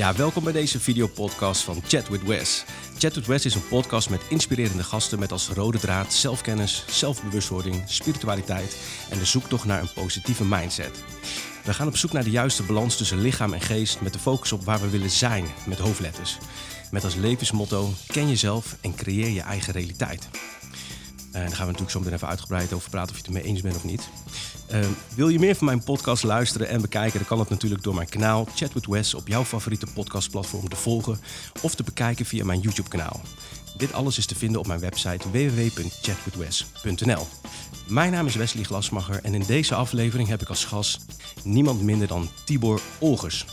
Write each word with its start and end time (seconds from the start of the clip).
Ja, 0.00 0.14
welkom 0.14 0.44
bij 0.44 0.52
deze 0.52 0.80
videopodcast 0.80 1.62
van 1.62 1.82
Chat 1.86 2.08
with 2.08 2.22
Wes. 2.22 2.64
Chat 2.98 3.14
with 3.14 3.26
Wes 3.26 3.44
is 3.44 3.54
een 3.54 3.68
podcast 3.68 4.10
met 4.10 4.20
inspirerende 4.28 4.82
gasten 4.82 5.18
met 5.18 5.32
als 5.32 5.48
rode 5.48 5.78
draad 5.78 6.12
zelfkennis, 6.12 6.84
zelfbewustwording, 6.88 7.82
spiritualiteit 7.86 8.76
en 9.10 9.18
de 9.18 9.24
zoektocht 9.24 9.64
naar 9.64 9.80
een 9.80 9.92
positieve 9.94 10.44
mindset. 10.44 11.02
We 11.64 11.74
gaan 11.74 11.86
op 11.86 11.96
zoek 11.96 12.12
naar 12.12 12.24
de 12.24 12.30
juiste 12.30 12.62
balans 12.62 12.96
tussen 12.96 13.20
lichaam 13.20 13.52
en 13.52 13.60
geest 13.60 14.00
met 14.00 14.12
de 14.12 14.18
focus 14.18 14.52
op 14.52 14.64
waar 14.64 14.80
we 14.80 14.88
willen 14.90 15.10
zijn 15.10 15.44
met 15.66 15.78
hoofdletters. 15.78 16.38
Met 16.90 17.04
als 17.04 17.14
levensmotto: 17.14 17.92
ken 18.06 18.28
jezelf 18.28 18.76
en 18.80 18.94
creëer 18.94 19.30
je 19.30 19.40
eigen 19.42 19.72
realiteit. 19.72 20.28
En 21.32 21.40
daar 21.40 21.56
gaan 21.56 21.66
we 21.66 21.72
natuurlijk 21.72 21.90
zo 21.90 21.98
meteen 21.98 22.14
even 22.14 22.28
uitgebreid 22.28 22.72
over 22.72 22.90
praten 22.90 23.10
of 23.10 23.16
je 23.16 23.26
het 23.26 23.34
ermee 23.34 23.42
eens 23.50 23.60
bent 23.60 23.76
of 23.76 23.84
niet. 23.84 24.08
Uh, 24.72 24.78
wil 25.14 25.28
je 25.28 25.38
meer 25.38 25.54
van 25.54 25.66
mijn 25.66 25.84
podcast 25.84 26.22
luisteren 26.22 26.68
en 26.68 26.80
bekijken, 26.80 27.18
dan 27.18 27.28
kan 27.28 27.38
dat 27.38 27.50
natuurlijk 27.50 27.82
door 27.82 27.94
mijn 27.94 28.08
kanaal 28.08 28.48
Chat 28.54 28.72
with 28.72 28.86
Wes 28.86 29.14
op 29.14 29.28
jouw 29.28 29.44
favoriete 29.44 29.86
podcastplatform 29.94 30.68
te 30.68 30.76
volgen 30.76 31.20
of 31.62 31.74
te 31.74 31.82
bekijken 31.82 32.24
via 32.26 32.44
mijn 32.44 32.60
YouTube 32.60 32.88
kanaal. 32.88 33.20
Dit 33.76 33.92
alles 33.92 34.18
is 34.18 34.26
te 34.26 34.34
vinden 34.34 34.60
op 34.60 34.66
mijn 34.66 34.80
website 34.80 35.30
www.chatwithwes.nl. 35.30 37.26
Mijn 37.88 38.12
naam 38.12 38.26
is 38.26 38.34
Wesley 38.34 38.64
Glasmacher 38.64 39.20
en 39.22 39.34
in 39.34 39.44
deze 39.46 39.74
aflevering 39.74 40.28
heb 40.28 40.40
ik 40.40 40.48
als 40.48 40.64
gast 40.64 41.04
niemand 41.44 41.82
minder 41.82 42.08
dan 42.08 42.28
Tibor 42.44 42.80
Olgers. 42.98 43.44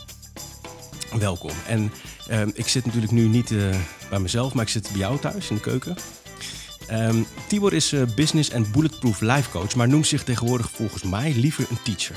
Welkom. 1.19 1.51
En 1.67 1.91
uh, 2.29 2.41
ik 2.53 2.67
zit 2.67 2.85
natuurlijk 2.85 3.13
nu 3.13 3.27
niet 3.27 3.51
uh, 3.51 3.75
bij 4.09 4.19
mezelf, 4.19 4.53
maar 4.53 4.63
ik 4.63 4.69
zit 4.69 4.89
bij 4.89 4.99
jou 4.99 5.19
thuis 5.19 5.49
in 5.49 5.55
de 5.55 5.61
keuken. 5.61 5.97
Um, 6.91 7.27
Tibor 7.47 7.73
is 7.73 7.93
uh, 7.93 8.01
business 8.15 8.49
en 8.49 8.71
bulletproof 8.71 9.21
life 9.21 9.49
coach, 9.49 9.75
maar 9.75 9.87
noemt 9.87 10.07
zich 10.07 10.23
tegenwoordig 10.23 10.69
volgens 10.73 11.03
mij 11.03 11.33
liever 11.35 11.65
een 11.69 11.81
teacher. 11.83 12.15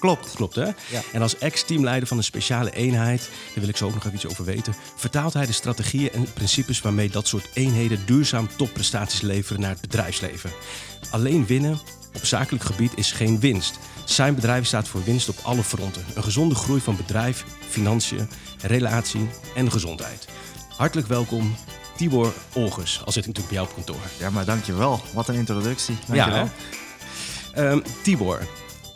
Klopt. 0.00 0.32
Klopt, 0.34 0.54
hè? 0.54 0.64
Ja. 0.64 1.02
En 1.12 1.22
als 1.22 1.38
ex-teamleider 1.38 2.08
van 2.08 2.16
een 2.16 2.24
speciale 2.24 2.70
eenheid, 2.70 3.20
daar 3.20 3.60
wil 3.60 3.68
ik 3.68 3.76
zo 3.76 3.86
ook 3.86 3.94
nog 3.94 4.04
even 4.04 4.14
iets 4.14 4.26
over 4.26 4.44
weten, 4.44 4.74
vertaalt 4.96 5.32
hij 5.32 5.46
de 5.46 5.52
strategieën 5.52 6.12
en 6.12 6.32
principes 6.32 6.80
waarmee 6.80 7.10
dat 7.10 7.26
soort 7.26 7.48
eenheden 7.52 8.06
duurzaam 8.06 8.48
topprestaties 8.56 9.20
leveren 9.20 9.60
naar 9.60 9.70
het 9.70 9.80
bedrijfsleven. 9.80 10.50
Alleen 11.10 11.46
winnen 11.46 11.78
op 12.14 12.24
zakelijk 12.24 12.64
gebied 12.64 12.92
is 12.94 13.12
geen 13.12 13.40
winst. 13.40 13.78
Zijn 14.04 14.34
bedrijf 14.34 14.66
staat 14.66 14.88
voor 14.88 15.04
winst 15.04 15.28
op 15.28 15.38
alle 15.42 15.62
fronten. 15.62 16.04
Een 16.14 16.22
gezonde 16.22 16.54
groei 16.54 16.80
van 16.80 16.96
bedrijf, 16.96 17.44
financiën, 17.68 18.28
relatie 18.60 19.28
en 19.54 19.70
gezondheid. 19.70 20.28
Hartelijk 20.76 21.08
welkom, 21.08 21.56
Tibor 21.98 22.32
Olgers. 22.52 23.02
Al 23.04 23.12
zit 23.12 23.26
ik 23.26 23.34
natuurlijk 23.36 23.46
bij 23.46 23.56
jou 23.56 23.68
op 23.68 23.74
kantoor. 23.74 24.10
Ja, 24.18 24.30
maar 24.30 24.44
dankjewel. 24.44 25.00
Wat 25.14 25.28
een 25.28 25.34
introductie. 25.34 25.96
Dankjewel. 26.06 26.48
Ja, 27.54 27.70
um, 27.70 27.82
Tibor, 28.02 28.40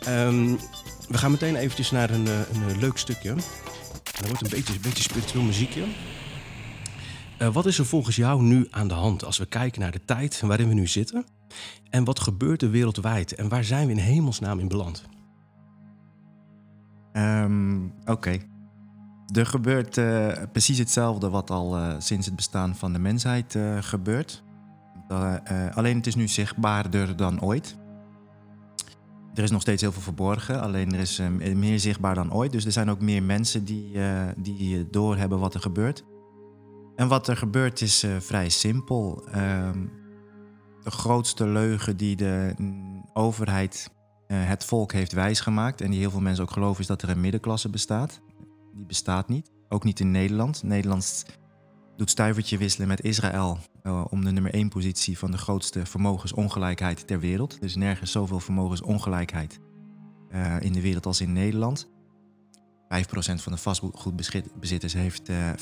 um, 0.07 0.59
we 1.07 1.17
gaan 1.17 1.31
meteen 1.31 1.55
eventjes 1.55 1.91
naar 1.91 2.09
een, 2.09 2.25
een, 2.25 2.61
een 2.69 2.79
leuk 2.79 2.97
stukje. 2.97 3.35
Dat 4.03 4.27
wordt 4.27 4.41
een 4.41 4.49
beetje, 4.49 4.73
een 4.73 4.81
beetje 4.81 5.03
spiritueel 5.03 5.43
muziekje. 5.43 5.83
Uh, 7.39 7.53
wat 7.53 7.65
is 7.65 7.79
er 7.79 7.85
volgens 7.85 8.15
jou 8.15 8.41
nu 8.41 8.67
aan 8.69 8.87
de 8.87 8.93
hand 8.93 9.25
als 9.25 9.37
we 9.37 9.45
kijken 9.45 9.81
naar 9.81 9.91
de 9.91 10.05
tijd 10.05 10.41
waarin 10.41 10.67
we 10.67 10.73
nu 10.73 10.87
zitten? 10.87 11.25
En 11.89 12.03
wat 12.03 12.19
gebeurt 12.19 12.61
er 12.61 12.71
wereldwijd? 12.71 13.35
En 13.35 13.49
waar 13.49 13.63
zijn 13.63 13.85
we 13.85 13.91
in 13.91 13.97
hemelsnaam 13.97 14.59
in 14.59 14.67
beland? 14.67 15.03
Um, 17.13 17.93
Oké. 18.01 18.11
Okay. 18.11 18.52
Er 19.33 19.45
gebeurt 19.45 19.97
uh, 19.97 20.31
precies 20.51 20.77
hetzelfde 20.77 21.29
wat 21.29 21.49
al 21.49 21.77
uh, 21.77 21.95
sinds 21.97 22.25
het 22.25 22.35
bestaan 22.35 22.75
van 22.75 22.93
de 22.93 22.99
mensheid 22.99 23.55
uh, 23.55 23.77
gebeurt. 23.81 24.43
alleen 25.73 25.95
het 25.95 26.07
is 26.07 26.15
nu 26.15 26.27
zichtbaarder 26.27 27.15
dan 27.15 27.41
ooit. 27.41 27.77
Er 29.33 29.43
is 29.43 29.51
nog 29.51 29.61
steeds 29.61 29.81
heel 29.81 29.91
veel 29.91 30.01
verborgen, 30.01 30.61
alleen 30.61 30.93
er 30.93 30.99
is 30.99 31.21
meer 31.53 31.79
zichtbaar 31.79 32.15
dan 32.15 32.33
ooit. 32.33 32.51
Dus 32.51 32.65
er 32.65 32.71
zijn 32.71 32.89
ook 32.89 33.01
meer 33.01 33.23
mensen 33.23 33.65
die, 33.65 33.97
die 34.37 34.89
doorhebben 34.89 35.39
wat 35.39 35.53
er 35.53 35.59
gebeurt. 35.59 36.03
En 36.95 37.07
wat 37.07 37.27
er 37.27 37.37
gebeurt 37.37 37.81
is 37.81 38.05
vrij 38.19 38.49
simpel. 38.49 39.23
Ehm, 39.31 39.85
de 40.83 40.91
grootste 40.91 41.47
leugen 41.47 41.97
die 41.97 42.15
de 42.15 42.55
overheid 43.13 43.89
het 44.27 44.65
volk 44.65 44.91
heeft 44.91 45.11
wijsgemaakt... 45.11 45.81
en 45.81 45.91
die 45.91 45.99
heel 45.99 46.11
veel 46.11 46.21
mensen 46.21 46.43
ook 46.43 46.51
geloven, 46.51 46.81
is 46.81 46.87
dat 46.87 47.01
er 47.01 47.09
een 47.09 47.21
middenklasse 47.21 47.69
bestaat 47.69 48.21
die 48.73 48.85
bestaat 48.85 49.27
niet. 49.27 49.51
Ook 49.69 49.83
niet 49.83 49.99
in 49.99 50.11
Nederland. 50.11 50.63
Nederland 50.63 51.25
doet 51.97 52.09
stuivertje 52.09 52.57
wisselen 52.57 52.87
met 52.87 53.03
Israël 53.03 53.59
uh, 53.83 54.05
om 54.09 54.23
de 54.23 54.31
nummer 54.31 54.53
1 54.53 54.69
positie 54.69 55.17
van 55.17 55.31
de 55.31 55.37
grootste 55.37 55.85
vermogensongelijkheid 55.85 57.07
ter 57.07 57.19
wereld. 57.19 57.53
Er 57.53 57.63
is 57.63 57.75
nergens 57.75 58.11
zoveel 58.11 58.39
vermogensongelijkheid 58.39 59.59
uh, 60.29 60.55
in 60.59 60.73
de 60.73 60.81
wereld 60.81 61.05
als 61.05 61.21
in 61.21 61.33
Nederland. 61.33 61.87
5% 61.87 61.87
van 63.15 63.51
de 63.51 63.57
vastgoedbezitters 63.57 64.93
heeft 64.93 65.29
uh, 65.29 65.49
85% 65.51 65.55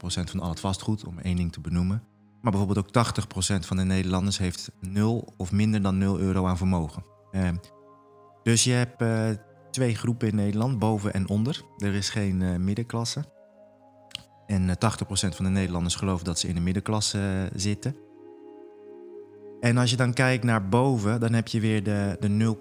van 0.00 0.40
al 0.40 0.48
het 0.48 0.60
vastgoed, 0.60 1.04
om 1.04 1.18
één 1.18 1.36
ding 1.36 1.52
te 1.52 1.60
benoemen. 1.60 2.02
Maar 2.42 2.52
bijvoorbeeld 2.52 2.96
ook 2.96 3.06
80% 3.62 3.66
van 3.66 3.76
de 3.76 3.84
Nederlanders 3.84 4.38
heeft 4.38 4.70
0 4.80 5.34
of 5.36 5.52
minder 5.52 5.82
dan 5.82 5.98
0 5.98 6.18
euro 6.18 6.46
aan 6.46 6.56
vermogen. 6.56 7.04
Uh, 7.32 7.48
dus 8.42 8.64
je 8.64 8.72
hebt 8.72 9.02
twee 9.70 9.94
groepen 9.94 10.28
in 10.28 10.34
Nederland, 10.34 10.78
boven 10.78 11.12
en 11.12 11.28
onder. 11.28 11.62
Er 11.78 11.94
is 11.94 12.10
geen 12.10 12.40
uh, 12.40 12.56
middenklasse. 12.56 13.24
En 14.46 14.62
uh, 14.62 14.70
80% 14.70 14.74
van 15.08 15.44
de 15.44 15.50
Nederlanders 15.50 15.94
geloven 15.94 16.24
dat 16.24 16.38
ze 16.38 16.48
in 16.48 16.54
de 16.54 16.60
middenklasse 16.60 17.18
uh, 17.18 17.58
zitten. 17.60 17.96
En 19.60 19.76
als 19.76 19.90
je 19.90 19.96
dan 19.96 20.12
kijkt 20.12 20.44
naar 20.44 20.68
boven, 20.68 21.20
dan 21.20 21.32
heb 21.32 21.48
je 21.48 21.60
weer 21.60 21.82
de, 21.82 22.16
de 22.20 22.56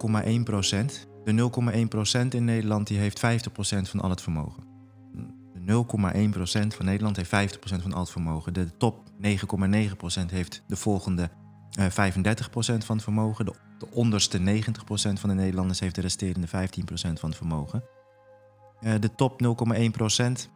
0,1%. 0.94 1.08
De 1.24 1.50
0,1% 2.24 2.28
in 2.28 2.46
Nederland 2.46 2.88
die 2.88 2.98
heeft 2.98 3.22
50% 3.26 3.90
van 3.90 4.00
al 4.00 4.10
het 4.10 4.22
vermogen. 4.22 4.64
De 5.66 5.86
0,1% 6.30 6.68
van 6.68 6.86
Nederland 6.86 7.16
heeft 7.16 7.56
50% 7.58 7.60
van 7.62 7.94
al 7.94 8.00
het 8.00 8.12
vermogen. 8.12 8.54
De 8.54 8.78
top 8.78 9.10
9,9% 9.22 10.26
heeft 10.30 10.64
de 10.68 10.76
volgende 10.76 11.30
uh, 11.80 11.86
35% 11.86 11.90
van 12.60 12.96
het 12.96 13.04
vermogen. 13.04 13.46
De 13.46 13.54
de 13.80 13.88
onderste 13.92 14.40
90% 14.40 14.42
van 15.14 15.30
de 15.30 15.36
Nederlanders 15.36 15.80
heeft 15.80 15.96
de 15.96 16.02
resterende 16.02 16.48
15% 16.48 16.52
van 16.94 17.30
het 17.30 17.36
vermogen. 17.38 17.84
Uh, 18.82 18.94
de 19.00 19.16
top 19.16 19.42
0,1%. 20.44 20.52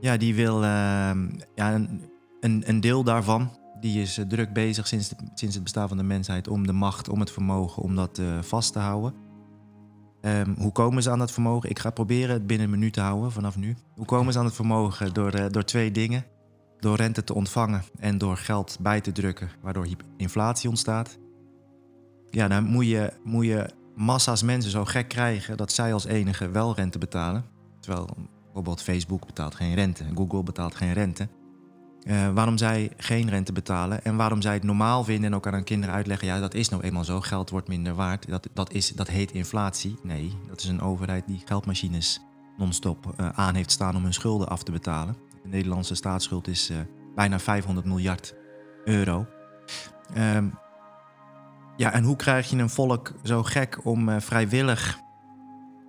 Ja, 0.00 0.16
die 0.16 0.34
wil 0.34 0.62
uh, 0.62 0.68
ja, 1.54 1.74
een, 2.40 2.68
een, 2.68 2.80
deel 2.80 3.04
daarvan. 3.04 3.50
Die 3.80 4.00
is 4.02 4.18
uh, 4.18 4.26
druk 4.26 4.52
bezig 4.52 4.86
sinds, 4.86 5.12
sinds 5.34 5.54
het 5.54 5.62
bestaan 5.62 5.88
van 5.88 5.96
de 5.96 6.02
mensheid 6.02 6.48
om 6.48 6.66
de 6.66 6.72
macht, 6.72 7.08
om 7.08 7.20
het 7.20 7.30
vermogen, 7.30 7.82
om 7.82 7.94
dat 7.96 8.20
vast 8.40 8.72
te 8.72 8.78
houden. 8.78 9.14
Um, 10.20 10.54
hoe 10.58 10.72
komen 10.72 11.02
ze 11.02 11.10
aan 11.10 11.18
dat 11.18 11.32
vermogen? 11.32 11.70
Ik 11.70 11.78
ga 11.78 11.90
proberen 11.90 12.34
het 12.34 12.46
binnen 12.46 12.66
een 12.66 12.72
minuut 12.72 12.92
te 12.92 13.00
houden 13.00 13.32
vanaf 13.32 13.56
nu. 13.56 13.76
Hoe 13.94 14.04
komen 14.04 14.32
ze 14.32 14.38
aan 14.38 14.44
het 14.44 14.54
vermogen? 14.54 15.14
Door, 15.14 15.52
door 15.52 15.64
twee 15.64 15.90
dingen 15.90 16.24
door 16.82 16.96
rente 16.96 17.24
te 17.24 17.34
ontvangen 17.34 17.82
en 17.98 18.18
door 18.18 18.36
geld 18.36 18.76
bij 18.80 19.00
te 19.00 19.12
drukken, 19.12 19.50
waardoor 19.60 19.86
inflatie 20.16 20.68
ontstaat. 20.68 21.18
Ja, 22.30 22.48
dan 22.48 22.64
moet 22.64 22.86
je, 22.86 23.12
moet 23.24 23.44
je 23.44 23.70
massa's 23.94 24.42
mensen 24.42 24.70
zo 24.70 24.84
gek 24.84 25.08
krijgen 25.08 25.56
dat 25.56 25.72
zij 25.72 25.92
als 25.92 26.04
enige 26.04 26.50
wel 26.50 26.74
rente 26.74 26.98
betalen. 26.98 27.44
Terwijl 27.80 28.08
bijvoorbeeld 28.44 28.82
Facebook 28.82 29.26
betaalt 29.26 29.54
geen 29.54 29.74
rente, 29.74 30.04
Google 30.14 30.42
betaalt 30.42 30.74
geen 30.74 30.92
rente. 30.92 31.28
Uh, 32.04 32.32
waarom 32.32 32.58
zij 32.58 32.92
geen 32.96 33.28
rente 33.28 33.52
betalen 33.52 34.04
en 34.04 34.16
waarom 34.16 34.42
zij 34.42 34.54
het 34.54 34.62
normaal 34.62 35.04
vinden 35.04 35.30
en 35.30 35.36
ook 35.36 35.46
aan 35.46 35.52
hun 35.52 35.64
kinderen 35.64 35.94
uitleggen: 35.94 36.26
ja, 36.26 36.40
dat 36.40 36.54
is 36.54 36.68
nou 36.68 36.82
eenmaal 36.82 37.04
zo, 37.04 37.20
geld 37.20 37.50
wordt 37.50 37.68
minder 37.68 37.94
waard. 37.94 38.28
Dat, 38.28 38.48
dat, 38.52 38.72
is, 38.72 38.88
dat 38.88 39.08
heet 39.08 39.32
inflatie. 39.32 39.98
Nee, 40.02 40.32
dat 40.48 40.60
is 40.60 40.68
een 40.68 40.80
overheid 40.80 41.26
die 41.26 41.42
geldmachines 41.44 42.20
non-stop 42.56 43.14
uh, 43.20 43.28
aan 43.28 43.54
heeft 43.54 43.70
staan 43.70 43.96
om 43.96 44.02
hun 44.02 44.14
schulden 44.14 44.48
af 44.48 44.62
te 44.62 44.72
betalen. 44.72 45.16
De 45.42 45.48
Nederlandse 45.48 45.94
staatsschuld 45.94 46.48
is 46.48 46.70
uh, 46.70 46.76
bijna 47.14 47.38
500 47.38 47.86
miljard 47.86 48.34
euro. 48.84 49.26
Um, 50.16 50.58
ja, 51.76 51.92
en 51.92 52.04
hoe 52.04 52.16
krijg 52.16 52.50
je 52.50 52.56
een 52.56 52.70
volk 52.70 53.12
zo 53.22 53.42
gek 53.42 53.84
om 53.84 54.08
uh, 54.08 54.20
vrijwillig 54.20 54.98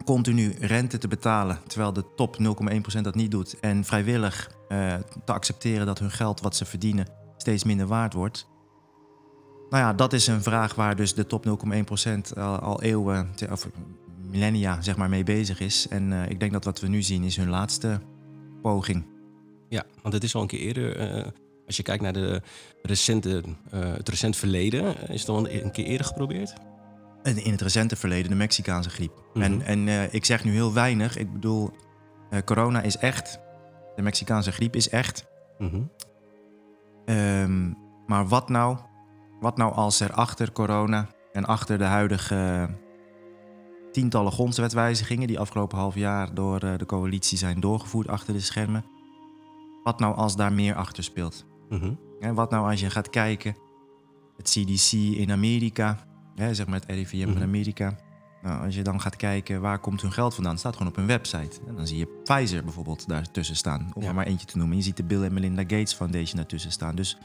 continu 0.06 0.56
rente 0.60 0.98
te 0.98 1.08
betalen, 1.08 1.60
terwijl 1.68 1.94
de 1.94 2.06
top 2.16 2.38
0,1% 2.98 3.02
dat 3.02 3.16
niet 3.16 3.32
doet, 3.32 3.60
en 3.60 3.84
vrijwillig 3.84 4.52
uh, 4.70 4.94
te 5.26 5.34
accepteren 5.34 5.86
dat 5.86 6.00
hun 6.00 6.12
geld 6.12 6.42
wat 6.42 6.56
ze 6.56 6.66
verdienen 6.66 7.08
steeds 7.38 7.64
minder 7.64 7.88
waard 7.88 8.14
wordt? 8.14 8.48
Nou 9.70 9.84
ja, 9.84 9.94
dat 9.94 10.14
is 10.14 10.28
een 10.28 10.44
vraag 10.44 10.76
waar 10.76 10.96
dus 10.96 11.14
de 11.14 11.26
top 11.26 11.46
0,1% 11.48 12.40
al, 12.40 12.82
eeuwen, 12.82 13.30
of 13.52 13.68
millennia 14.30 14.82
zeg 14.82 14.98
maar, 14.98 15.10
mee 15.10 15.24
bezig 15.24 15.60
is. 15.60 15.88
En 15.88 16.12
ik 16.12 16.40
denk 16.40 16.52
dat 16.52 16.64
wat 16.64 16.80
we 16.80 16.88
nu 16.88 17.02
zien 17.02 17.24
is 17.24 17.36
hun 17.36 17.50
laatste 17.50 18.02
poging. 18.62 19.13
Ja, 19.74 19.84
want 20.02 20.14
het 20.14 20.24
is 20.24 20.36
al 20.36 20.42
een 20.42 20.48
keer 20.48 20.60
eerder. 20.60 21.16
Uh, 21.16 21.26
als 21.66 21.78
je 21.78 21.84
kijkt 21.84 22.04
naar 22.04 22.14
de 22.14 22.42
recente, 22.82 23.44
uh, 23.74 23.94
het 23.94 24.10
recent 24.10 24.36
verleden, 24.36 25.10
is 25.10 25.20
het 25.20 25.30
al 25.30 25.50
een 25.50 25.72
keer 25.72 25.86
eerder 25.86 26.06
geprobeerd? 26.06 26.54
In 27.24 27.52
het 27.52 27.62
recente 27.62 27.96
verleden, 27.96 28.30
de 28.30 28.36
Mexicaanse 28.36 28.90
griep. 28.90 29.12
Mm 29.16 29.24
-hmm. 29.34 29.42
En, 29.42 29.62
en 29.62 29.88
uh, 29.88 30.14
ik 30.14 30.26
zeg 30.26 30.44
nu 30.44 30.52
heel 30.52 30.74
weinig. 30.74 31.18
Ik 31.18 31.34
bedoel, 31.34 31.72
corona 32.46 32.82
is 32.82 32.98
echt. 32.98 33.40
De 33.96 34.02
Mexicaanse 34.02 34.52
griep 34.52 34.76
is 34.76 34.90
echt. 34.90 35.26
Mm 35.58 35.70
-hmm. 35.70 35.92
um, 37.16 37.78
maar 38.06 38.28
wat 38.28 38.50
nou? 38.50 38.78
Wat 39.40 39.58
nou 39.58 39.74
als 39.74 40.00
er 40.00 40.12
achter 40.12 40.52
corona 40.52 41.08
en 41.32 41.46
achter 41.46 41.78
de 41.78 41.84
huidige 41.84 42.70
tientallen 43.94 44.32
grondwetwijzigingen 44.32 45.28
die 45.28 45.40
afgelopen 45.40 45.78
half 45.78 45.96
jaar 45.96 46.34
door 46.34 46.60
eh, 46.60 46.78
de 46.78 46.86
coalitie 46.86 47.38
zijn 47.38 47.60
doorgevoerd 47.60 48.08
achter 48.08 48.34
de 48.34 48.40
schermen. 48.40 48.86
Wat 49.84 50.00
nou 50.00 50.16
als 50.16 50.36
daar 50.36 50.54
meer 50.54 50.76
achter 50.76 51.04
speelt? 51.04 51.46
Mhm. 51.70 51.94
Hè, 52.20 52.34
wat 52.34 52.52
nou 52.52 52.70
als 52.70 52.80
je 52.80 52.90
gaat 52.90 53.10
kijken, 53.10 53.56
het 54.38 54.50
CDC 54.50 54.92
in 55.18 55.32
Amerika, 55.32 55.98
hè, 56.36 56.54
zeg 56.54 56.68
maar 56.68 56.80
het 56.80 56.90
RIVM 56.90 57.28
Mhm. 57.28 57.38
in 57.38 57.44
Amerika. 57.44 57.96
Nou, 58.42 58.66
als 58.66 58.76
je 58.76 58.82
dan 58.84 59.02
gaat 59.02 59.16
kijken 59.16 59.62
waar 59.62 59.80
komt 59.80 60.02
hun 60.02 60.12
geld 60.12 60.34
vandaan, 60.36 60.58
staat 60.58 60.74
gewoon 60.74 60.88
op 60.88 60.96
hun 60.96 61.06
website. 61.08 61.60
En 61.68 61.76
dan 61.76 61.88
zie 61.88 61.98
je 61.98 62.08
Pfizer 62.24 62.64
bijvoorbeeld 62.64 63.08
daartussen 63.08 63.56
staan, 63.56 63.92
om 63.94 64.02
Ja. 64.02 64.08
er 64.08 64.14
maar 64.16 64.26
eentje 64.26 64.46
te 64.48 64.58
noemen. 64.58 64.78
Je 64.78 64.84
ziet 64.84 64.98
de 64.98 65.04
Bill 65.04 65.24
en 65.24 65.34
Melinda 65.34 65.62
Gates 65.62 65.94
Foundation 65.94 66.36
daartussen 66.36 66.72
staan. 66.72 66.96
Dus 66.96 67.18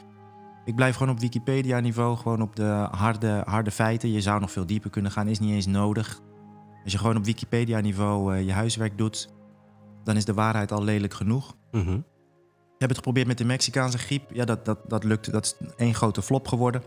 ik 0.64 0.74
blijf 0.74 0.96
gewoon 0.96 1.12
op 1.14 1.20
Wikipedia-niveau, 1.20 2.16
gewoon 2.16 2.42
op 2.42 2.56
de 2.56 2.88
harde, 2.90 3.42
harde 3.46 3.70
feiten. 3.70 4.12
Je 4.12 4.20
zou 4.20 4.40
nog 4.40 4.50
veel 4.52 4.66
dieper 4.66 4.90
kunnen 4.90 5.10
gaan, 5.10 5.28
is 5.28 5.38
niet 5.38 5.50
eens 5.50 5.66
nodig. 5.66 6.20
Als 6.84 6.92
je 6.92 6.98
gewoon 6.98 7.16
op 7.16 7.24
Wikipedia-niveau 7.24 8.34
eh, 8.34 8.44
je 8.46 8.52
huiswerk 8.52 8.98
doet, 8.98 9.28
dan 10.04 10.16
is 10.16 10.24
de 10.24 10.34
waarheid 10.34 10.72
al 10.72 10.82
lelijk 10.84 11.14
genoeg. 11.14 11.56
Mhm. 11.72 12.00
Ik 12.78 12.84
heb 12.84 12.96
het 12.96 12.98
geprobeerd 12.98 13.26
met 13.26 13.38
de 13.38 13.44
Mexicaanse 13.44 13.98
griep. 13.98 14.30
Ja, 14.32 14.44
dat, 14.44 14.64
dat, 14.64 14.78
dat 14.86 15.04
lukte. 15.04 15.30
Dat 15.30 15.44
is 15.44 15.68
één 15.76 15.94
grote 15.94 16.22
flop 16.22 16.48
geworden. 16.48 16.82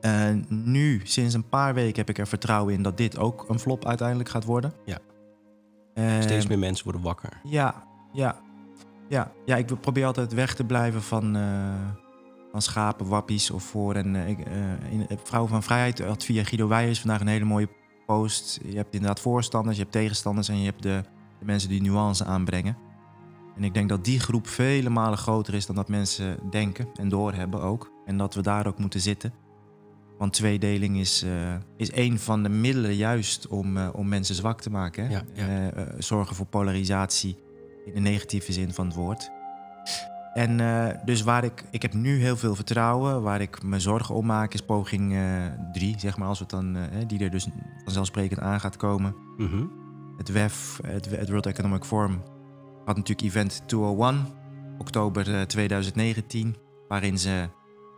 En 0.00 0.46
nu, 0.48 1.00
sinds 1.04 1.34
een 1.34 1.48
paar 1.48 1.74
weken, 1.74 1.96
heb 1.96 2.08
ik 2.08 2.18
er 2.18 2.26
vertrouwen 2.26 2.74
in 2.74 2.82
dat 2.82 2.96
dit 2.96 3.18
ook 3.18 3.48
een 3.48 3.58
flop 3.58 3.86
uiteindelijk 3.86 4.28
gaat 4.28 4.44
worden. 4.44 4.72
Ja. 4.84 4.98
Steeds 6.20 6.46
meer 6.46 6.58
mensen 6.58 6.84
worden 6.84 7.02
wakker. 7.02 7.40
Ja, 7.42 7.86
ja, 8.12 8.40
ja. 9.08 9.32
Ja, 9.44 9.56
ik 9.56 9.80
probeer 9.80 10.06
altijd 10.06 10.32
weg 10.32 10.54
te 10.54 10.64
blijven 10.64 11.02
van, 11.02 11.36
eh, 11.36 11.42
van 12.50 12.62
schapen, 12.62 13.06
wappies 13.06 13.50
of 13.50 13.62
voor. 13.62 13.94
En 13.94 14.16
eh, 14.16 14.30
eh, 14.30 14.92
in, 14.92 15.18
Vrouw 15.24 15.46
van 15.46 15.62
Vrijheid 15.62 15.98
had 15.98 16.24
via 16.24 16.44
Guido 16.44 16.68
Weijers 16.68 17.00
vandaag 17.00 17.20
een 17.20 17.26
hele 17.26 17.44
mooie 17.44 17.68
post. 18.06 18.60
Je 18.64 18.76
hebt 18.76 18.94
inderdaad 18.94 19.20
voorstanders, 19.20 19.76
je 19.76 19.82
hebt 19.82 19.94
tegenstanders 19.94 20.48
en 20.48 20.58
je 20.58 20.64
hebt 20.64 20.82
de, 20.82 21.02
de 21.38 21.44
mensen 21.44 21.68
die 21.68 21.82
nuance 21.82 22.24
aanbrengen. 22.24 22.76
En 23.56 23.64
ik 23.64 23.74
denk 23.74 23.88
dat 23.88 24.04
die 24.04 24.20
groep 24.20 24.46
vele 24.46 24.90
malen 24.90 25.18
groter 25.18 25.54
is 25.54 25.66
dan 25.66 25.76
dat 25.76 25.88
mensen 25.88 26.38
denken 26.50 26.88
en 26.94 27.08
doorhebben 27.08 27.62
ook. 27.62 27.92
En 28.04 28.16
dat 28.16 28.34
we 28.34 28.42
daar 28.42 28.66
ook 28.66 28.78
moeten 28.78 29.00
zitten. 29.00 29.32
Want 30.22 30.34
tweedeling 30.34 30.98
is, 30.98 31.22
eh, 31.22 31.54
is 31.76 31.92
een 31.92 32.18
van 32.18 32.42
de 32.42 32.48
middelen 32.48 32.94
juist 32.94 33.46
om, 33.46 33.76
eh, 33.76 33.88
om 33.92 34.08
mensen 34.08 34.34
zwak 34.34 34.60
te 34.60 34.70
maken. 34.70 35.04
Hè? 35.04 35.10
Ja, 35.10 35.22
ja. 35.32 35.70
Eh, 35.70 35.84
zorgen 35.98 36.36
voor 36.36 36.46
polarisatie 36.46 37.36
in 37.84 37.94
de 37.94 38.00
negatieve 38.00 38.52
zin 38.52 38.72
van 38.72 38.86
het 38.86 38.94
woord. 38.94 39.30
En 40.34 40.56
dus 41.04 41.22
waar 41.22 41.44
ik, 41.44 41.64
ik 41.70 41.82
heb 41.82 41.92
nu 41.92 42.20
heel 42.20 42.36
veel 42.36 42.54
vertrouwen. 42.54 43.22
Waar 43.22 43.40
ik 43.40 43.62
me 43.62 43.80
zorgen 43.80 44.14
om 44.14 44.26
maak 44.26 44.54
is 44.54 44.62
poging 44.62 45.16
3, 45.72 45.94
zeg 45.98 46.16
maar, 46.16 46.28
als 46.28 46.38
het 46.38 46.50
dan, 46.50 46.76
die 47.06 47.24
er 47.24 47.30
dus 47.30 47.48
vanzelfsprekend 47.84 48.40
aan 48.40 48.60
gaat 48.60 48.76
komen. 48.76 49.14
Mhm. 49.36 49.64
Het 50.16 50.32
WEF, 50.32 50.80
het, 50.86 51.10
het 51.10 51.28
World 51.28 51.46
Economic 51.46 51.84
Forum, 51.84 52.22
had 52.84 52.96
natuurlijk 52.96 53.28
event 53.28 53.62
201, 53.66 54.26
oktober 54.78 55.34
eh, 55.34 55.42
2019, 55.42 56.56
waarin 56.88 57.18
ze 57.18 57.48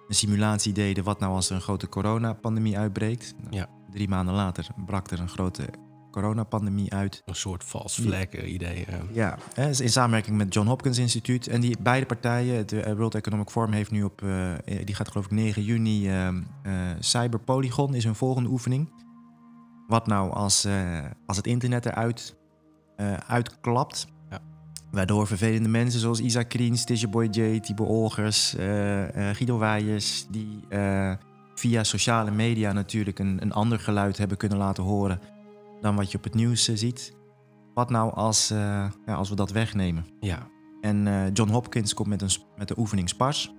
een 0.09 0.15
simulatie 0.15 0.73
deden 0.73 1.05
wat 1.05 1.21
nou 1.21 1.33
als 1.35 1.49
er 1.51 1.55
een 1.57 1.63
grote 1.63 1.89
coronapandemie 1.89 2.79
uitbreekt. 2.79 3.35
Nou, 3.43 3.57
Ja. 3.57 3.69
Drie 3.91 4.09
maanden 4.09 4.35
later 4.35 4.67
brak 4.87 5.11
er 5.11 5.21
een 5.21 5.29
grote 5.29 5.69
coronapandemie 6.11 6.93
uit. 6.93 7.23
Een 7.25 7.35
soort 7.35 7.65
vals 7.65 7.97
vlek 7.97 8.35
eh, 8.35 8.53
idee. 8.53 8.85
eh. 8.85 8.95
Ja, 9.13 9.39
in 9.57 9.89
samenwerking 9.91 10.37
met 10.37 10.55
John 10.55 10.69
Hopkins 10.69 10.99
Instituut. 10.99 11.47
En 11.47 11.61
die 11.61 11.77
beide 11.81 12.07
partijen, 12.07 12.57
het 12.57 12.73
eh, 12.73 12.93
World 12.93 13.15
Economic 13.15 13.51
Forum 13.51 13.73
heeft 13.73 13.91
nu 13.91 14.03
op, 14.03 14.23
eh, 14.23 14.53
eh, 14.53 14.59
die 14.87 14.95
gaat 14.95 15.09
geloof 15.09 15.25
ik 15.25 15.31
9 15.31 15.63
juni, 15.63 16.09
eh, 16.09 16.27
eh, 16.29 16.35
Cyber 16.99 17.41
Polygon 17.41 17.95
is 17.95 18.05
hun 18.05 18.15
volgende 18.15 18.49
oefening. 18.49 18.93
Wat 19.87 20.07
nou 20.07 20.33
als, 20.33 20.65
eh, 20.65 21.05
als 21.27 21.37
het 21.37 21.47
internet 21.47 21.87
eruit 21.87 22.37
eh, 22.97 23.13
uitklapt. 23.17 24.07
Waardoor 24.94 25.26
vervelende 25.26 25.69
mensen 25.69 26.00
zoals 26.00 26.20
Isaac 26.20 26.49
Kriens, 26.49 26.85
Tisha 26.85 27.08
Boy 27.08 27.29
J, 27.31 27.61
Thibaut 27.61 27.88
Olgers, 27.88 28.56
eh, 28.56 29.02
Guido 29.32 29.58
Weijers, 29.58 30.26
die 30.31 30.61
eh, 30.69 31.12
via 31.55 31.85
sociale 31.85 32.31
media 32.31 32.73
natuurlijk 32.73 33.19
een, 33.19 33.43
een 33.43 33.52
ander 33.52 33.79
geluid 33.79 34.19
hebben 34.19 34.37
kunnen 34.37 34.58
laten 34.58 34.82
horen 34.82 35.20
dan 35.81 35.96
wat 35.96 36.11
je 36.11 36.19
op 36.19 36.25
het 36.25 36.35
nieuws 36.35 36.64
ziet. 36.64 37.14
Wat 37.75 37.91
nou 37.91 38.12
als, 38.12 38.49
ja, 38.49 38.91
als 39.06 39.29
we 39.29 39.35
dat 39.35 39.50
wegnemen? 39.50 40.06
Ja. 40.20 40.46
En 40.81 41.31
John 41.32 41.50
Hopkins 41.50 41.94
komt 41.94 42.08
met, 42.08 42.23
een, 42.23 42.31
met 42.56 42.69
de 42.69 42.79
oefening 42.79 43.08
SPARS. 43.08 43.55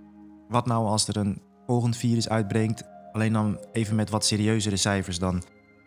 Wat 0.47 0.65
nou 0.65 0.85
als 0.85 1.07
er 1.07 1.17
een 1.17 1.41
volgend 1.65 1.97
virus 1.97 2.29
uitbrengt, 2.29 2.83
alleen 3.11 3.33
dan 3.33 3.59
even 3.71 3.95
met 3.95 4.09
wat 4.09 4.25
serieuzere 4.25 4.77
cijfers 4.77 5.19
dan 5.19 5.43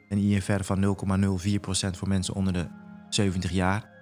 een 0.08 0.18
IFR 0.18 0.62
van 0.62 0.84
0,04% 0.84 1.90
voor 1.90 2.08
mensen 2.08 2.34
onder 2.34 2.52
de 2.52 2.66
70 3.08 3.50
jaar. 3.50 3.97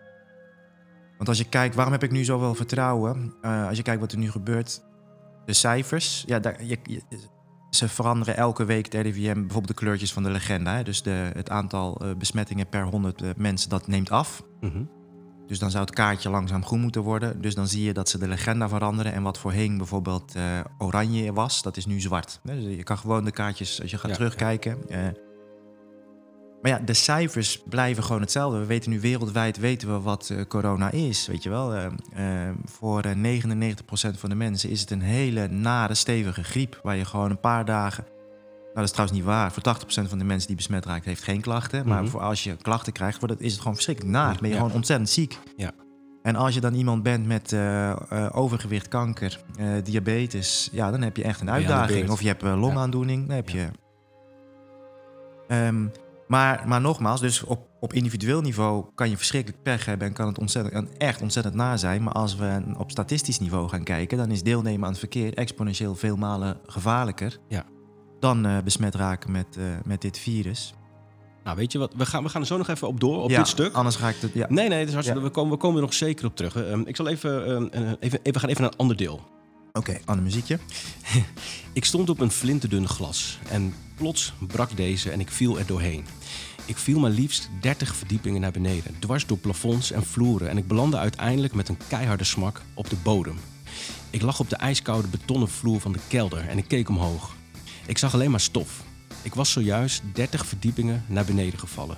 Want 1.16 1.28
als 1.28 1.38
je 1.38 1.44
kijkt, 1.48 1.74
waarom 1.74 1.92
heb 1.92 2.02
ik 2.02 2.10
nu 2.10 2.24
zoveel 2.24 2.54
vertrouwen? 2.54 3.34
Eh, 3.42 3.66
als 3.68 3.76
je 3.76 3.82
kijkt 3.82 4.00
wat 4.00 4.12
er 4.12 4.18
nu 4.18 4.30
gebeurt, 4.30 4.82
de 5.44 5.52
cijfers, 5.52 6.22
ja, 6.26 6.38
daar, 6.38 6.64
je, 6.64 6.78
je- 6.82 7.02
ze 7.70 7.88
veranderen 7.88 8.36
elke 8.36 8.64
week 8.64 8.92
het 8.92 9.02
RIVM, 9.02 9.32
bijvoorbeeld 9.34 9.68
de 9.68 9.74
kleurtjes 9.74 10.12
van 10.12 10.22
de 10.22 10.30
legenda. 10.30 10.74
Hè? 10.76 10.82
Dus 10.82 11.02
de, 11.02 11.30
het 11.34 11.50
aantal 11.50 11.96
eh, 12.00 12.10
besmettingen 12.18 12.68
per 12.68 12.82
100 12.84 13.22
eh, 13.22 13.30
mensen, 13.36 13.68
dat 13.70 13.86
neemt 13.86 14.10
af. 14.10 14.42
Mhm. 14.60 14.82
Dus 15.46 15.58
dan 15.58 15.70
zou 15.70 15.84
het 15.84 15.94
kaartje 15.94 16.30
langzaam 16.30 16.64
groen 16.64 16.80
moeten 16.80 17.02
worden. 17.02 17.40
Dus 17.40 17.54
dan 17.54 17.66
zie 17.68 17.82
je 17.84 17.92
dat 17.92 18.08
ze 18.08 18.18
de 18.18 18.28
legenda 18.28 18.68
veranderen. 18.68 19.12
En 19.12 19.22
wat 19.22 19.38
voorheen 19.38 19.76
bijvoorbeeld 19.76 20.34
oranje 20.78 21.32
was, 21.32 21.62
dat 21.62 21.76
is 21.76 21.86
nu 21.86 22.00
zwart. 22.00 22.40
Dus 22.42 22.62
je 22.76 22.82
kan 22.82 22.98
gewoon 22.98 23.24
de 23.24 23.30
kaartjes, 23.30 23.80
als 23.82 23.90
je 23.90 23.98
gaat 23.98 24.10
Ja, 24.10 24.16
terugkijken. 24.16 24.78
Maar 26.66 26.78
ja, 26.78 26.84
de 26.84 26.94
cijfers 26.94 27.62
blijven 27.68 28.02
gewoon 28.02 28.20
hetzelfde. 28.20 28.58
We 28.58 28.66
weten 28.66 28.90
nu 28.90 29.00
wereldwijd 29.00 29.58
weten 29.58 29.88
we 29.94 30.00
wat 30.00 30.30
eh, 30.30 30.40
corona 30.48 30.90
is, 30.90 31.26
weet 31.26 31.42
je 31.42 31.48
wel. 31.50 31.74
Eh, 31.74 31.86
eh, 32.48 32.54
voor 32.64 33.00
eh, 33.02 33.14
99% 33.14 34.18
van 34.18 34.28
de 34.28 34.34
mensen 34.34 34.70
is 34.70 34.80
het 34.80 34.90
een 34.90 35.00
hele 35.02 35.48
nare, 35.48 35.94
stevige 35.94 36.44
griep... 36.44 36.80
waar 36.82 36.96
je 36.96 37.04
gewoon 37.04 37.30
een 37.30 37.40
paar 37.40 37.64
dagen... 37.64 38.04
Nou, 38.62 38.74
dat 38.74 38.84
is 38.84 38.90
trouwens 38.90 39.18
niet 39.18 39.26
waar. 39.26 39.52
Voor 39.52 39.62
80% 40.04 40.08
van 40.08 40.18
de 40.18 40.24
mensen 40.24 40.46
die 40.46 40.56
besmet 40.56 40.84
raakt, 40.86 41.04
heeft 41.04 41.22
geen 41.22 41.40
klachten. 41.40 41.88
Maar 41.88 42.02
Mhm. 42.02 42.10
voor 42.10 42.20
als 42.20 42.44
je 42.44 42.56
klachten 42.56 42.92
krijgt, 42.92 43.18
wordt 43.18 43.34
het, 43.34 43.42
is 43.42 43.50
het 43.50 43.60
gewoon 43.60 43.74
verschrikkelijk 43.74 44.14
naar. 44.14 44.36
Ben 44.40 44.48
je 44.48 44.54
Ja. 44.54 44.60
gewoon 44.60 44.76
ontzettend 44.76 45.10
ziek. 45.10 45.38
Ja. 45.56 45.70
En 46.22 46.36
als 46.36 46.54
je 46.54 46.60
dan 46.60 46.74
iemand 46.74 47.02
bent 47.02 47.26
met 47.26 47.52
eh, 47.52 47.90
eh, 47.90 47.96
overgewicht, 48.32 48.88
kanker, 48.88 49.40
eh, 49.58 49.66
diabetes, 49.84 50.68
ja, 50.72 50.90
dan 50.90 51.02
heb 51.02 51.16
je 51.16 51.22
echt 51.22 51.40
een 51.40 51.46
je 51.46 51.52
uitdaging. 51.52 52.10
Of 52.10 52.20
je 52.20 52.26
hebt 52.26 52.42
eh, 52.42 52.60
longaandoening, 52.60 53.26
dan 53.26 53.36
heb 53.36 53.48
je. 53.48 53.66
Ehm, 55.48 55.86
maar, 56.28 56.68
maar 56.68 56.80
nogmaals, 56.80 57.20
dus 57.20 57.42
op, 57.42 57.68
op 57.80 57.92
individueel 57.92 58.40
niveau 58.40 58.84
kan 58.94 59.10
je 59.10 59.16
verschrikkelijk 59.16 59.62
pech 59.62 59.84
hebben 59.84 60.06
en 60.08 60.12
kan 60.14 60.26
het 60.26 60.38
ontzettend, 60.38 60.96
echt 60.96 61.22
ontzettend 61.22 61.54
naar 61.54 61.78
zijn. 61.78 62.02
Maar 62.02 62.12
als 62.12 62.36
we 62.36 62.62
op 62.78 62.90
statistisch 62.90 63.38
niveau 63.38 63.68
gaan 63.68 63.82
kijken, 63.84 64.18
dan 64.18 64.30
is 64.30 64.42
deelnemen 64.42 64.84
aan 64.84 64.90
het 64.90 64.98
verkeer 64.98 65.34
exponentieel 65.34 65.94
veel 65.94 66.16
malen 66.16 66.56
gevaarlijker 66.66 67.38
Ja. 67.48 67.64
dan 68.20 68.46
eh, 68.46 68.58
besmet 68.64 68.94
raken 68.94 69.30
met, 69.32 69.56
eh, 69.56 69.64
met 69.84 70.00
dit 70.00 70.18
virus. 70.18 70.74
Nou, 71.44 71.56
weet 71.58 71.72
je 71.72 71.78
wat? 71.78 71.94
We 71.96 72.06
gaan, 72.06 72.22
we 72.22 72.28
gaan 72.28 72.40
er 72.40 72.46
zo 72.46 72.56
nog 72.56 72.68
even 72.68 72.88
op 72.88 73.00
door, 73.00 73.22
op 73.22 73.30
ja, 73.30 73.38
dit 73.38 73.48
stuk. 73.48 73.72
Anders 73.72 73.96
ga 73.96 74.08
ik 74.08 74.16
het. 74.20 74.32
Ja. 74.34 74.46
Nee, 74.48 74.68
nee, 74.68 74.78
het 74.78 74.86
is 74.88 74.92
hartstikke, 74.94 75.22
Ja. 75.22 75.28
we, 75.28 75.32
komen, 75.34 75.52
we 75.52 75.58
komen 75.58 75.76
er 75.76 75.82
nog 75.82 75.94
zeker 75.94 76.26
op 76.26 76.36
terug. 76.36 76.56
Ehm, 76.56 76.80
ik 76.84 76.96
zal 76.96 77.06
even, 77.08 77.46
ehm, 77.46 77.66
eh, 77.84 77.92
even, 78.00 78.18
even, 78.22 78.40
gaan 78.40 78.50
even 78.50 78.62
naar 78.62 78.70
een 78.72 78.78
ander 78.78 78.96
deel. 78.96 79.20
Oké, 79.76 79.98
ander 80.04 80.24
muziekje. 80.24 80.58
Ik 81.72 81.84
stond 81.84 82.10
op 82.10 82.20
een 82.20 82.30
flinterdun 82.30 82.88
glas 82.88 83.38
en 83.48 83.74
plots 83.94 84.32
brak 84.46 84.76
deze 84.76 85.10
en 85.10 85.20
ik 85.20 85.30
viel 85.30 85.58
er 85.58 85.66
doorheen. 85.66 86.04
Ik 86.64 86.76
viel 86.76 86.98
maar 86.98 87.10
liefst 87.10 87.48
30 87.60 87.96
verdiepingen 87.96 88.40
naar 88.40 88.50
beneden, 88.50 88.94
dwars 88.98 89.26
door 89.26 89.38
plafonds 89.38 89.90
en 89.90 90.02
vloeren 90.02 90.48
en 90.48 90.56
ik 90.56 90.66
belandde 90.68 90.96
uiteindelijk 90.96 91.54
met 91.54 91.68
een 91.68 91.78
keiharde 91.88 92.24
smak 92.24 92.62
op 92.74 92.90
de 92.90 92.96
bodem. 93.02 93.38
Ik 94.10 94.22
lag 94.22 94.40
op 94.40 94.50
de 94.50 94.56
ijskoude 94.56 95.08
betonnen 95.08 95.48
vloer 95.48 95.80
van 95.80 95.92
de 95.92 96.00
kelder 96.08 96.48
en 96.48 96.58
ik 96.58 96.68
keek 96.68 96.88
omhoog. 96.88 97.34
Ik 97.86 97.98
zag 97.98 98.14
alleen 98.14 98.30
maar 98.30 98.40
stof. 98.40 98.82
Ik 99.22 99.34
was 99.34 99.50
zojuist 99.50 100.02
30 100.12 100.46
verdiepingen 100.46 101.04
naar 101.06 101.24
beneden 101.24 101.58
gevallen. 101.58 101.96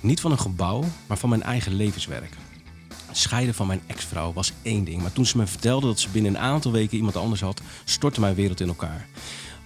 Niet 0.00 0.20
van 0.20 0.30
een 0.30 0.38
gebouw, 0.38 0.84
maar 1.06 1.18
van 1.18 1.28
mijn 1.28 1.42
eigen 1.42 1.74
levenswerk. 1.74 2.36
Scheiden 3.12 3.54
van 3.54 3.66
mijn 3.66 3.80
ex-vrouw 3.86 4.32
was 4.32 4.52
één 4.62 4.84
ding, 4.84 5.02
maar 5.02 5.12
toen 5.12 5.26
ze 5.26 5.36
me 5.36 5.46
vertelde 5.46 5.86
dat 5.86 6.00
ze 6.00 6.08
binnen 6.08 6.34
een 6.34 6.40
aantal 6.40 6.72
weken 6.72 6.96
iemand 6.96 7.16
anders 7.16 7.40
had, 7.40 7.60
stortte 7.84 8.20
mijn 8.20 8.34
wereld 8.34 8.60
in 8.60 8.68
elkaar. 8.68 9.06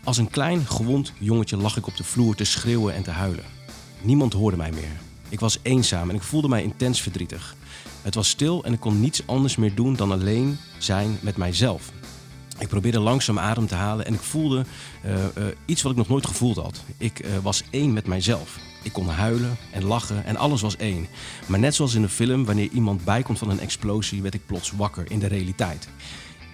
Als 0.04 0.18
een 0.18 0.30
klein, 0.30 0.66
gewond 0.66 1.12
jongetje 1.18 1.56
lag 1.56 1.76
ik 1.76 1.86
op 1.86 1.96
de 1.96 2.04
vloer 2.04 2.34
te 2.34 2.44
schreeuwen 2.44 2.94
en 2.94 3.02
te 3.02 3.10
huilen. 3.10 3.44
Niemand 4.00 4.32
hoorde 4.32 4.56
mij 4.56 4.72
meer. 4.72 5.00
Ik 5.28 5.40
was 5.40 5.58
eenzaam 5.62 6.08
en 6.08 6.14
ik 6.14 6.22
voelde 6.22 6.48
mij 6.48 6.62
intens 6.62 7.00
verdrietig. 7.00 7.56
Het 8.02 8.14
was 8.14 8.28
stil 8.28 8.64
en 8.64 8.72
ik 8.72 8.80
kon 8.80 9.00
niets 9.00 9.26
anders 9.26 9.56
meer 9.56 9.74
doen 9.74 9.96
dan 9.96 10.12
alleen 10.12 10.58
zijn 10.78 11.18
met 11.20 11.36
mijzelf. 11.36 11.92
Ik 12.58 12.68
probeerde 12.68 12.98
langzaam 12.98 13.38
adem 13.38 13.66
te 13.66 13.74
halen 13.74 14.06
en 14.06 14.14
ik 14.14 14.20
voelde 14.20 14.64
eh, 15.02 15.24
eh, 15.24 15.30
iets 15.64 15.82
wat 15.82 15.92
ik 15.92 15.98
nog 15.98 16.08
nooit 16.08 16.26
gevoeld 16.26 16.56
had. 16.56 16.82
Ik 16.98 17.18
eh, 17.18 17.30
was 17.42 17.62
één 17.70 17.92
met 17.92 18.06
mijzelf. 18.06 18.58
Ik 18.82 18.92
kon 18.92 19.08
huilen 19.08 19.56
en 19.72 19.84
lachen 19.84 20.24
en 20.24 20.36
alles 20.36 20.60
was 20.60 20.76
één. 20.76 21.06
Maar 21.46 21.58
net 21.58 21.74
zoals 21.74 21.94
in 21.94 22.02
een 22.02 22.08
film, 22.08 22.44
wanneer 22.44 22.68
iemand 22.72 23.04
bijkomt 23.04 23.38
van 23.38 23.50
een 23.50 23.60
explosie, 23.60 24.22
werd 24.22 24.34
ik 24.34 24.46
plots 24.46 24.70
wakker 24.70 25.10
in 25.10 25.18
de 25.18 25.26
realiteit. 25.26 25.88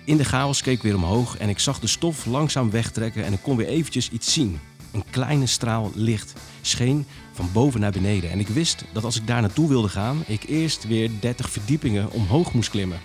In 0.04 0.16
de 0.16 0.24
chaos 0.24 0.62
keek 0.62 0.76
ik 0.76 0.82
weer 0.82 0.94
omhoog 0.94 1.36
en 1.36 1.48
ik 1.48 1.58
zag 1.58 1.80
de 1.80 1.86
stof 1.86 2.26
langzaam 2.26 2.70
wegtrekken 2.70 3.24
en 3.24 3.32
ik 3.32 3.42
kon 3.42 3.56
weer 3.56 3.66
eventjes 3.66 4.10
iets 4.10 4.32
zien. 4.32 4.60
Een 4.92 5.04
kleine 5.10 5.46
straal 5.46 5.90
licht 5.94 6.32
scheen 6.60 7.06
van 7.32 7.48
boven 7.52 7.80
naar 7.80 7.92
beneden. 7.92 8.30
En 8.30 8.40
ik 8.40 8.48
wist 8.48 8.84
dat 8.92 9.04
als 9.04 9.16
ik 9.16 9.26
daar 9.26 9.40
naartoe 9.40 9.68
wilde 9.68 9.88
gaan, 9.88 10.22
ik 10.26 10.42
eerst 10.48 10.86
weer 10.86 11.10
30 11.20 11.50
verdiepingen 11.50 12.12
omhoog 12.12 12.52
moest 12.52 12.70
klimmen. 12.70 13.00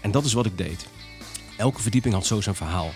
En 0.00 0.10
dat 0.10 0.24
is 0.24 0.32
wat 0.32 0.46
ik 0.46 0.58
deed. 0.58 0.86
Elke 1.60 1.82
verdieping 1.82 2.14
had 2.14 2.26
zo 2.26 2.40
zijn 2.40 2.54
verhaal. 2.54 2.90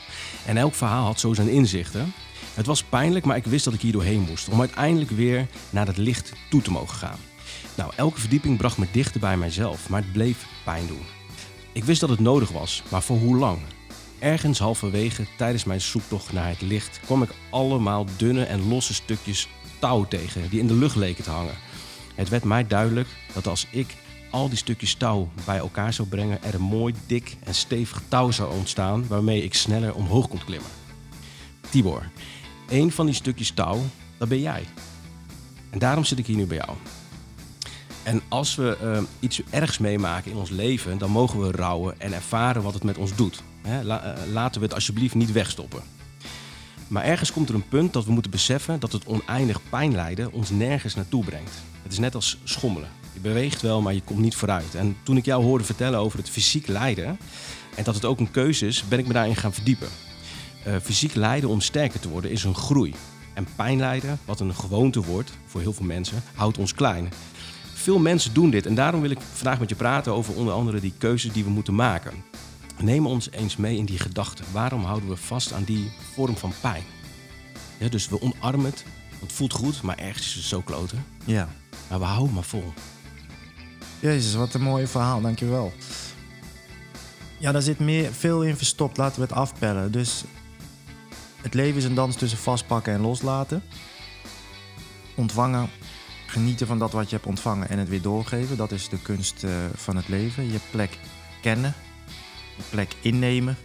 En 0.46 0.56
elk 0.56 0.74
verhaal 0.74 1.04
had 1.04 1.20
zo 1.20 1.34
zijn 1.34 1.48
inzichten. 1.48 2.12
Het 2.54 2.66
was 2.66 2.82
pijnlijk, 2.82 3.24
maar 3.24 3.36
ik 3.36 3.44
wist 3.44 3.64
dat 3.64 3.74
ik 3.74 3.80
hier 3.80 3.92
doorheen 3.92 4.26
moest. 4.28 4.48
Om 4.48 4.60
uiteindelijk 4.60 5.10
weer 5.10 5.46
naar 5.70 5.86
het 5.86 5.96
licht 5.96 6.32
toe 6.50 6.62
te 6.62 6.70
mogen 6.70 6.96
gaan. 6.96 7.18
Nou, 7.74 7.92
elke 7.96 8.20
verdieping 8.20 8.56
bracht 8.56 8.78
me 8.78 8.86
dichter 8.92 9.20
bij 9.20 9.36
mijzelf, 9.36 9.88
maar 9.88 10.02
het 10.02 10.12
bleef 10.12 10.46
pijn 10.64 10.86
doen. 10.86 11.02
Ik 11.72 11.84
wist 11.84 12.00
dat 12.00 12.08
het 12.08 12.20
nodig 12.20 12.50
was, 12.50 12.82
maar 12.88 13.02
voor 13.02 13.18
hoe 13.18 13.36
lang? 13.36 13.58
Ergens 14.18 14.58
halverwege 14.58 15.26
tijdens 15.36 15.64
mijn 15.64 15.80
zoektocht 15.80 16.32
naar 16.32 16.48
het 16.48 16.60
licht 16.60 17.00
kwam 17.04 17.22
ik 17.22 17.30
allemaal 17.50 18.06
dunne 18.16 18.44
en 18.44 18.68
losse 18.68 18.94
stukjes 18.94 19.48
touw 19.78 20.04
tegen 20.08 20.50
die 20.50 20.60
in 20.60 20.66
de 20.66 20.74
lucht 20.74 20.96
leken 20.96 21.24
te 21.24 21.30
hangen. 21.30 21.56
Het 22.14 22.28
werd 22.28 22.44
mij 22.44 22.66
duidelijk 22.66 23.08
dat 23.32 23.46
als 23.46 23.66
ik 23.70 23.94
al 24.34 24.48
die 24.48 24.58
stukjes 24.58 24.94
touw 24.94 25.28
bij 25.44 25.58
elkaar 25.58 25.92
zou 25.92 26.08
brengen, 26.08 26.42
er 26.42 26.54
een 26.54 26.60
mooi 26.60 26.94
dik 27.06 27.36
en 27.44 27.54
stevig 27.54 28.02
touw 28.08 28.30
zou 28.30 28.54
ontstaan 28.54 29.06
waarmee 29.06 29.42
ik 29.42 29.54
sneller 29.54 29.94
omhoog 29.94 30.28
kon 30.28 30.44
klimmen. 30.44 30.70
Tibor, 31.70 32.10
één 32.68 32.90
van 32.90 33.06
die 33.06 33.14
stukjes 33.14 33.50
touw, 33.50 33.82
dat 34.18 34.28
ben 34.28 34.40
jij. 34.40 34.64
En 35.70 35.78
daarom 35.78 36.04
zit 36.04 36.18
ik 36.18 36.26
hier 36.26 36.36
nu 36.36 36.46
bij 36.46 36.56
jou. 36.56 36.70
En 38.02 38.22
als 38.28 38.54
we 38.54 38.78
uh, 38.82 39.02
iets 39.20 39.42
ergs 39.50 39.78
meemaken 39.78 40.30
in 40.30 40.36
ons 40.36 40.50
leven, 40.50 40.98
dan 40.98 41.10
mogen 41.10 41.40
we 41.40 41.50
rouwen 41.50 42.00
en 42.00 42.12
ervaren 42.12 42.62
wat 42.62 42.74
het 42.74 42.84
met 42.84 42.98
ons 42.98 43.14
doet. 43.14 43.42
La, 43.82 44.16
uh, 44.16 44.32
laten 44.32 44.60
we 44.60 44.66
het 44.66 44.74
alsjeblieft 44.74 45.14
niet 45.14 45.32
wegstoppen. 45.32 45.82
Maar 46.88 47.04
ergens 47.04 47.32
komt 47.32 47.48
er 47.48 47.54
een 47.54 47.68
punt 47.68 47.92
dat 47.92 48.04
we 48.04 48.12
moeten 48.12 48.30
beseffen 48.30 48.80
dat 48.80 48.92
het 48.92 49.06
oneindig 49.06 49.60
pijnlijden 49.70 50.32
ons 50.32 50.50
nergens 50.50 50.94
naartoe 50.94 51.24
brengt. 51.24 51.52
Het 51.82 51.92
is 51.92 51.98
net 51.98 52.14
als 52.14 52.38
schommelen. 52.44 53.03
Beweegt 53.24 53.62
wel, 53.62 53.80
maar 53.80 53.94
je 53.94 54.02
komt 54.02 54.18
niet 54.18 54.34
vooruit. 54.34 54.74
En 54.74 54.96
toen 55.02 55.16
ik 55.16 55.24
jou 55.24 55.42
hoorde 55.44 55.64
vertellen 55.64 55.98
over 55.98 56.18
het 56.18 56.30
fysiek 56.30 56.66
lijden 56.66 57.18
en 57.76 57.84
dat 57.84 57.94
het 57.94 58.04
ook 58.04 58.18
een 58.18 58.30
keuze 58.30 58.66
is, 58.66 58.84
ben 58.88 58.98
ik 58.98 59.06
me 59.06 59.12
daarin 59.12 59.36
gaan 59.36 59.52
verdiepen. 59.52 59.88
Uh, 60.66 60.76
fysiek 60.82 61.14
lijden 61.14 61.48
om 61.48 61.60
sterker 61.60 62.00
te 62.00 62.08
worden 62.08 62.30
is 62.30 62.44
een 62.44 62.54
groei. 62.54 62.94
En 63.34 63.46
pijnlijden, 63.56 64.18
wat 64.24 64.40
een 64.40 64.54
gewoonte 64.54 65.02
wordt 65.02 65.32
voor 65.46 65.60
heel 65.60 65.72
veel 65.72 65.84
mensen, 65.84 66.22
houdt 66.34 66.58
ons 66.58 66.74
klein. 66.74 67.12
Veel 67.74 67.98
mensen 67.98 68.34
doen 68.34 68.50
dit 68.50 68.66
en 68.66 68.74
daarom 68.74 69.00
wil 69.00 69.10
ik 69.10 69.20
vandaag 69.32 69.58
met 69.58 69.68
je 69.68 69.76
praten 69.76 70.12
over 70.12 70.34
onder 70.34 70.54
andere 70.54 70.80
die 70.80 70.94
keuzes 70.98 71.32
die 71.32 71.44
we 71.44 71.50
moeten 71.50 71.74
maken. 71.74 72.12
Neem 72.80 73.06
ons 73.06 73.30
eens 73.30 73.56
mee 73.56 73.76
in 73.76 73.84
die 73.84 73.98
gedachten. 73.98 74.44
Waarom 74.52 74.84
houden 74.84 75.08
we 75.08 75.16
vast 75.16 75.52
aan 75.52 75.64
die 75.64 75.92
vorm 76.14 76.36
van 76.36 76.52
pijn? 76.60 76.84
Ja, 77.78 77.88
dus 77.88 78.08
we 78.08 78.20
omarmen 78.20 78.64
het, 78.64 78.84
want 79.08 79.22
het 79.22 79.32
voelt 79.32 79.52
goed, 79.52 79.82
maar 79.82 79.98
ergens 79.98 80.26
is 80.26 80.34
het 80.34 80.44
zo 80.44 80.60
kloten. 80.60 81.04
Ja. 81.24 81.48
Maar 81.88 81.98
we 81.98 82.04
houden 82.04 82.34
maar 82.34 82.44
vol. 82.44 82.72
Jezus, 84.04 84.34
wat 84.34 84.54
een 84.54 84.62
mooi 84.62 84.86
verhaal, 84.86 85.20
dankjewel. 85.20 85.72
Ja, 87.38 87.52
daar 87.52 87.62
zit 87.62 87.78
meer, 87.78 88.12
veel 88.12 88.42
in 88.42 88.56
verstopt. 88.56 88.96
Laten 88.96 89.20
we 89.20 89.26
het 89.26 89.36
afpellen. 89.36 89.92
Dus 89.92 90.24
het 91.42 91.54
leven 91.54 91.76
is 91.76 91.84
een 91.84 91.94
dans 91.94 92.16
tussen 92.16 92.38
vastpakken 92.38 92.92
en 92.92 93.00
loslaten. 93.00 93.62
Ontvangen, 95.14 95.70
genieten 96.26 96.66
van 96.66 96.78
dat 96.78 96.92
wat 96.92 97.10
je 97.10 97.16
hebt 97.16 97.28
ontvangen 97.28 97.68
en 97.68 97.78
het 97.78 97.88
weer 97.88 98.02
doorgeven. 98.02 98.56
Dat 98.56 98.72
is 98.72 98.88
de 98.88 98.98
kunst 99.02 99.44
uh, 99.44 99.50
van 99.74 99.96
het 99.96 100.08
leven. 100.08 100.52
Je 100.52 100.60
plek 100.70 100.98
kennen, 101.40 101.74
je 102.56 102.62
plek 102.70 102.94
innemen 103.00 103.56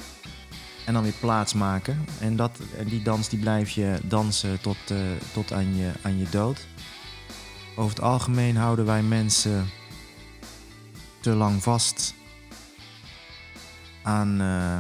en 0.86 0.94
dan 0.94 1.04
weer 1.04 1.14
plaatsmaken. 1.20 2.06
En, 2.20 2.36
dat, 2.36 2.60
en 2.78 2.88
die 2.88 3.02
dans 3.02 3.30
die 3.30 3.40
blijf 3.40 3.70
je 3.70 4.00
dansen 4.04 4.62
tot, 4.62 4.78
uh, 4.92 4.98
tot 5.34 5.54
aan, 5.54 5.76
je, 5.76 5.92
aan 6.02 6.18
je 6.18 6.30
dood. 6.30 6.68
Over 7.76 7.90
het 7.90 8.02
algemeen 8.02 8.58
houden 8.58 8.86
wij 8.86 9.02
mensen 9.02 9.70
te 11.22 11.36
lang 11.36 11.64
vast 11.64 12.14
aan, 14.04 14.42
uh, 14.42 14.80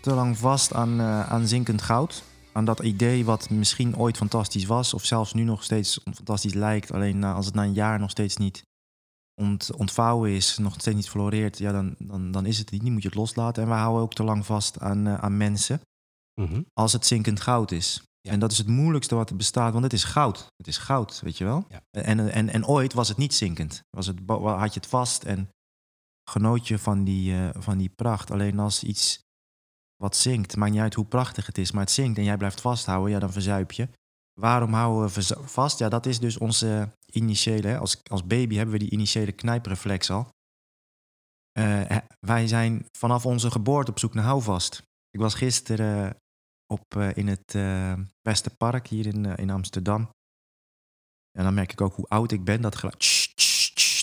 te 0.00 0.12
lang 0.12 0.38
vast 0.38 0.74
aan, 0.74 1.00
uh, 1.00 1.30
aan 1.30 1.46
zinkend 1.46 1.82
goud. 1.82 2.22
Aan 2.52 2.64
dat 2.64 2.80
idee 2.80 3.24
wat 3.24 3.50
misschien 3.50 3.96
ooit 3.96 4.16
fantastisch 4.16 4.66
was, 4.66 4.94
of 4.94 5.04
zelfs 5.04 5.32
nu 5.32 5.42
nog 5.42 5.64
steeds 5.64 6.00
fantastisch 6.14 6.54
lijkt. 6.54 6.92
Alleen 6.92 7.24
als 7.24 7.46
het 7.46 7.54
na 7.54 7.64
een 7.64 7.72
jaar 7.72 7.98
nog 7.98 8.10
steeds 8.10 8.36
niet 8.36 8.62
ont, 9.34 9.74
ontvouwen 9.76 10.30
is, 10.30 10.58
nog 10.58 10.74
steeds 10.74 10.96
niet 10.96 11.08
floreert, 11.08 11.58
ja, 11.58 11.72
dan, 11.72 11.94
dan, 11.98 12.30
dan 12.30 12.46
is 12.46 12.58
het 12.58 12.70
niet. 12.70 12.80
Die 12.80 12.92
moet 12.92 13.02
je 13.02 13.08
het 13.08 13.16
loslaten. 13.16 13.62
En 13.62 13.68
we 13.68 13.74
houden 13.74 14.02
ook 14.02 14.14
te 14.14 14.22
lang 14.22 14.46
vast 14.46 14.80
aan, 14.80 15.06
uh, 15.06 15.14
aan 15.14 15.36
mensen 15.36 15.80
mm 16.34 16.46
-hmm. 16.46 16.66
als 16.72 16.92
het 16.92 17.06
zinkend 17.06 17.40
goud 17.40 17.70
is. 17.70 18.07
Ja. 18.28 18.34
En 18.34 18.40
dat 18.40 18.52
is 18.52 18.58
het 18.58 18.66
moeilijkste 18.66 19.14
wat 19.14 19.30
er 19.30 19.36
bestaat, 19.36 19.72
want 19.72 19.84
het 19.84 19.92
is 19.92 20.04
goud. 20.04 20.46
Het 20.56 20.66
is 20.66 20.78
goud, 20.78 21.20
weet 21.20 21.38
je 21.38 21.44
wel? 21.44 21.64
Ja. 21.68 21.80
En, 21.90 22.32
en, 22.32 22.48
en 22.48 22.66
ooit 22.66 22.92
was 22.92 23.08
het 23.08 23.16
niet 23.16 23.34
zinkend. 23.34 23.82
Was 23.90 24.06
het, 24.06 24.18
had 24.26 24.74
je 24.74 24.80
het 24.80 24.88
vast 24.88 25.24
en 25.24 25.48
genoot 26.30 26.68
je 26.68 26.78
van 26.78 27.04
die, 27.04 27.32
uh, 27.32 27.48
van 27.52 27.78
die 27.78 27.88
pracht. 27.88 28.30
Alleen 28.30 28.58
als 28.58 28.84
iets 28.84 29.20
wat 29.96 30.16
zinkt, 30.16 30.56
maakt 30.56 30.72
niet 30.72 30.80
uit 30.80 30.94
hoe 30.94 31.04
prachtig 31.04 31.46
het 31.46 31.58
is, 31.58 31.70
maar 31.70 31.82
het 31.82 31.90
zinkt 31.90 32.18
en 32.18 32.24
jij 32.24 32.36
blijft 32.36 32.60
vasthouden, 32.60 33.12
ja, 33.12 33.18
dan 33.18 33.32
verzuip 33.32 33.72
je. 33.72 33.88
Waarom 34.40 34.72
houden 34.72 35.14
we 35.14 35.36
vast? 35.44 35.78
Ja, 35.78 35.88
dat 35.88 36.06
is 36.06 36.20
dus 36.20 36.38
onze 36.38 36.92
initiële, 37.12 37.68
hè? 37.68 37.78
Als, 37.78 38.02
als 38.10 38.26
baby 38.26 38.54
hebben 38.54 38.72
we 38.72 38.80
die 38.80 38.90
initiële 38.90 39.32
knijpreflex 39.32 40.10
al. 40.10 40.28
Uh, 41.58 41.96
wij 42.26 42.46
zijn 42.46 42.86
vanaf 42.98 43.26
onze 43.26 43.50
geboorte 43.50 43.90
op 43.90 43.98
zoek 43.98 44.14
naar 44.14 44.24
houvast. 44.24 44.82
Ik 45.10 45.20
was 45.20 45.34
gisteren 45.34 46.16
op, 46.68 46.94
uh, 46.96 47.08
in 47.14 47.28
het 47.28 47.54
uh, 47.56 47.92
Westerpark 48.22 48.86
hier 48.86 49.06
in, 49.06 49.24
in 49.24 49.50
Amsterdam. 49.50 50.10
En 51.38 51.44
dan 51.44 51.54
merk 51.54 51.72
ik 51.72 51.80
ook 51.80 51.94
hoe 51.94 52.08
oud 52.08 52.32
ik 52.32 52.44
ben. 52.44 52.60
Dat 52.60 52.76
geluid, 52.76 53.28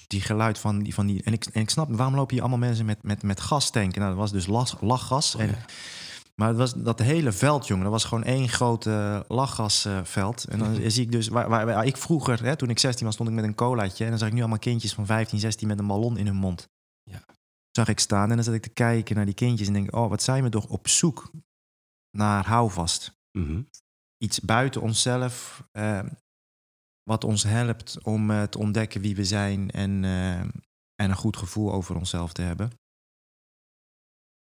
die 0.07 0.21
geluid 0.21 0.59
van 0.59 0.79
die... 0.79 0.93
Van 0.93 1.05
die 1.05 1.23
en, 1.23 1.33
ik, 1.33 1.45
en 1.45 1.61
ik 1.61 1.69
snap, 1.69 1.95
waarom 1.95 2.15
lopen 2.15 2.33
hier 2.33 2.41
allemaal 2.41 2.67
mensen 2.67 2.85
met, 2.85 3.03
met, 3.03 3.23
met 3.23 3.39
gastanken? 3.39 3.99
Nou, 3.99 4.11
dat 4.11 4.21
was 4.21 4.31
dus 4.31 4.47
las, 4.47 4.75
lachgas. 4.79 5.35
En, 5.35 5.55
maar 6.35 6.47
het 6.47 6.57
was 6.57 6.73
dat 6.73 6.99
hele 6.99 7.31
veld, 7.31 7.67
jongen, 7.67 7.83
dat 7.83 7.91
was 7.91 8.03
gewoon 8.03 8.23
één 8.23 8.49
groot 8.49 8.85
uh, 8.85 9.19
lachgasveld. 9.27 10.43
en 10.43 10.59
dan 10.59 10.75
zie 10.91 11.03
ik 11.03 11.11
dus, 11.11 11.27
waar, 11.27 11.49
waar, 11.49 11.65
waar, 11.65 11.85
ik 11.85 11.97
vroeger, 11.97 12.43
hè, 12.43 12.55
toen 12.55 12.69
ik 12.69 12.79
16 12.79 13.05
was, 13.05 13.13
stond 13.13 13.29
ik 13.29 13.35
met 13.35 13.43
een 13.43 13.55
colaatje. 13.55 14.03
En 14.03 14.09
dan 14.09 14.19
zag 14.19 14.27
ik 14.27 14.33
nu 14.33 14.39
allemaal 14.39 14.59
kindjes 14.59 14.93
van 14.93 15.05
15, 15.05 15.39
16 15.39 15.67
met 15.67 15.79
een 15.79 15.87
ballon 15.87 16.17
in 16.17 16.25
hun 16.25 16.35
mond. 16.35 16.69
Ja. 17.03 17.23
Zag 17.71 17.87
ik 17.87 17.99
staan 17.99 18.29
en 18.29 18.35
dan 18.35 18.43
zat 18.43 18.53
ik 18.53 18.61
te 18.61 18.69
kijken 18.69 19.15
naar 19.15 19.25
die 19.25 19.33
kindjes 19.33 19.67
en 19.67 19.73
denk, 19.73 19.95
oh, 19.95 20.09
wat 20.09 20.23
zijn 20.23 20.43
we 20.43 20.49
toch 20.49 20.67
op 20.67 20.87
zoek 20.87 21.31
naar 22.15 22.45
houvast. 22.45 23.19
Mm 23.31 23.45
-hmm. 23.45 23.69
Iets 24.17 24.39
buiten 24.39 24.81
onszelf, 24.81 25.63
uh, 25.73 26.03
wat 27.03 27.23
ons 27.23 27.43
helpt 27.43 28.03
om 28.03 28.31
uh, 28.31 28.43
te 28.43 28.57
ontdekken 28.57 29.01
wie 29.01 29.15
we 29.15 29.25
zijn 29.25 29.71
en, 29.71 30.03
uh, 30.03 30.39
en 30.39 30.51
een 30.95 31.15
goed 31.15 31.37
gevoel 31.37 31.73
over 31.73 31.95
onszelf 31.95 32.33
te 32.33 32.41
hebben. 32.41 32.71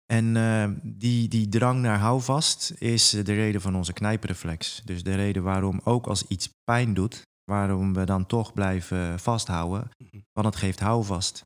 En 0.05 0.36
uh, 0.36 0.70
die, 0.84 1.27
die 1.27 1.50
drang 1.50 1.82
naar 1.82 2.00
houvast 2.00 2.72
is 2.72 3.10
de 3.10 3.34
reden 3.34 3.62
van 3.62 3.75
onze 3.75 3.93
knijpreflex. 3.93 4.82
Dus 4.86 5.03
de 5.03 5.15
reden 5.15 5.43
waarom 5.43 5.82
ook 5.84 6.08
als 6.08 6.27
iets 6.27 6.50
pijn 6.63 6.93
doet, 6.93 7.22
waarom 7.43 7.93
we 7.93 8.03
dan 8.05 8.25
toch 8.25 8.53
blijven 8.53 9.20
vasthouden, 9.20 9.89
want 10.32 10.48
het 10.48 10.55
geeft 10.55 10.79
houvast. 10.79 11.46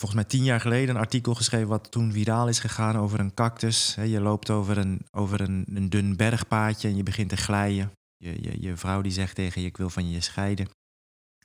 Volgens 0.00 0.20
mij 0.20 0.30
tien 0.30 0.44
jaar 0.44 0.60
geleden 0.60 0.94
een 0.94 1.00
artikel 1.00 1.34
geschreven 1.34 1.68
wat 1.68 1.90
toen 1.90 2.12
viraal 2.12 2.48
is 2.48 2.58
gegaan 2.58 2.96
over 2.96 3.20
een 3.20 3.34
cactus. 3.34 3.94
Je 3.94 4.20
loopt 4.20 4.50
over 4.50 4.78
een, 4.78 5.06
over 5.10 5.40
een, 5.40 5.66
een 5.74 5.88
dun 5.88 6.16
bergpaadje 6.16 6.88
en 6.88 6.96
je 6.96 7.02
begint 7.02 7.28
te 7.28 7.36
glijden. 7.36 7.92
Je, 8.16 8.42
je, 8.42 8.60
je 8.60 8.76
vrouw 8.76 9.00
die 9.00 9.12
zegt 9.12 9.34
tegen 9.34 9.60
je, 9.60 9.66
ik 9.66 9.76
wil 9.76 9.90
van 9.90 10.10
je 10.10 10.20
scheiden. 10.20 10.68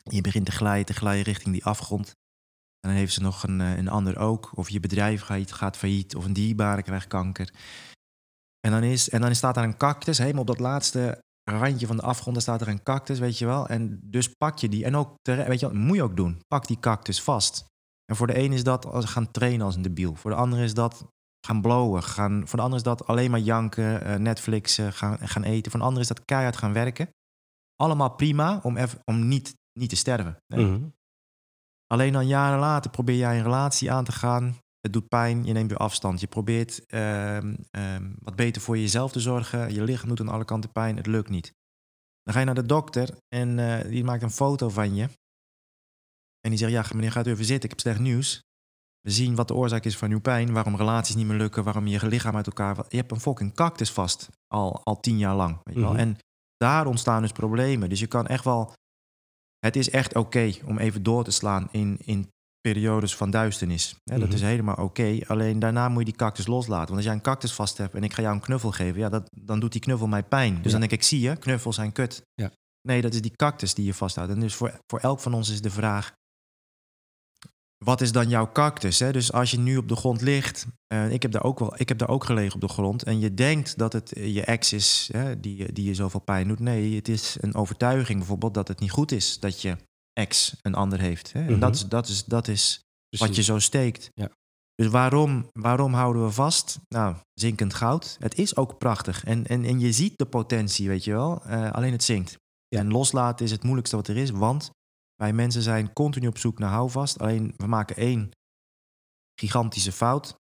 Je 0.03 0.21
begint 0.21 0.45
te 0.45 0.51
glijden, 0.51 0.85
te 0.85 0.93
glijden 0.93 1.24
richting 1.24 1.53
die 1.53 1.65
afgrond. 1.65 2.07
En 2.79 2.89
dan 2.89 2.91
heeft 2.91 3.13
ze 3.13 3.21
nog 3.21 3.43
een, 3.43 3.59
een 3.59 3.88
ander 3.88 4.17
ook. 4.17 4.51
Of 4.53 4.69
je 4.69 4.79
bedrijf 4.79 5.21
gaat, 5.21 5.51
gaat 5.51 5.77
failliet. 5.77 6.15
Of 6.15 6.25
een 6.25 6.33
dierbare 6.33 6.83
krijgt 6.83 7.07
kanker. 7.07 7.53
En 8.59 8.71
dan, 8.71 8.83
is, 8.83 9.09
en 9.09 9.21
dan 9.21 9.35
staat 9.35 9.55
daar 9.55 9.63
een 9.63 9.77
cactus. 9.77 10.17
Helemaal 10.17 10.41
op 10.41 10.47
dat 10.47 10.59
laatste 10.59 11.21
randje 11.43 11.88
van 11.88 11.95
de 11.95 12.03
afgrond. 12.03 12.41
staat 12.41 12.62
er 12.62 12.67
een 12.67 12.83
cactus, 12.83 13.19
weet 13.19 13.38
je 13.38 13.45
wel. 13.45 13.67
En 13.67 14.00
dus 14.03 14.27
pak 14.27 14.57
je 14.57 14.69
die. 14.69 14.85
En 14.85 14.95
ook, 14.95 15.15
weet 15.24 15.59
je 15.59 15.65
wat, 15.65 15.75
moet 15.75 15.95
je 15.95 16.03
ook 16.03 16.15
doen. 16.15 16.39
Pak 16.47 16.67
die 16.67 16.79
cactus 16.79 17.21
vast. 17.21 17.65
En 18.05 18.15
voor 18.15 18.27
de 18.27 18.39
een 18.39 18.53
is 18.53 18.63
dat 18.63 18.85
als 18.85 19.05
gaan 19.05 19.31
trainen 19.31 19.65
als 19.65 19.75
een 19.75 19.81
debiel. 19.81 20.15
Voor 20.15 20.31
de 20.31 20.38
ander 20.38 20.59
is 20.59 20.74
dat 20.74 21.05
gaan 21.45 21.62
blowen. 21.62 22.03
Gaan, 22.03 22.47
voor 22.47 22.57
de 22.57 22.63
ander 22.63 22.77
is 22.77 22.85
dat 22.85 23.07
alleen 23.07 23.31
maar 23.31 23.39
janken, 23.39 24.07
uh, 24.07 24.15
Netflixen, 24.15 24.93
gaan, 24.93 25.17
gaan 25.19 25.43
eten. 25.43 25.71
Voor 25.71 25.79
de 25.79 25.85
ander 25.85 26.01
is 26.01 26.07
dat 26.07 26.25
keihard 26.25 26.57
gaan 26.57 26.74
werken. 26.74 27.09
Allemaal 27.75 28.15
prima 28.15 28.59
om, 28.63 28.77
even, 28.77 29.00
om 29.05 29.27
niet, 29.27 29.55
niet 29.79 29.89
te 29.89 29.95
sterven. 29.95 30.38
Nee. 30.47 30.65
Mm 30.65 30.71
-hmm. 30.71 30.93
Alleen 31.88 32.13
dan 32.13 32.27
jaren 32.27 32.59
later 32.59 32.91
probeer 32.91 33.17
jij 33.17 33.38
een 33.38 33.43
relatie 33.43 33.91
aan 33.91 34.03
te 34.03 34.12
gaan. 34.12 34.55
Het 34.79 34.93
doet 34.93 35.07
pijn, 35.07 35.45
je 35.45 35.53
neemt 35.53 35.69
weer 35.69 35.79
afstand. 35.79 36.19
Je 36.19 36.27
probeert 36.27 36.93
um, 36.93 37.57
um, 37.71 38.15
wat 38.19 38.35
beter 38.35 38.62
voor 38.62 38.77
jezelf 38.77 39.12
te 39.12 39.19
zorgen. 39.19 39.74
Je 39.74 39.83
lichaam 39.83 40.09
doet 40.09 40.19
aan 40.19 40.29
alle 40.29 40.45
kanten 40.45 40.71
pijn, 40.71 40.97
het 40.97 41.07
lukt 41.07 41.29
niet. 41.29 41.53
Dan 42.24 42.33
ga 42.33 42.39
je 42.39 42.45
naar 42.45 42.55
de 42.55 42.65
dokter 42.65 43.17
en 43.27 43.57
uh, 43.57 43.81
die 43.81 44.03
maakt 44.03 44.24
een 44.24 44.31
foto 44.31 44.69
van 44.69 44.95
je. 44.95 45.09
En 46.45 46.49
die 46.51 46.59
zegt, 46.59 46.71
ja 46.71 46.85
meneer, 46.95 47.11
gaat 47.11 47.27
u 47.27 47.29
even 47.31 47.45
zitten, 47.45 47.63
ik 47.63 47.69
heb 47.69 47.79
slecht 47.79 47.99
nieuws. 47.99 48.39
We 49.01 49.11
zien 49.11 49.35
wat 49.35 49.47
de 49.47 49.53
oorzaak 49.53 49.85
is 49.85 49.97
van 49.97 50.11
uw 50.11 50.19
pijn, 50.19 50.53
waarom 50.53 50.75
relaties 50.75 51.15
niet 51.15 51.27
meer 51.27 51.37
lukken, 51.37 51.63
waarom 51.63 51.87
je 51.87 52.07
lichaam 52.07 52.35
uit 52.35 52.45
elkaar 52.47 52.75
valt. 52.75 52.91
Je 52.91 52.97
hebt 52.97 53.11
een 53.11 53.19
fucking 53.19 53.53
cactus 53.53 53.91
vast, 53.91 54.29
al, 54.47 54.81
al 54.83 54.99
tien 54.99 55.17
jaar 55.17 55.35
lang. 55.35 55.59
Weet 55.63 55.75
je 55.75 55.81
wel? 55.81 55.91
Mhm. 55.91 55.99
En 55.99 56.17
daar 56.57 56.85
ontstaan 56.87 57.21
dus 57.21 57.31
problemen. 57.31 57.89
Dus 57.89 57.99
je 57.99 58.07
kan 58.07 58.27
echt 58.27 58.43
wel... 58.43 58.73
Het 59.59 59.75
is 59.75 59.89
echt 59.89 60.15
oké 60.15 60.51
om 60.65 60.77
even 60.77 61.03
door 61.03 61.23
te 61.23 61.31
slaan 61.31 61.67
in, 61.71 61.97
in 62.03 62.27
periodes 62.61 63.15
van 63.15 63.29
duisternis. 63.31 63.95
Dat 64.03 64.19
Mhm. 64.19 64.31
is 64.31 64.41
helemaal 64.41 64.75
oké. 64.75 65.19
Alleen 65.27 65.59
daarna 65.59 65.89
moet 65.89 65.99
je 65.99 66.05
die 66.05 66.15
cactus 66.15 66.47
loslaten. 66.47 66.85
Want 66.85 66.95
als 66.95 67.05
jij 67.05 67.13
een 67.13 67.21
cactus 67.21 67.53
vast 67.53 67.77
hebt 67.77 67.93
en 67.93 68.03
ik 68.03 68.13
ga 68.13 68.21
jou 68.21 68.35
een 68.35 68.41
knuffel 68.41 68.71
geven... 68.71 68.99
Ja, 68.99 69.09
dat, 69.09 69.29
dan 69.39 69.59
doet 69.59 69.71
die 69.71 69.81
knuffel 69.81 70.07
mij 70.07 70.23
pijn. 70.23 70.55
Dus 70.55 70.63
Ja. 70.63 70.71
dan 70.71 70.79
denk 70.79 70.91
ik, 70.91 71.03
zie 71.03 71.19
je, 71.19 71.35
knuffels 71.35 71.75
zijn 71.75 71.91
kut. 71.91 72.21
Ja. 72.33 72.51
Nee, 72.87 73.01
dat 73.01 73.13
is 73.13 73.21
die 73.21 73.35
cactus 73.35 73.73
die 73.73 73.85
je 73.85 73.93
vasthoudt. 73.93 74.31
En 74.31 74.39
dus 74.39 74.55
voor, 74.55 74.79
voor 74.87 74.99
elk 74.99 75.19
van 75.19 75.33
ons 75.33 75.49
is 75.49 75.61
de 75.61 75.69
vraag... 75.71 76.11
Wat 77.77 78.01
is 78.01 78.12
dan 78.12 78.29
jouw 78.29 78.51
cactus? 78.51 79.00
Hè? 79.00 79.12
Dus 79.12 79.32
als 79.32 79.51
je 79.51 79.60
nu 79.60 79.77
op 79.77 79.88
de 79.88 79.96
grond 79.96 80.22
ligt, 80.22 80.67
eh, 80.88 81.12
ik, 81.12 81.22
heb 81.22 81.32
daar 81.32 81.44
ook 81.44 81.60
wel, 81.60 81.79
ik 81.79 81.89
heb 81.89 81.98
daar 81.98 82.10
ook 82.10 82.24
gelegen 82.24 82.55
op 82.55 82.62
de 82.62 82.67
grond, 82.67 83.03
en 83.03 83.20
je 83.20 83.34
denkt 83.34 83.77
dat 83.77 83.94
het 83.94 84.13
eh, 84.13 84.34
je 84.36 84.41
ex 84.44 84.74
is 84.74 85.10
hè, 85.12 85.39
die, 85.39 85.55
je- 85.58 85.72
die 85.74 85.86
je 85.86 85.94
zoveel 85.96 86.20
pijn 86.20 86.48
doet. 86.48 86.60
Nee, 86.60 86.96
het 86.96 87.08
is 87.08 87.38
een 87.39 87.55
overtuiging 87.55 88.17
bijvoorbeeld 88.17 88.53
dat 88.53 88.67
het 88.67 88.79
niet 88.79 88.91
goed 88.91 89.12
is 89.12 89.39
dat 89.39 89.62
je 89.62 89.77
ex 90.13 90.55
een 90.62 90.75
ander 90.75 91.00
heeft. 91.00 91.34
Hè? 91.34 91.39
En 91.39 91.51
Mhm. 91.51 91.60
dat 91.60 91.75
is, 91.75 91.86
dat 91.88 92.08
is, 92.08 92.24
dat 92.25 92.48
is 92.48 92.79
wat 93.17 93.36
je 93.36 93.44
zo 93.44 93.60
steekt. 93.60 94.10
Ja. 94.13 94.29
Dus 94.75 94.88
waarom, 94.88 95.50
waarom 95.51 95.94
houden 95.94 96.24
we 96.25 96.32
vast? 96.32 96.79
Nou, 96.88 97.15
zinkend 97.34 97.74
goud. 97.74 98.15
Het 98.20 98.38
is 98.38 98.55
ook 98.55 98.77
prachtig. 98.77 99.24
En, 99.24 99.46
en, 99.48 99.65
en 99.65 99.79
je 99.79 99.91
ziet 99.91 100.17
de 100.17 100.25
potentie, 100.25 100.88
weet 100.88 101.03
je 101.03 101.12
wel. 101.12 101.44
Eh, 101.46 101.72
alleen 101.72 101.91
het 101.91 102.03
zinkt. 102.03 102.38
Ja. 102.67 102.79
En 102.79 102.91
loslaten 102.91 103.46
is 103.46 103.51
het 103.51 103.63
moeilijkste 103.63 103.96
wat 103.96 104.08
er 104.08 104.17
is. 104.17 104.29
Want 104.29 104.70
wij 105.15 105.34
mensen 105.34 105.62
zijn 105.62 105.93
continu 105.93 106.27
op 106.27 106.38
zoek 106.38 106.60
naar 106.60 106.69
houvast. 106.69 107.19
Alleen 107.19 107.53
we 107.57 107.67
maken 107.67 107.95
één 107.95 108.31
gigantische 109.39 109.91
fout. 109.91 110.36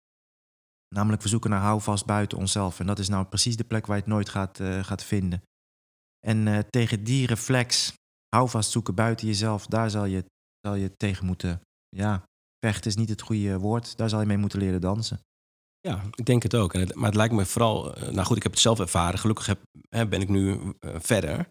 Namelijk 0.95 1.23
we 1.23 1.29
zoeken 1.29 1.51
naar 1.51 1.61
houvast 1.61 2.07
buiten 2.07 2.39
onszelf. 2.39 2.81
En 2.81 2.87
dat 2.87 2.99
is 2.99 3.09
nou 3.09 3.25
precies 3.25 3.57
de 3.57 3.65
plek 3.65 3.87
waar 3.87 3.97
je 3.97 4.03
het 4.03 4.13
nooit 4.13 4.29
gaat, 4.29 4.61
eh, 4.61 4.85
gaat 4.85 5.05
vinden. 5.05 5.43
En 6.27 6.49
eh, 6.49 6.59
tegen 6.59 7.05
die 7.05 7.27
reflex, 7.27 7.93
houvast 8.29 8.71
zoeken 8.71 8.95
buiten 8.95 9.27
jezelf, 9.27 9.67
daar 9.67 9.91
zal 9.91 10.05
je, 10.05 10.25
zal 10.61 10.75
je 10.75 10.97
tegen 10.97 11.27
moeten. 11.27 11.61
Ja, 11.89 12.25
vechten 12.67 12.91
is 12.91 12.97
niet 12.97 13.09
het 13.09 13.23
goede 13.23 13.59
woord. 13.59 13.97
Daar 13.97 14.09
zal 14.09 14.21
je 14.21 14.27
mee 14.27 14.37
moeten 14.37 14.59
leren 14.59 14.81
dansen. 14.81 15.21
Ja, 15.81 16.03
ik 16.15 16.25
denk 16.25 16.43
het 16.43 16.55
ook. 16.55 16.95
Maar 16.95 17.07
het 17.07 17.15
lijkt 17.15 17.35
me 17.35 17.47
vooral, 17.47 17.95
eh, 17.95 18.09
nou 18.09 18.27
goed, 18.27 18.37
ik 18.37 18.43
heb 18.43 18.53
het 18.53 18.61
zelf 18.61 18.81
ervaren. 18.81 19.19
Gelukkig 19.19 19.47
heb, 19.47 19.61
ben 19.89 20.21
ik 20.21 20.29
nu 20.29 20.75
verder. 20.83 21.49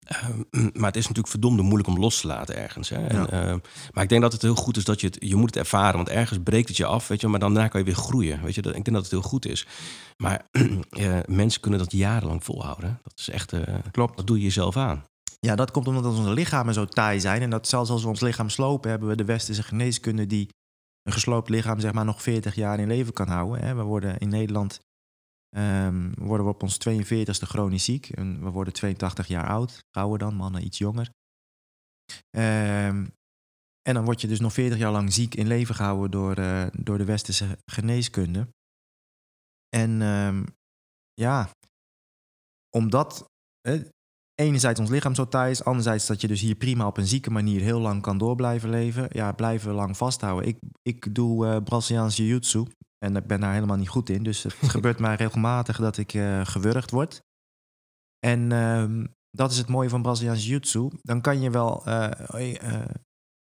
Eh, 0.00 0.28
maar 0.72 0.86
het 0.86 0.96
is 0.96 1.02
natuurlijk 1.02 1.28
verdomde 1.28 1.62
moeilijk 1.62 1.88
om 1.88 1.98
los 1.98 2.20
te 2.20 2.26
laten 2.26 2.56
ergens. 2.56 2.88
Hè? 2.88 3.06
En, 3.06 3.16
Ja. 3.16 3.28
eh, 3.28 3.54
maar 3.92 4.02
ik 4.02 4.08
denk 4.08 4.22
dat 4.22 4.32
het 4.32 4.42
heel 4.42 4.54
goed 4.54 4.76
is 4.76 4.84
dat 4.84 5.00
je 5.00 5.06
het, 5.06 5.16
je 5.20 5.36
moet 5.36 5.46
het 5.54 5.56
ervaren. 5.56 5.96
Want 5.96 6.08
ergens 6.08 6.38
breekt 6.44 6.68
het 6.68 6.76
je 6.76 6.86
af, 6.86 7.08
weet 7.08 7.20
je, 7.20 7.28
maar 7.28 7.40
daarna 7.40 7.68
kan 7.68 7.80
je 7.80 7.86
weer 7.86 7.94
groeien. 7.94 8.42
Weet 8.42 8.54
je, 8.54 8.62
Dat- 8.62 8.74
ik 8.76 8.84
denk 8.84 8.96
dat 8.96 9.02
het 9.04 9.12
heel 9.12 9.22
goed 9.30 9.46
is. 9.46 9.66
Maar 10.16 10.46
eh, 10.90 11.18
mensen 11.26 11.60
kunnen 11.60 11.80
dat 11.80 11.92
jarenlang 11.92 12.44
volhouden. 12.44 12.98
Dat 13.02 13.12
is 13.18 13.28
echt, 13.30 13.52
eh, 13.52 13.74
Klopt. 13.90 14.16
dat 14.16 14.26
doe 14.26 14.36
je 14.36 14.42
jezelf 14.44 14.76
aan. 14.76 15.04
Ja, 15.40 15.54
dat 15.56 15.70
komt 15.70 15.86
omdat 15.86 16.04
onze 16.04 16.32
lichamen 16.32 16.74
zo 16.74 16.84
taai 16.84 17.20
zijn. 17.20 17.42
En 17.42 17.50
dat 17.50 17.68
zelfs 17.68 17.90
als 17.90 18.02
we 18.02 18.08
ons 18.08 18.20
lichaam 18.20 18.48
slopen, 18.48 18.90
hebben 18.90 19.08
we 19.08 19.16
de 19.16 19.24
westerse 19.24 19.62
geneeskunde 19.62 20.26
die 20.26 20.48
een 21.02 21.12
gesloopt 21.12 21.48
lichaam 21.48 21.80
zeg 21.80 21.92
maar 21.92 22.04
nog 22.04 22.22
40 22.22 22.54
jaar 22.54 22.80
in 22.80 22.88
leven 22.88 23.12
kan 23.12 23.28
houden. 23.28 23.64
Hè. 23.64 23.74
We 23.74 23.82
worden 23.82 24.18
in 24.18 24.28
Nederland 24.28 24.80
ehm, 25.56 26.12
worden 26.18 26.46
we 26.46 26.52
op 26.52 26.62
ons 26.62 26.78
42ste 26.88 27.46
chronisch 27.46 27.84
ziek. 27.84 28.08
En 28.08 28.44
we 28.44 28.50
worden 28.50 28.72
82 28.72 29.26
jaar 29.26 29.46
oud. 29.46 29.80
Vrouwen 29.90 30.18
dan, 30.18 30.34
mannen 30.34 30.64
iets 30.64 30.78
jonger. 30.78 31.10
Ehm, 32.30 33.06
en 33.82 33.94
dan 33.94 34.04
word 34.04 34.20
je 34.20 34.26
dus 34.26 34.40
nog 34.40 34.52
40 34.52 34.78
jaar 34.78 34.92
lang 34.92 35.12
ziek 35.12 35.34
in 35.34 35.46
leven 35.46 35.74
gehouden 35.74 36.10
door, 36.10 36.34
eh, 36.34 36.66
door 36.72 36.98
de 36.98 37.04
westerse 37.04 37.58
geneeskunde. 37.64 38.48
En 39.68 40.02
ehm, 40.02 40.44
ja, 41.14 41.50
omdat 42.76 43.26
enerzijds 44.34 44.80
ons 44.80 44.90
lichaam 44.90 45.14
zo 45.14 45.28
taai 45.28 45.50
is, 45.50 45.64
anderzijds 45.64 46.06
dat 46.06 46.20
je 46.20 46.28
dus 46.28 46.40
hier 46.40 46.54
prima 46.54 46.86
op 46.86 46.96
een 46.96 47.06
zieke 47.06 47.30
manier 47.30 47.60
heel 47.60 47.80
lang 47.80 48.02
kan 48.02 48.18
door 48.18 48.36
blijven 48.36 48.70
leven. 48.70 49.08
Ja, 49.12 49.32
blijven 49.32 49.72
lang 49.72 49.96
vasthouden. 49.96 50.48
Ik, 50.48 50.58
ik 50.82 51.14
doe 51.14 51.46
eh 51.46 51.62
Braziliaans 51.62 52.16
jiu-jitsu 52.16 52.66
en 52.98 53.16
ik 53.16 53.26
ben 53.26 53.40
daar 53.40 53.52
helemaal 53.52 53.76
niet 53.76 53.88
goed 53.88 54.08
in. 54.08 54.22
Dus 54.22 54.42
het 54.42 54.54
gebeurt 54.76 54.98
mij 54.98 55.14
regelmatig 55.14 55.76
dat 55.76 55.98
ik 55.98 56.14
eh, 56.14 56.46
gewurgd 56.46 56.90
word. 56.90 57.20
En 58.26 58.52
ehm, 58.52 59.06
dat 59.30 59.50
is 59.50 59.58
het 59.58 59.68
mooie 59.68 59.88
van 59.88 60.02
Braziliaans 60.02 60.46
jiu-jitsu. 60.46 60.88
Dan 61.02 61.20
kan 61.20 61.40
je 61.40 61.50
wel 61.50 61.86
eh, 61.86 62.62
eh, 62.72 62.88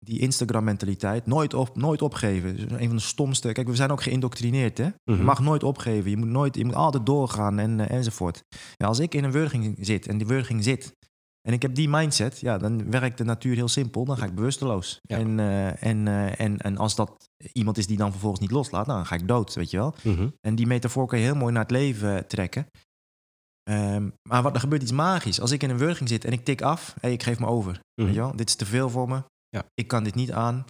die 0.05 0.19
Instagram-mentaliteit 0.19 1.25
nooit, 1.25 1.53
op, 1.53 1.75
nooit 1.77 2.01
opgeven. 2.01 2.55
Dus 2.55 2.65
een 2.71 2.87
van 2.87 2.95
de 2.95 3.01
stomste. 3.01 3.51
Kijk, 3.51 3.67
we 3.67 3.75
zijn 3.75 3.91
ook 3.91 4.03
geïndoctrineerd, 4.03 4.77
hè? 4.77 4.83
Je 4.83 4.93
Mhm. 5.05 5.23
mag 5.23 5.39
nooit 5.39 5.63
opgeven. 5.63 6.09
Je 6.09 6.17
moet, 6.17 6.27
nooit, 6.27 6.55
je 6.55 6.65
moet 6.65 6.75
altijd 6.75 7.05
doorgaan 7.05 7.59
en, 7.59 7.89
enzovoort. 7.89 8.43
Ja, 8.75 8.87
als 8.87 8.99
ik 8.99 9.13
in 9.13 9.23
een 9.23 9.31
wurging 9.31 9.77
zit 9.79 10.07
en 10.07 10.17
die 10.17 10.27
wurging 10.27 10.63
zit 10.63 10.95
en 11.41 11.53
ik 11.53 11.61
heb 11.61 11.75
die 11.75 11.89
mindset, 11.89 12.39
ja, 12.39 12.57
dan 12.57 12.91
werkt 12.91 13.17
de 13.17 13.23
natuur 13.23 13.55
heel 13.55 13.67
simpel. 13.67 14.05
Dan 14.05 14.17
ga 14.17 14.25
ik 14.25 14.35
bewusteloos. 14.35 14.99
Ja. 15.01 15.17
En, 15.17 15.39
eh, 15.39 15.83
en, 15.83 16.07
eh, 16.07 16.39
en, 16.39 16.57
en 16.57 16.77
als 16.77 16.95
dat 16.95 17.29
iemand 17.51 17.77
is 17.77 17.87
die 17.87 17.97
dan 17.97 18.11
vervolgens 18.11 18.41
niet 18.41 18.51
loslaat, 18.51 18.85
nou, 18.85 18.97
dan 18.97 19.07
ga 19.07 19.15
ik 19.15 19.27
dood, 19.27 19.53
weet 19.53 19.71
je 19.71 19.77
wel. 19.77 19.95
Mhm. 20.03 20.29
En 20.41 20.55
die 20.55 20.67
metafoor 20.67 21.07
kan 21.07 21.19
je 21.19 21.25
heel 21.25 21.35
mooi 21.35 21.53
naar 21.53 21.61
het 21.61 21.71
leven 21.71 22.27
trekken. 22.27 22.67
Ehm, 23.63 24.09
maar 24.29 24.41
wat, 24.41 24.53
er 24.53 24.59
gebeurt 24.59 24.81
iets 24.81 24.91
magisch. 24.91 25.39
Als 25.41 25.51
ik 25.51 25.63
in 25.63 25.69
een 25.69 25.77
wurging 25.77 26.09
zit 26.09 26.25
en 26.25 26.31
ik 26.31 26.45
tik 26.45 26.61
af, 26.61 26.95
hey, 26.99 27.11
ik 27.11 27.23
geef 27.23 27.39
me 27.39 27.45
over. 27.45 27.71
Mhm. 27.71 28.05
Weet 28.05 28.15
je 28.15 28.21
wel? 28.21 28.35
Dit 28.35 28.49
is 28.49 28.55
te 28.55 28.65
veel 28.65 28.89
voor 28.89 29.07
me. 29.07 29.23
Ja. 29.49 29.65
Ik 29.73 29.87
kan 29.87 30.03
dit 30.03 30.15
niet 30.15 30.31
aan. 30.31 30.65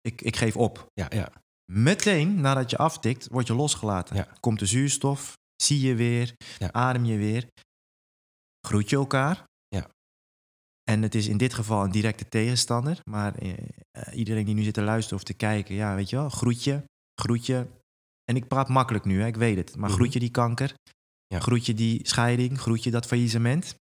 Ik, 0.00 0.22
ik 0.22 0.36
geef 0.36 0.56
op. 0.56 0.86
Ja, 0.92 1.06
ja. 1.08 1.32
Meteen 1.72 2.40
nadat 2.40 2.70
je 2.70 2.76
aftikt, 2.76 3.28
word 3.30 3.46
je 3.46 3.54
losgelaten. 3.54 4.16
Ja. 4.16 4.28
Komt 4.40 4.58
de 4.58 4.66
zuurstof, 4.66 5.32
zie 5.62 5.80
je 5.80 5.94
weer, 5.94 6.34
Ja. 6.58 6.72
adem 6.72 7.04
je 7.04 7.16
weer. 7.16 7.46
Groet 8.66 8.90
je 8.90 8.96
elkaar. 8.96 9.44
En 10.90 11.02
het 11.02 11.14
is 11.14 11.26
in 11.28 11.36
dit 11.36 11.54
geval 11.54 11.84
een 11.84 11.90
directe 11.90 12.28
tegenstander. 12.28 13.00
Maar 13.04 13.34
eh, 13.34 13.52
eh, 13.90 14.18
iedereen 14.18 14.44
die 14.44 14.54
nu 14.54 14.62
zit 14.62 14.74
te 14.74 14.82
luisteren 14.82 15.18
of 15.18 15.24
te 15.24 15.34
kijken, 15.34 15.74
ja, 15.74 15.94
weet 15.94 16.10
je 16.10 16.16
wel, 16.16 16.28
groet 16.28 16.64
je, 16.64 16.82
groet 17.20 17.46
je. 17.46 17.66
En 18.24 18.36
ik 18.36 18.48
praat 18.48 18.68
makkelijk 18.68 19.04
nu, 19.04 19.20
hè, 19.20 19.26
ik 19.26 19.36
weet 19.36 19.56
het. 19.56 19.76
Maar 19.76 19.88
Mhm. 19.88 19.98
groet 19.98 20.12
je 20.12 20.18
die 20.18 20.30
kanker, 20.30 20.74
Ja. 21.26 21.40
groet 21.40 21.66
je 21.66 21.74
die 21.74 22.00
scheiding, 22.08 22.60
groet 22.60 22.84
je 22.84 22.90
dat 22.90 23.06
faillissement. 23.06 23.74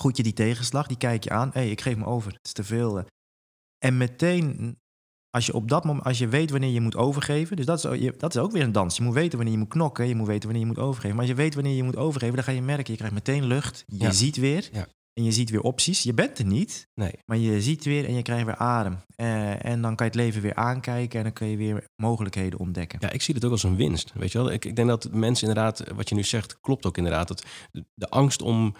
Groet 0.00 0.16
je 0.16 0.22
die 0.22 0.32
tegenslag, 0.32 0.86
die 0.86 0.96
kijk 0.96 1.24
je 1.24 1.30
aan. 1.30 1.48
Hé, 1.52 1.60
hey, 1.60 1.70
ik 1.70 1.80
geef 1.80 1.96
me 1.96 2.04
over, 2.04 2.32
het 2.32 2.46
is 2.46 2.52
te 2.52 2.64
veel. 2.64 2.98
eh. 2.98 3.04
En 3.84 3.96
meteen, 3.96 4.76
als 5.30 5.46
je 5.46 5.54
op 5.54 5.68
dat 5.68 5.84
moment, 5.84 6.04
als 6.06 6.18
je 6.18 6.28
weet 6.28 6.50
wanneer 6.50 6.70
je 6.70 6.80
moet 6.80 6.96
overgeven, 6.96 7.56
dus 7.56 7.66
dat 7.66 7.84
is, 7.84 8.10
dat 8.18 8.34
is 8.34 8.40
ook 8.40 8.52
weer 8.52 8.62
een 8.62 8.72
dans. 8.72 8.96
Je 8.96 9.02
moet 9.02 9.14
weten 9.14 9.36
wanneer 9.36 9.52
je 9.54 9.60
moet 9.60 9.68
knokken, 9.68 10.08
je 10.08 10.14
moet 10.14 10.26
weten 10.26 10.42
wanneer 10.48 10.66
je 10.66 10.72
moet 10.72 10.78
overgeven. 10.84 11.10
Maar 11.16 11.24
als 11.26 11.36
je 11.36 11.42
weet 11.42 11.54
wanneer 11.54 11.74
je 11.76 11.82
moet 11.82 11.96
overgeven, 11.96 12.34
dan 12.34 12.44
ga 12.44 12.50
je 12.52 12.62
merken, 12.62 12.90
je 12.92 12.96
krijgt 12.98 13.14
meteen 13.14 13.44
lucht, 13.44 13.84
je 13.86 13.98
Ja. 13.98 14.10
ziet 14.10 14.36
weer. 14.36 14.68
Ja. 14.72 14.86
En 15.14 15.24
je 15.24 15.32
ziet 15.32 15.50
weer 15.50 15.60
opties. 15.60 16.02
Je 16.02 16.14
bent 16.14 16.38
er 16.38 16.44
niet, 16.44 16.88
Nee. 16.94 17.12
maar 17.26 17.36
je 17.36 17.62
ziet 17.62 17.84
weer 17.84 18.04
en 18.06 18.14
je 18.14 18.22
krijgt 18.22 18.44
weer 18.44 18.56
adem. 18.56 18.98
Eh, 19.16 19.64
en 19.64 19.82
dan 19.82 19.96
kan 19.96 20.06
je 20.06 20.12
het 20.12 20.20
leven 20.20 20.42
weer 20.42 20.54
aankijken 20.54 21.18
en 21.18 21.24
dan 21.24 21.32
kun 21.32 21.46
je 21.46 21.56
weer 21.56 21.84
mogelijkheden 21.96 22.58
ontdekken. 22.58 22.98
Ja, 23.02 23.10
ik 23.10 23.22
zie 23.22 23.34
het 23.34 23.44
ook 23.44 23.50
als 23.50 23.62
een 23.62 23.76
winst. 23.76 24.12
Weet 24.14 24.32
je 24.32 24.38
wel? 24.38 24.50
Ik, 24.50 24.64
ik 24.64 24.76
denk 24.76 24.88
dat 24.88 25.08
mensen 25.12 25.48
inderdaad, 25.48 25.82
wat 25.94 26.08
je 26.08 26.14
nu 26.14 26.22
zegt, 26.24 26.60
klopt 26.60 26.86
ook 26.86 26.96
inderdaad. 26.96 27.28
Dat 27.28 27.44
de, 27.70 27.84
de 27.94 28.08
angst 28.08 28.42
om 28.42 28.74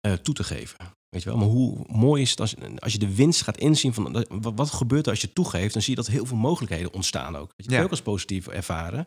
eh, 0.00 0.12
toe 0.12 0.34
te 0.34 0.44
geven. 0.44 0.78
Weet 1.08 1.22
je 1.22 1.28
wel? 1.28 1.38
Maar 1.38 1.48
hoe 1.48 1.84
mooi 1.88 2.22
is 2.22 2.30
het 2.30 2.40
als, 2.40 2.54
als 2.78 2.92
je 2.92 2.98
de 2.98 3.14
winst 3.14 3.42
gaat 3.42 3.56
inzien 3.58 3.94
van 3.94 4.12
dat- 4.12 4.26
wat, 4.28 4.52
wat 4.56 4.70
gebeurt 4.70 5.04
er 5.04 5.10
als 5.10 5.20
je 5.20 5.32
toegeeft, 5.32 5.72
dan 5.72 5.82
zie 5.82 5.90
je 5.96 6.02
dat 6.02 6.06
heel 6.10 6.26
veel 6.26 6.36
mogelijkheden 6.36 6.92
ontstaan 6.92 7.36
ook. 7.36 7.46
Weet 7.56 7.56
je, 7.56 7.68
dat 7.68 7.78
Ja. 7.78 7.82
ook 7.82 7.90
als 7.90 8.02
positief 8.02 8.46
ervaren. 8.46 9.06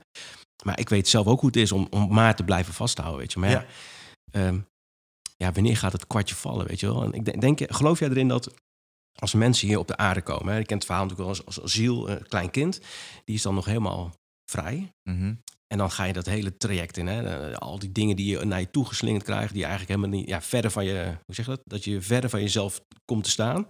Maar 0.65 0.79
ik 0.79 0.89
weet 0.89 1.07
zelf 1.07 1.27
ook 1.27 1.39
hoe 1.39 1.49
het 1.49 1.57
is 1.57 1.71
om, 1.71 1.87
om 1.89 2.13
maar 2.13 2.35
te 2.35 2.43
blijven 2.43 2.73
vasthouden. 2.73 3.19
Weet 3.19 3.33
je? 3.33 3.39
Maar 3.39 3.49
ja, 3.49 3.65
ehm, 4.31 4.59
ja, 5.43 5.51
wanneer 5.51 5.77
gaat 5.77 5.91
het 5.91 6.07
kwartje 6.07 6.35
vallen? 6.35 6.67
Weet 6.67 6.79
je 6.79 6.85
wel? 6.85 7.03
En 7.03 7.13
ik 7.13 7.41
denk, 7.41 7.59
geloof 7.73 7.99
jij 7.99 8.09
erin 8.09 8.27
dat 8.27 8.53
als 9.19 9.33
mensen 9.33 9.67
hier 9.67 9.79
op 9.79 9.87
de 9.87 9.97
aarde 9.97 10.21
komen, 10.21 10.53
hè, 10.53 10.59
je 10.59 10.65
kent 10.65 10.83
het 10.83 10.85
verhaal 10.85 11.05
natuurlijk 11.05 11.29
wel 11.29 11.45
als, 11.45 11.57
als 11.57 11.65
asiel, 11.65 12.09
een 12.09 12.27
klein 12.27 12.51
kind, 12.51 12.79
die 13.25 13.35
is 13.35 13.41
dan 13.41 13.55
nog 13.55 13.65
helemaal 13.65 14.13
vrij. 14.51 14.91
Mhm. 15.09 15.33
En 15.67 15.77
dan 15.77 15.91
ga 15.91 16.03
je 16.03 16.13
dat 16.13 16.25
hele 16.25 16.57
traject 16.57 16.97
in. 16.97 17.07
Hè? 17.07 17.49
Eh, 17.49 17.57
Al 17.57 17.79
die 17.79 17.91
dingen 17.91 18.15
die 18.15 18.25
je 18.25 18.45
naar 18.45 18.59
je 18.59 18.71
toe 18.71 18.85
geslingerd 18.85 19.23
krijgt, 19.23 19.53
die 19.53 19.65
eigenlijk 19.65 19.91
helemaal 19.91 20.19
niet, 20.19 20.29
ja, 20.29 20.41
verder 20.41 20.71
van 20.71 20.85
je, 20.85 21.17
hoe 21.25 21.35
zeg 21.35 21.45
je 21.45 21.51
dat? 21.51 21.61
Dat 21.63 21.83
je 21.83 22.01
verder 22.01 22.29
van 22.29 22.41
jezelf 22.41 22.81
komt 23.05 23.23
te 23.23 23.29
staan. 23.29 23.67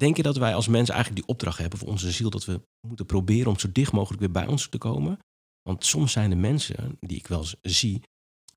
Denk 0.00 0.16
je 0.16 0.22
dat 0.22 0.36
wij 0.36 0.54
als 0.54 0.68
mensen 0.68 0.94
eigenlijk 0.94 1.24
die 1.24 1.34
opdracht 1.34 1.58
hebben 1.58 1.78
voor 1.78 1.88
onze 1.88 2.10
ziel, 2.10 2.30
dat 2.30 2.44
we 2.44 2.60
moeten 2.86 3.06
proberen 3.06 3.50
om 3.50 3.58
zo 3.58 3.72
dicht 3.72 3.92
mogelijk 3.92 4.20
weer 4.20 4.30
bij 4.30 4.46
ons 4.46 4.68
te 4.68 4.78
komen? 4.78 5.18
Want 5.62 5.84
soms 5.84 6.12
zijn 6.12 6.30
er 6.30 6.36
mensen, 6.36 6.96
die 7.00 7.16
ik 7.18 7.26
wel 7.26 7.38
eens 7.38 7.56
zie, 7.62 8.02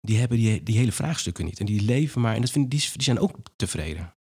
die 0.06 0.18
hebben 0.18 0.38
die, 0.38 0.64
die 0.64 0.78
hele 0.78 0.92
vraagstukken 0.92 1.46
niet. 1.46 1.60
En 1.60 1.66
die 1.66 1.82
leven 1.82 2.22
maar, 2.22 2.36
en 2.36 2.42
dat 2.42 2.50
vind, 2.52 2.72
die, 2.72 2.80
die 2.94 3.04
zijn 3.04 3.20
ook 3.20 3.38
tevreden. 3.56 4.14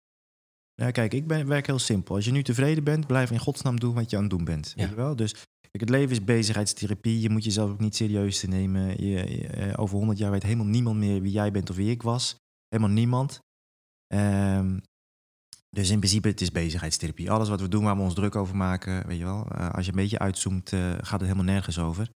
Ja, 0.74 0.90
kijk, 0.90 1.12
ik 1.14 1.26
ben, 1.26 1.46
werk 1.46 1.66
heel 1.66 1.78
simpel. 1.78 2.14
Als 2.14 2.24
je 2.24 2.30
nu 2.30 2.42
tevreden 2.42 2.84
bent, 2.84 3.06
blijf 3.06 3.30
in 3.30 3.38
godsnaam 3.38 3.80
doen 3.80 3.94
wat 3.94 4.10
je 4.10 4.16
aan 4.16 4.22
het 4.22 4.30
doen 4.30 4.44
bent. 4.44 4.72
Ja. 4.76 4.80
Weet 4.80 4.90
je 4.90 4.96
wel? 4.96 5.16
Dus 5.16 5.32
kijk, 5.32 5.80
het 5.80 5.88
leven 5.88 6.10
is 6.10 6.24
bezigheidstherapie. 6.24 7.20
Je 7.20 7.30
moet 7.30 7.44
jezelf 7.44 7.70
ook 7.70 7.80
niet 7.80 7.96
serieus 7.96 8.40
te 8.40 8.46
nemen. 8.48 8.88
Je, 8.88 9.08
je, 9.08 9.46
eh, 9.46 9.80
over 9.80 9.96
honderd 9.96 10.18
jaar 10.18 10.30
weet 10.30 10.42
helemaal 10.42 10.66
niemand 10.66 10.96
meer 10.98 11.20
wie 11.20 11.32
jij 11.32 11.50
bent 11.50 11.70
of 11.70 11.76
wie 11.76 11.90
ik 11.90 12.02
was. 12.02 12.36
Helemaal 12.68 12.94
niemand. 12.94 13.38
Ehm, 14.06 14.78
Dus 15.70 15.90
in 15.90 15.98
principe, 15.98 16.28
het 16.28 16.40
is 16.40 16.50
bezigheidstherapie. 16.50 17.30
Alles 17.30 17.48
wat 17.48 17.60
we 17.60 17.68
doen 17.68 17.84
waar 17.84 17.96
we 17.96 18.02
ons 18.02 18.14
druk 18.14 18.34
over 18.36 18.56
maken, 18.56 19.06
weet 19.06 19.18
je 19.18 19.24
wel. 19.24 19.46
eh, 19.48 19.70
als 19.70 19.84
je 19.84 19.90
een 19.90 19.96
beetje 19.96 20.18
uitzoomt, 20.18 20.72
eh, 20.72 20.90
gaat 20.90 21.20
het 21.20 21.28
helemaal 21.28 21.44
nergens 21.44 21.78
over. 21.78 22.08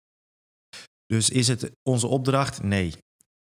Dus 1.07 1.31
is 1.31 1.49
het 1.49 1.71
onze 1.83 2.07
opdracht? 2.07 2.63
Nee. 2.63 2.95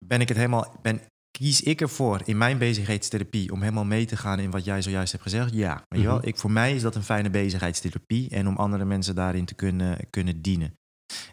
Ben 0.05 0.21
ik 0.21 0.29
het 0.29 0.37
helemaal, 0.37 0.79
ben, 0.83 1.01
kies 1.31 1.63
ik 1.63 1.81
ervoor 1.81 2.21
in 2.25 2.39
mijn 2.39 2.59
bezigheidstherapie 2.59 3.53
om 3.53 3.61
helemaal 3.61 3.85
mee 3.85 4.05
te 4.07 4.17
gaan 4.17 4.39
in 4.39 4.51
wat 4.51 4.65
jij 4.65 4.83
zojuist 4.83 5.13
hebt 5.13 5.25
gezegd? 5.25 5.53
Ja. 5.55 5.83
Weet 5.89 6.01
je 6.01 6.07
wel? 6.07 6.17
Mhm. 6.19 6.27
ik, 6.27 6.37
voor 6.39 6.51
mij 6.51 6.75
is 6.75 6.83
dat 6.83 6.95
een 6.95 7.03
fijne 7.03 7.31
bezigheidstherapie 7.31 8.31
en 8.31 8.49
om 8.49 8.57
andere 8.57 8.85
mensen 8.85 9.15
daarin 9.15 9.45
te 9.45 9.55
kunnen, 9.55 9.99
kunnen 10.11 10.43
dienen. 10.43 10.75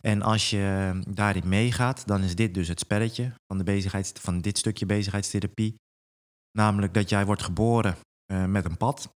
En 0.01 0.21
als 0.21 0.49
je 0.49 0.99
daarin 1.07 1.47
meegaat, 1.49 2.07
dan 2.07 2.21
is 2.23 2.35
dit 2.35 2.53
dus 2.53 2.67
het 2.67 2.79
spelletje 2.79 3.33
van, 3.47 3.57
de 3.57 3.63
bezigheids, 3.63 4.11
van 4.19 4.41
dit 4.41 4.57
stukje 4.57 4.85
bezigheidstherapie. 4.85 5.75
Namelijk 6.57 6.93
dat 6.93 7.09
jij 7.09 7.25
wordt 7.25 7.43
geboren 7.43 7.95
eh, 8.25 8.45
met 8.45 8.65
een 8.65 8.77
pad. 8.77 9.09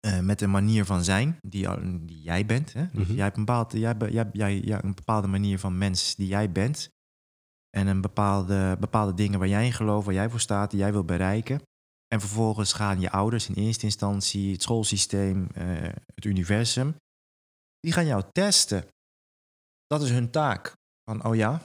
eh, 0.00 0.20
met 0.20 0.40
een 0.40 0.50
manier 0.50 0.84
van 0.84 1.04
zijn 1.04 1.36
die, 1.40 1.68
jij 2.06 2.46
bent. 2.46 2.72
Hè? 2.72 2.86
Dus 2.92 3.06
Mhm. 3.06 3.14
jij 3.14 3.24
hebt 3.24 3.36
een, 3.36 3.44
bepaald, 3.44 3.72
jij, 3.72 3.94
jij, 4.32 4.62
een 4.82 4.94
bepaalde 4.94 5.26
manier 5.28 5.58
van 5.58 5.78
mens 5.78 6.14
die 6.14 6.26
jij 6.26 6.52
bent. 6.52 6.88
En 7.74 7.86
een 7.86 8.00
bepaalde, 8.00 8.76
bepaalde 8.80 9.14
dingen 9.14 9.38
waar 9.38 9.48
jij 9.48 9.66
in 9.66 9.72
gelooft, 9.72 10.04
waar 10.04 10.14
jij 10.14 10.30
voor 10.30 10.40
staat, 10.40 10.70
die 10.70 10.80
jij 10.80 10.92
wil 10.92 11.04
bereiken. 11.04 11.62
En 12.14 12.20
vervolgens 12.20 12.72
gaan 12.72 13.00
je 13.00 13.10
ouders 13.10 13.48
in 13.48 13.54
eerste 13.54 13.84
instantie, 13.84 14.52
het 14.52 14.62
schoolsysteem, 14.62 15.48
eh, 15.54 15.66
het 16.14 16.24
universum, 16.24 16.96
die 17.80 17.92
gaan 17.92 18.06
jou 18.06 18.22
testen. 18.32 18.84
Dat 19.86 20.02
is 20.02 20.10
hun 20.10 20.30
taak. 20.30 20.72
Van, 21.10 21.24
oh 21.24 21.34
ja, 21.34 21.62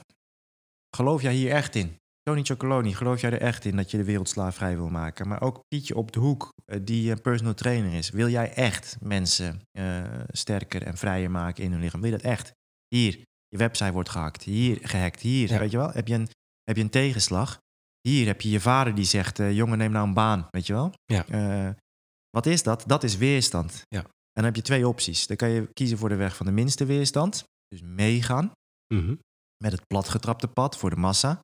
geloof 0.96 1.22
jij 1.22 1.34
hier 1.34 1.50
echt 1.50 1.74
in? 1.74 1.96
Tony 2.22 2.42
Chocoloni, 2.42 2.94
geloof 2.94 3.20
jij 3.20 3.30
er 3.30 3.40
echt 3.40 3.64
in 3.64 3.76
dat 3.76 3.90
je 3.90 3.96
de 3.96 4.04
wereld 4.04 4.28
slaafvrij 4.28 4.76
wil 4.76 4.88
maken? 4.88 5.28
Maar 5.28 5.42
ook 5.42 5.60
Pietje 5.68 5.96
op 5.96 6.12
de 6.12 6.20
hoek, 6.20 6.48
eh, 6.64 6.80
die 6.82 7.10
een 7.10 7.20
personal 7.20 7.54
trainer 7.54 7.92
is. 7.92 8.10
Wil 8.10 8.28
jij 8.28 8.52
echt 8.52 8.96
mensen 9.00 9.60
eh, 9.70 10.04
sterker 10.28 10.82
en 10.82 10.96
vrijer 10.96 11.30
maken 11.30 11.64
in 11.64 11.72
hun 11.72 11.80
lichaam? 11.80 12.00
Wil 12.00 12.10
je 12.10 12.16
dat 12.16 12.26
echt? 12.26 12.52
Hier, 12.88 13.22
je 13.50 13.56
website 13.58 13.92
wordt 13.92 14.08
gehackt. 14.08 14.42
Hier, 14.42 14.78
gehackt. 14.82 15.20
Hier, 15.20 15.48
Ja. 15.48 15.58
weet 15.58 15.70
je 15.70 15.76
wel? 15.76 15.90
Heb 15.90 16.08
je, 16.08 16.14
een, 16.14 16.28
heb 16.62 16.76
je 16.76 16.82
een 16.82 16.90
tegenslag? 16.90 17.58
Hier 18.08 18.26
heb 18.26 18.40
je 18.40 18.50
je 18.50 18.60
vader 18.60 18.94
die 18.94 19.04
zegt, 19.04 19.38
eh, 19.38 19.52
jongen, 19.56 19.78
neem 19.78 19.90
nou 19.92 20.06
een 20.08 20.14
baan, 20.14 20.46
weet 20.50 20.66
je 20.66 20.72
wel? 20.72 20.92
Ja. 21.04 21.26
Eh, 21.26 21.74
wat 22.30 22.46
is 22.46 22.62
dat? 22.62 22.84
Dat 22.86 23.02
is 23.04 23.16
weerstand. 23.16 23.82
Ja. 23.88 23.98
En 24.02 24.10
dan 24.32 24.44
heb 24.44 24.56
je 24.56 24.62
twee 24.62 24.88
opties. 24.88 25.26
Dan 25.26 25.36
kan 25.36 25.48
je 25.50 25.68
kiezen 25.72 25.98
voor 25.98 26.08
de 26.08 26.14
weg 26.14 26.36
van 26.36 26.46
de 26.46 26.52
minste 26.52 26.84
weerstand. 26.84 27.44
Dus 27.68 27.80
meegaan 27.82 28.52
Mhm. 28.94 29.14
met 29.64 29.72
het 29.72 29.86
platgetrapte 29.86 30.48
pad 30.48 30.76
voor 30.76 30.90
de 30.90 30.96
massa. 30.96 31.40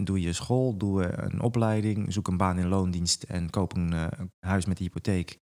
Doe 0.00 0.20
je 0.20 0.32
school, 0.32 0.76
doe 0.76 1.04
eh, 1.04 1.28
een 1.30 1.40
opleiding, 1.40 2.12
zoek 2.12 2.28
een 2.28 2.36
baan 2.36 2.58
in 2.58 2.68
loondienst 2.68 3.22
en 3.22 3.50
koop 3.50 3.76
een, 3.76 3.92
een 3.92 4.30
huis 4.46 4.64
met 4.66 4.78
hypotheek 4.78 5.36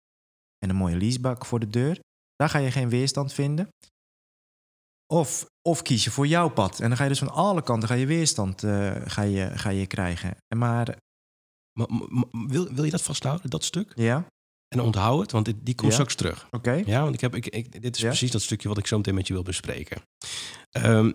en 0.59 0.71
een 0.71 0.77
mooie 0.77 0.97
leasebak 0.97 1.45
voor 1.47 1.61
de 1.61 1.71
deur. 1.71 1.99
Daar 2.37 2.49
ga 2.49 2.59
je 2.59 2.71
geen 2.71 2.89
weerstand 2.89 3.33
vinden. 3.33 3.69
Of, 5.07 5.47
of 5.63 5.83
kies 5.83 6.05
je 6.05 6.11
voor 6.11 6.27
jouw 6.27 6.49
pad. 6.49 6.81
En 6.81 6.89
dan 6.89 6.97
ga 6.97 7.03
je 7.03 7.09
dus 7.09 7.19
van 7.19 7.31
alle 7.33 7.63
kanten 7.63 7.89
ga 7.89 7.95
je 7.95 8.07
weerstand 8.07 8.63
eh, 8.65 8.93
ga 9.05 9.23
je, 9.23 9.51
ga 9.55 9.71
je 9.71 9.87
krijgen. 9.87 10.37
En 10.49 10.59
Maar 10.59 10.97
Maar, 11.73 11.87
wil, 12.47 12.69
wil 12.73 12.85
je 12.85 12.91
dat 12.91 13.03
vasthouden, 13.03 13.51
dat 13.51 13.65
stuk? 13.65 13.93
ja, 13.95 14.27
En 14.69 14.81
onthoud 14.81 15.21
het, 15.21 15.33
want 15.33 15.45
dit, 15.45 15.57
die 15.63 15.75
komt 15.75 15.89
Ja. 15.89 15.95
straks 15.95 16.15
terug. 16.15 16.47
oké. 16.51 16.73
Ja, 16.87 17.03
want 17.03 17.15
ik 17.15 17.21
heb, 17.21 17.35
ik, 17.35 17.47
ik, 17.47 17.83
dit 17.83 17.95
is 17.97 18.03
Ja? 18.03 18.09
precies 18.09 18.31
dat 18.31 18.43
stukje 18.43 18.69
wat 18.69 18.79
ik 18.79 18.87
zo 18.87 18.97
meteen 18.97 19.15
met 19.15 19.27
je 19.27 19.33
wil 19.33 19.43
bespreken. 19.43 20.03
Ehm, 20.71 21.13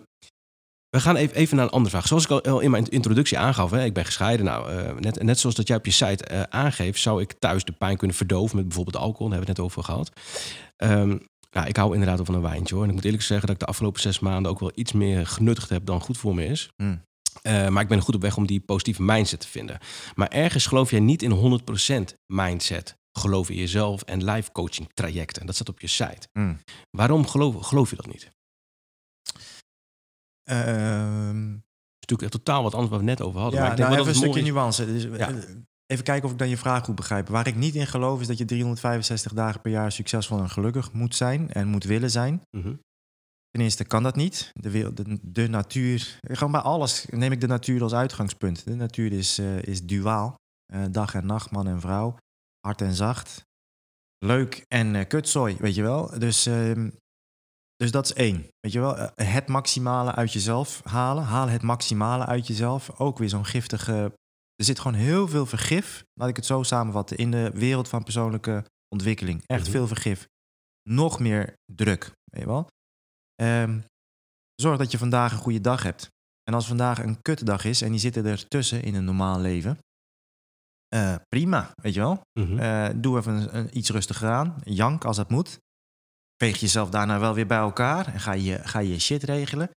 we 0.88 1.00
gaan 1.00 1.16
even, 1.16 1.36
even 1.36 1.56
naar 1.56 1.64
een 1.64 1.70
andere 1.70 1.90
vraag. 1.90 2.06
Zoals 2.06 2.24
ik 2.24 2.30
al- 2.30 2.60
in 2.60 2.70
mijn 2.70 2.88
introductie 2.88 3.38
aangaf, 3.38 3.70
hè, 3.70 3.84
ik 3.84 3.94
ben 3.94 4.04
gescheiden. 4.04 4.46
Nou, 4.46 4.70
eh, 4.70 4.94
net, 4.96 5.22
net 5.22 5.38
zoals 5.38 5.54
dat 5.56 5.66
jij 5.68 5.76
op 5.76 5.84
je 5.84 5.90
site 5.90 6.24
eh, 6.24 6.42
aangeeft, 6.42 7.00
zou 7.00 7.20
ik 7.20 7.32
thuis 7.32 7.64
de 7.64 7.72
pijn 7.72 7.96
kunnen 7.96 8.16
verdoven 8.16 8.56
met 8.56 8.66
bijvoorbeeld 8.66 8.96
alcohol. 8.96 9.28
Daar 9.28 9.38
hebben 9.38 9.56
we 9.56 9.62
het 9.62 9.72
net 9.72 9.78
over 9.78 9.92
gehad. 9.92 10.10
Ehm, 10.76 11.18
ja, 11.50 11.64
ik 11.64 11.76
hou 11.76 11.92
inderdaad 11.92 12.16
wel 12.16 12.26
van 12.26 12.34
een 12.34 12.40
wijntje 12.50 12.74
hoor. 12.74 12.82
En 12.82 12.88
ik 12.88 12.94
moet 12.94 13.04
eerlijk 13.04 13.22
zeggen 13.22 13.46
dat 13.46 13.56
ik 13.56 13.62
de 13.62 13.68
afgelopen 13.68 14.00
zes 14.00 14.18
maanden 14.18 14.50
ook 14.50 14.60
wel 14.60 14.72
iets 14.74 14.92
meer 14.92 15.26
genuttigd 15.26 15.68
heb 15.68 15.86
dan 15.86 16.00
goed 16.00 16.18
voor 16.18 16.34
me 16.34 16.44
is. 16.46 16.70
Hmm. 16.76 17.02
Eh, 17.42 17.68
maar 17.68 17.82
ik 17.82 17.88
ben 17.88 18.00
goed 18.00 18.14
op 18.14 18.20
weg 18.20 18.36
om 18.36 18.46
die 18.46 18.60
positieve 18.60 19.02
mindset 19.02 19.40
te 19.40 19.48
vinden. 19.48 19.78
Maar 20.14 20.28
ergens 20.28 20.66
geloof 20.66 20.90
jij 20.90 21.00
niet 21.00 21.22
in 21.22 21.30
100% 21.30 22.16
mindset. 22.26 22.98
Geloof 23.12 23.50
in 23.50 23.56
jezelf 23.56 24.02
en 24.02 24.24
life 24.24 24.52
coaching 24.52 24.88
trajecten. 24.94 25.46
Dat 25.46 25.54
staat 25.54 25.68
op 25.68 25.80
je 25.80 25.86
site. 25.86 26.28
Hmm. 26.32 26.58
Waarom 26.90 27.26
geloof, 27.26 27.66
geloof 27.66 27.90
je 27.90 27.96
dat 27.96 28.06
niet? 28.06 28.30
Ehm, 30.42 31.50
Dat 31.50 32.08
is 32.10 32.16
natuurlijk 32.16 32.30
totaal 32.30 32.62
wat 32.62 32.72
anders 32.72 32.90
waar 32.90 32.98
we 33.00 33.04
net 33.04 33.22
over 33.22 33.40
hadden. 33.40 33.58
Ja, 33.58 33.64
maar 33.64 33.70
ik 33.70 33.76
denk 33.76 33.88
nou, 33.90 34.00
wel 34.00 34.10
even 34.10 34.22
dat 34.22 34.30
een 34.30 34.38
stukje 34.38 34.52
mooi 34.52 34.62
nuance. 34.62 34.86
Dus, 34.86 35.18
Ja. 35.18 35.32
Even 35.90 36.04
kijken 36.04 36.24
of 36.24 36.32
ik 36.32 36.38
dan 36.38 36.48
je 36.48 36.56
vraag 36.56 36.84
goed 36.84 36.94
begrijp. 36.94 37.28
Waar 37.28 37.46
ik 37.46 37.56
niet 37.56 37.74
in 37.74 37.86
geloof 37.86 38.20
is 38.20 38.26
dat 38.26 38.38
je 38.38 38.44
365 38.44 39.32
dagen 39.32 39.60
per 39.60 39.70
jaar 39.70 39.92
succesvol 39.92 40.38
en 40.38 40.50
gelukkig 40.50 40.92
moet 40.92 41.14
zijn 41.14 41.52
en 41.52 41.68
moet 41.68 41.84
willen 41.84 42.10
zijn. 42.10 42.42
Mhm. 42.56 42.74
Ten 43.50 43.60
eerste 43.60 43.84
kan 43.84 44.02
dat 44.02 44.16
niet. 44.16 44.50
De, 44.52 44.70
wereld- 44.70 44.96
de, 44.96 45.18
de 45.22 45.48
natuur, 45.48 46.18
gewoon 46.20 46.52
bij 46.52 46.60
alles 46.60 47.06
neem 47.10 47.32
ik 47.32 47.40
de 47.40 47.46
natuur 47.46 47.82
als 47.82 47.94
uitgangspunt. 47.94 48.64
De 48.64 48.74
natuur 48.74 49.12
is, 49.12 49.38
eh, 49.38 49.62
is 49.62 49.82
duaal. 49.86 50.34
Eh, 50.72 50.84
dag 50.90 51.14
en 51.14 51.26
nacht, 51.26 51.50
man 51.50 51.66
en 51.66 51.80
vrouw. 51.80 52.16
Hard 52.60 52.80
en 52.80 52.94
zacht. 52.94 53.42
Leuk 54.18 54.64
en 54.68 54.94
eh, 54.94 55.06
kutzooi, 55.06 55.56
weet 55.56 55.74
je 55.74 55.82
wel. 55.82 56.18
Dus, 56.18 56.46
ehm, 56.46 56.90
dus 57.76 57.90
dat 57.90 58.04
is 58.04 58.12
één. 58.12 58.46
Weet 58.60 58.72
je 58.72 58.80
wel, 58.80 59.10
het 59.14 59.48
maximale 59.48 60.14
uit 60.14 60.32
jezelf 60.32 60.80
halen. 60.84 61.24
Haal 61.24 61.48
het 61.48 61.62
maximale 61.62 62.26
uit 62.26 62.46
jezelf. 62.46 63.00
Ook 63.00 63.18
weer 63.18 63.28
zo'n 63.28 63.46
giftige... 63.46 64.12
Er 64.60 64.66
zit 64.66 64.78
gewoon 64.80 64.96
heel 64.98 65.28
veel 65.28 65.46
vergif, 65.46 66.04
laat 66.14 66.28
ik 66.28 66.36
het 66.36 66.46
zo 66.46 66.62
samenvatten, 66.62 67.16
in 67.16 67.30
de 67.30 67.50
wereld 67.54 67.88
van 67.88 68.02
persoonlijke 68.02 68.64
ontwikkeling. 68.94 69.42
Echt 69.46 69.62
Mhm. 69.62 69.70
veel 69.70 69.86
vergif. 69.86 70.26
Nog 70.88 71.18
meer 71.20 71.54
druk, 71.72 72.12
weet 72.24 72.40
je 72.42 72.46
wel. 72.46 72.66
Ehm, 73.34 73.80
zorg 74.54 74.78
dat 74.78 74.90
je 74.90 74.98
vandaag 74.98 75.32
een 75.32 75.38
goede 75.38 75.60
dag 75.60 75.82
hebt. 75.82 76.08
En 76.42 76.54
als 76.54 76.66
vandaag 76.66 76.98
een 76.98 77.22
kutdag 77.22 77.64
is 77.64 77.82
en 77.82 77.90
die 77.90 78.00
zitten 78.00 78.26
er 78.26 78.48
tussen 78.48 78.82
in 78.82 78.94
een 78.94 79.04
normaal 79.04 79.40
leven, 79.40 79.78
eh, 80.88 81.14
prima, 81.28 81.70
weet 81.82 81.94
je 81.94 82.00
wel. 82.00 82.20
Mhm. 82.40 82.58
Eh, 82.58 82.88
doe 82.96 83.18
even 83.18 83.32
een- 83.34 83.56
een- 83.56 83.76
iets 83.78 83.90
rustiger 83.90 84.28
aan. 84.30 84.60
Jank 84.64 85.04
als 85.04 85.16
dat 85.16 85.30
moet. 85.30 85.58
Veeg 86.36 86.56
jezelf 86.60 86.90
daarna 86.90 87.18
wel 87.18 87.34
weer 87.34 87.46
bij 87.46 87.58
elkaar 87.58 88.06
en 88.12 88.20
ga 88.20 88.32
je, 88.32 88.58
ga 88.68 88.78
je 88.78 88.98
shit 88.98 89.22
regelen. 89.22 89.70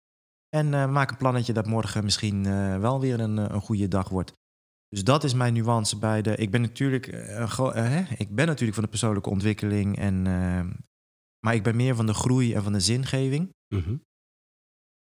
En 0.50 0.74
eh, 0.74 0.90
maak 0.90 1.12
een 1.12 1.18
plannetje 1.18 1.54
dat 1.54 1.66
morgen 1.66 2.04
misschien 2.04 2.44
wel 2.82 3.00
weer 3.00 3.20
een, 3.20 3.38
een 3.38 3.62
goede 3.62 3.88
dag 3.88 4.10
wordt. 4.10 4.34
Dus 4.94 5.04
dat 5.04 5.24
is 5.24 5.34
mijn 5.34 5.54
nuance 5.54 5.98
bij 5.98 6.22
de. 6.22 6.36
Ik 6.36 6.52
ben 6.52 6.62
natuurlijk, 6.62 7.08
eh, 7.08 7.42
eh, 7.42 7.74
hè? 7.74 8.04
ik 8.18 8.36
ben 8.36 8.48
natuurlijk 8.48 8.74
van 8.74 8.84
de 8.84 8.90
persoonlijke 8.90 9.30
ontwikkeling. 9.30 9.98
En, 9.98 10.28
eh, 10.28 10.78
maar 11.40 11.56
ik 11.56 11.64
ben 11.64 11.76
meer 11.76 11.96
van 11.96 12.06
de 12.06 12.14
groei 12.14 12.54
en 12.54 12.64
van 12.64 12.74
de 12.74 12.80
zingeving. 12.80 13.50
Mhm. 13.76 13.96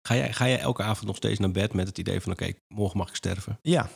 Ga, 0.08 0.16
jij, 0.16 0.34
ga 0.34 0.48
jij 0.48 0.60
elke 0.60 0.84
avond 0.84 1.08
nog 1.08 1.16
steeds 1.16 1.40
naar 1.40 1.52
bed 1.52 1.74
met 1.74 1.88
het 1.88 1.98
idee 1.98 2.22
van... 2.22 2.32
oké, 2.32 2.54
morgen 2.68 2.98
mag 2.98 3.10
ik 3.10 3.16
sterven? 3.16 3.60
Ja. 3.62 3.90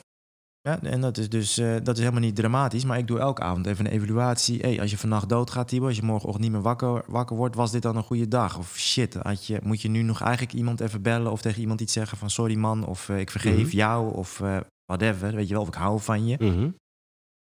ja 0.61 0.81
en 0.81 1.01
dat 1.01 1.17
is 1.17 1.29
dus 1.29 1.57
eh, 1.57 1.75
dat 1.83 1.95
is 1.95 1.99
helemaal 1.99 2.21
niet 2.21 2.35
dramatisch. 2.35 2.85
Maar 2.85 2.97
ik 2.97 3.07
doe 3.07 3.19
elke 3.19 3.41
avond 3.41 3.65
even 3.65 3.85
een 3.85 3.91
evaluatie. 3.91 4.59
Hey, 4.59 4.81
als 4.81 4.91
je 4.91 4.97
vannacht 4.97 5.29
doodgaat, 5.29 5.67
Tibor, 5.67 5.87
als 5.87 5.97
je 5.97 6.03
morgenochtend 6.03 6.43
niet 6.43 6.53
meer 6.53 6.61
wakker, 6.61 7.03
wakker 7.07 7.35
wordt, 7.35 7.55
was 7.55 7.71
dit 7.71 7.81
dan 7.81 7.95
een 7.95 8.03
goede 8.03 8.27
dag? 8.27 8.57
Of 8.57 8.77
shit, 8.77 9.13
had 9.13 9.45
je, 9.45 9.59
moet 9.63 9.81
je 9.81 9.89
nu 9.89 10.01
nog 10.01 10.21
eigenlijk 10.21 10.53
iemand 10.53 10.79
even 10.79 11.01
bellen 11.01 11.31
of 11.31 11.41
tegen 11.41 11.61
iemand 11.61 11.81
iets 11.81 11.93
zeggen 11.93 12.17
van 12.17 12.29
sorry 12.29 12.55
man, 12.55 12.85
of 12.85 13.09
ik 13.09 13.31
vergeef 13.31 13.67
Mhm. 13.67 13.75
jou, 13.75 14.13
of 14.13 14.41
whatever, 14.89 15.35
weet 15.35 15.47
je 15.47 15.53
wel, 15.53 15.61
of 15.61 15.67
ik 15.67 15.73
hou 15.73 15.99
van 15.99 16.27
je. 16.27 16.35
Mhm. 16.39 16.69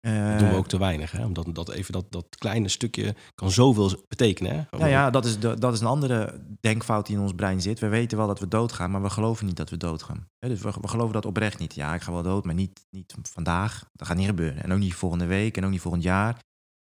Eh, 0.01 0.31
Dat 0.31 0.39
doen 0.39 0.49
we 0.51 0.57
ook 0.57 0.69
te 0.69 0.79
weinig. 0.79 1.13
Hè? 1.13 1.25
Omdat 1.25 1.55
dat, 1.55 1.71
even 1.71 1.93
dat, 1.93 2.13
dat 2.13 2.37
kleine 2.37 2.69
stukje 2.69 3.15
kan 3.35 3.51
zoveel 3.51 4.05
betekenen. 4.09 4.53
Hè? 4.57 4.79
Nou 4.79 4.91
ja, 4.91 5.11
dat 5.11 5.25
is, 5.25 5.39
de, 5.41 5.59
dat 5.59 5.73
is 5.73 5.81
een 5.81 5.87
andere 5.87 6.41
denkfout 6.61 7.07
die 7.07 7.17
in 7.17 7.23
ons 7.23 7.33
brein 7.33 7.61
zit. 7.61 7.79
We 7.79 7.89
weten 7.89 8.19
wel 8.19 8.27
dat 8.27 8.41
we 8.41 8.49
doodgaan, 8.49 8.91
maar 8.91 9.03
we 9.03 9.11
geloven 9.11 9.47
niet 9.47 9.57
dat 9.57 9.71
we 9.71 9.77
doodgaan. 9.77 10.29
Hè, 10.39 10.49
dus 10.49 10.61
we, 10.61 10.73
we 10.81 10.89
geloven 10.89 11.13
dat 11.13 11.27
oprecht 11.27 11.59
niet. 11.59 11.75
Ja, 11.75 11.95
ik 11.95 12.03
ga 12.03 12.13
wel 12.13 12.23
dood, 12.23 12.45
maar 12.45 12.55
niet, 12.55 12.87
niet 12.91 13.15
vandaag. 13.23 13.89
Dat 13.93 14.07
gaat 14.07 14.17
niet 14.17 14.27
gebeuren. 14.27 14.63
En 14.63 14.73
ook 14.73 14.79
niet 14.79 14.95
volgende 14.95 15.27
week 15.27 15.57
en 15.57 15.65
ook 15.65 15.71
niet 15.71 15.81
volgend 15.81 16.03
jaar. 16.03 16.39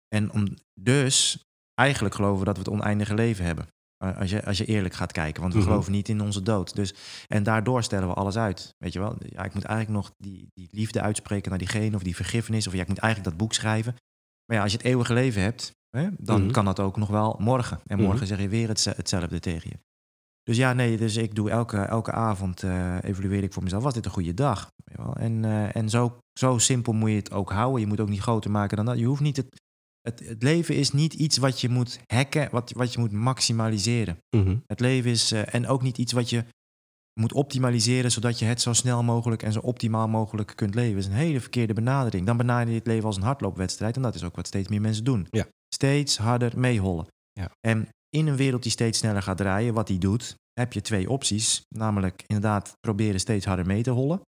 En 0.08 0.32
om, 0.32 0.48
dus 0.82 1.44
eigenlijk 1.80 2.16
geloven 2.16 2.40
we 2.40 2.46
dat 2.46 2.58
we 2.58 2.64
het 2.64 2.72
oneindige 2.72 3.14
leven 3.14 3.46
hebben. 3.46 3.68
Eh, 4.02 4.18
Als 4.18 4.30
je, 4.30 4.46
als 4.46 4.58
je 4.58 4.66
eerlijk 4.66 4.94
gaat 4.94 5.12
kijken, 5.12 5.42
want 5.42 5.54
we 5.54 5.60
Mhm. 5.60 5.68
geloven 5.70 5.92
niet 5.92 6.10
in 6.10 6.22
onze 6.22 6.42
dood. 6.42 6.76
Dus, 6.76 6.94
en 7.28 7.44
daardoor 7.44 7.84
stellen 7.84 8.08
we 8.08 8.14
alles 8.14 8.38
uit. 8.38 8.76
Weet 8.78 8.94
je 8.94 9.00
wel, 9.00 9.16
ja, 9.30 9.44
ik 9.44 9.54
moet 9.54 9.64
eigenlijk 9.64 10.04
nog 10.04 10.12
die, 10.18 10.48
die 10.54 10.68
liefde 10.72 11.02
uitspreken 11.02 11.50
naar 11.50 11.60
diegene 11.60 11.96
of 11.96 12.04
die 12.04 12.16
vergiffenis. 12.16 12.68
Of 12.68 12.74
ja, 12.74 12.82
ik 12.82 12.88
moet 12.88 12.98
eigenlijk 12.98 13.30
dat 13.32 13.40
boek 13.40 13.54
schrijven. 13.54 13.96
Maar 14.46 14.58
ja, 14.58 14.64
als 14.64 14.72
je 14.72 14.78
het 14.78 14.88
eeuwige 14.88 15.14
leven 15.14 15.42
hebt, 15.42 15.72
hè, 15.90 16.08
dan 16.18 16.42
Mhm. 16.44 16.52
kan 16.52 16.66
dat 16.66 16.80
ook 16.80 16.98
nog 16.98 17.10
wel 17.10 17.36
morgen. 17.40 17.80
En 17.86 17.98
morgen 17.98 18.18
Mhm. 18.18 18.26
zeg 18.26 18.40
je 18.40 18.48
weer 18.50 18.68
hetze- 18.68 18.94
hetzelfde 18.96 19.40
tegen 19.40 19.70
je. 19.70 19.80
Dus 20.44 20.58
ja, 20.58 20.74
nee, 20.74 20.98
dus 20.98 21.16
ik 21.16 21.36
doe 21.36 21.50
elke, 21.50 21.78
elke 21.78 22.12
avond 22.12 22.64
eh 22.64 22.98
evalueer 23.04 23.44
ik 23.44 23.54
voor 23.54 23.64
mezelf. 23.64 23.84
Was 23.84 23.94
dit 23.94 24.06
een 24.06 24.12
goede 24.12 24.34
dag? 24.34 24.68
Weet 24.84 24.98
je 24.98 25.04
wel? 25.04 25.16
En, 25.16 25.46
eh, 25.46 25.76
en 25.76 25.90
zo, 25.90 26.18
zo 26.40 26.58
simpel 26.58 26.94
moet 26.94 27.10
je 27.10 27.16
het 27.16 27.32
ook 27.32 27.52
houden. 27.52 27.80
Je 27.82 27.88
moet 27.88 28.00
ook 28.00 28.10
niet 28.10 28.22
groter 28.22 28.52
maken 28.52 28.78
dan 28.78 28.86
dat. 28.86 28.98
Je 29.00 29.06
hoeft 29.06 29.22
niet 29.22 29.38
het, 29.38 29.62
het, 30.02 30.20
het 30.20 30.44
leven 30.44 30.76
is 30.76 30.92
niet 30.92 31.14
iets 31.14 31.38
wat 31.38 31.62
je 31.62 31.70
moet 31.70 32.00
hacken, 32.06 32.50
wat, 32.52 32.72
wat 32.72 32.94
je 32.94 33.00
moet 33.00 33.12
maximaliseren. 33.12 34.18
Mhm. 34.36 34.58
Het 34.68 34.80
leven 34.80 35.12
is, 35.12 35.32
eh, 35.32 35.54
en 35.54 35.68
ook 35.68 35.82
niet 35.82 35.98
iets 35.98 36.12
wat 36.12 36.30
je 36.30 36.44
moet 37.20 37.34
optimaliseren 37.34 38.12
zodat 38.12 38.40
je 38.40 38.46
het 38.46 38.62
zo 38.62 38.74
snel 38.74 39.04
mogelijk 39.04 39.44
en 39.44 39.52
zo 39.52 39.60
optimaal 39.60 40.08
mogelijk 40.08 40.54
kunt 40.56 40.76
leven. 40.76 40.94
Dat 40.94 41.04
is 41.04 41.10
een 41.10 41.26
hele 41.26 41.42
verkeerde 41.42 41.74
benadering. 41.74 42.26
Dan 42.26 42.38
benader 42.38 42.70
je 42.70 42.78
het 42.78 42.88
leven 42.88 43.06
als 43.06 43.16
een 43.16 43.24
hardloopwedstrijd 43.24 43.96
en 43.96 44.02
dat 44.02 44.16
is 44.16 44.24
ook 44.24 44.36
wat 44.36 44.48
steeds 44.48 44.68
meer 44.68 44.82
mensen 44.82 45.04
doen. 45.04 45.28
Ja. 45.30 45.48
Steeds 45.74 46.18
harder 46.18 46.60
meehollen. 46.60 47.08
Ja. 47.32 47.52
En 47.60 47.88
in 48.10 48.28
een 48.28 48.36
wereld 48.36 48.64
die 48.64 48.72
steeds 48.72 48.98
sneller 48.98 49.22
gaat 49.22 49.38
draaien, 49.38 49.74
wat 49.74 49.88
die 49.88 50.00
doet, 50.00 50.36
heb 50.54 50.74
je 50.74 50.82
twee 50.82 51.10
opties. 51.10 51.62
Namelijk 51.70 52.24
inderdaad 52.28 52.74
proberen 52.80 53.20
steeds 53.20 53.46
harder 53.46 53.66
mee 53.66 53.84
te 53.84 53.92
hollen. 53.92 54.22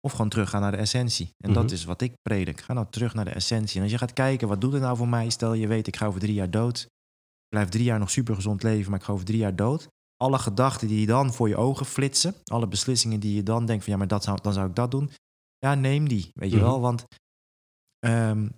Of 0.00 0.12
gewoon 0.12 0.28
teruggaan 0.28 0.60
naar 0.60 0.70
de 0.70 0.76
essentie. 0.76 1.30
En 1.44 1.52
dat 1.52 1.64
Mhm. 1.64 1.72
is 1.72 1.84
wat 1.84 2.00
ik 2.00 2.12
predik. 2.22 2.60
Ga 2.60 2.72
nou 2.72 2.86
terug 2.90 3.14
naar 3.14 3.24
de 3.24 3.30
essentie. 3.30 3.76
En 3.76 3.82
als 3.82 3.90
je 3.90 3.98
gaat 3.98 4.12
kijken, 4.12 4.48
wat 4.48 4.60
doet 4.60 4.72
het 4.72 4.82
nou 4.82 4.96
voor 4.96 5.08
mij? 5.08 5.30
Stel 5.30 5.52
je 5.54 5.66
weet, 5.66 5.86
ik 5.86 5.96
ga 5.96 6.06
over 6.06 6.20
drie 6.20 6.34
jaar 6.34 6.50
dood. 6.50 6.80
Ik 6.80 7.48
blijf 7.56 7.68
drie 7.68 7.84
jaar 7.84 7.98
nog 7.98 8.10
super 8.10 8.34
gezond 8.34 8.62
leven, 8.62 8.90
maar 8.90 8.98
ik 8.98 9.04
ga 9.04 9.12
over 9.12 9.24
drie 9.24 9.38
jaar 9.38 9.56
dood. 9.56 9.88
Alle 10.16 10.38
gedachten 10.38 10.88
die 10.88 11.00
je 11.00 11.06
dan 11.06 11.32
voor 11.32 11.48
je 11.48 11.56
ogen 11.56 11.86
flitsen. 11.86 12.34
Alle 12.44 12.66
beslissingen 12.68 13.20
die 13.20 13.34
je 13.34 13.42
dan 13.42 13.66
denkt 13.66 13.84
van 13.84 13.92
ja, 13.92 13.98
maar 13.98 14.08
dat 14.08 14.24
zou, 14.24 14.38
dan 14.42 14.52
zou 14.52 14.68
ik 14.68 14.74
dat 14.74 14.90
doen. 14.90 15.10
Ja, 15.58 15.74
neem 15.74 16.08
die, 16.08 16.30
weet 16.34 16.50
je 16.50 16.56
Mhm. 16.56 16.64
wel. 16.64 16.80
Want 16.80 17.04
ehm, 17.98 18.48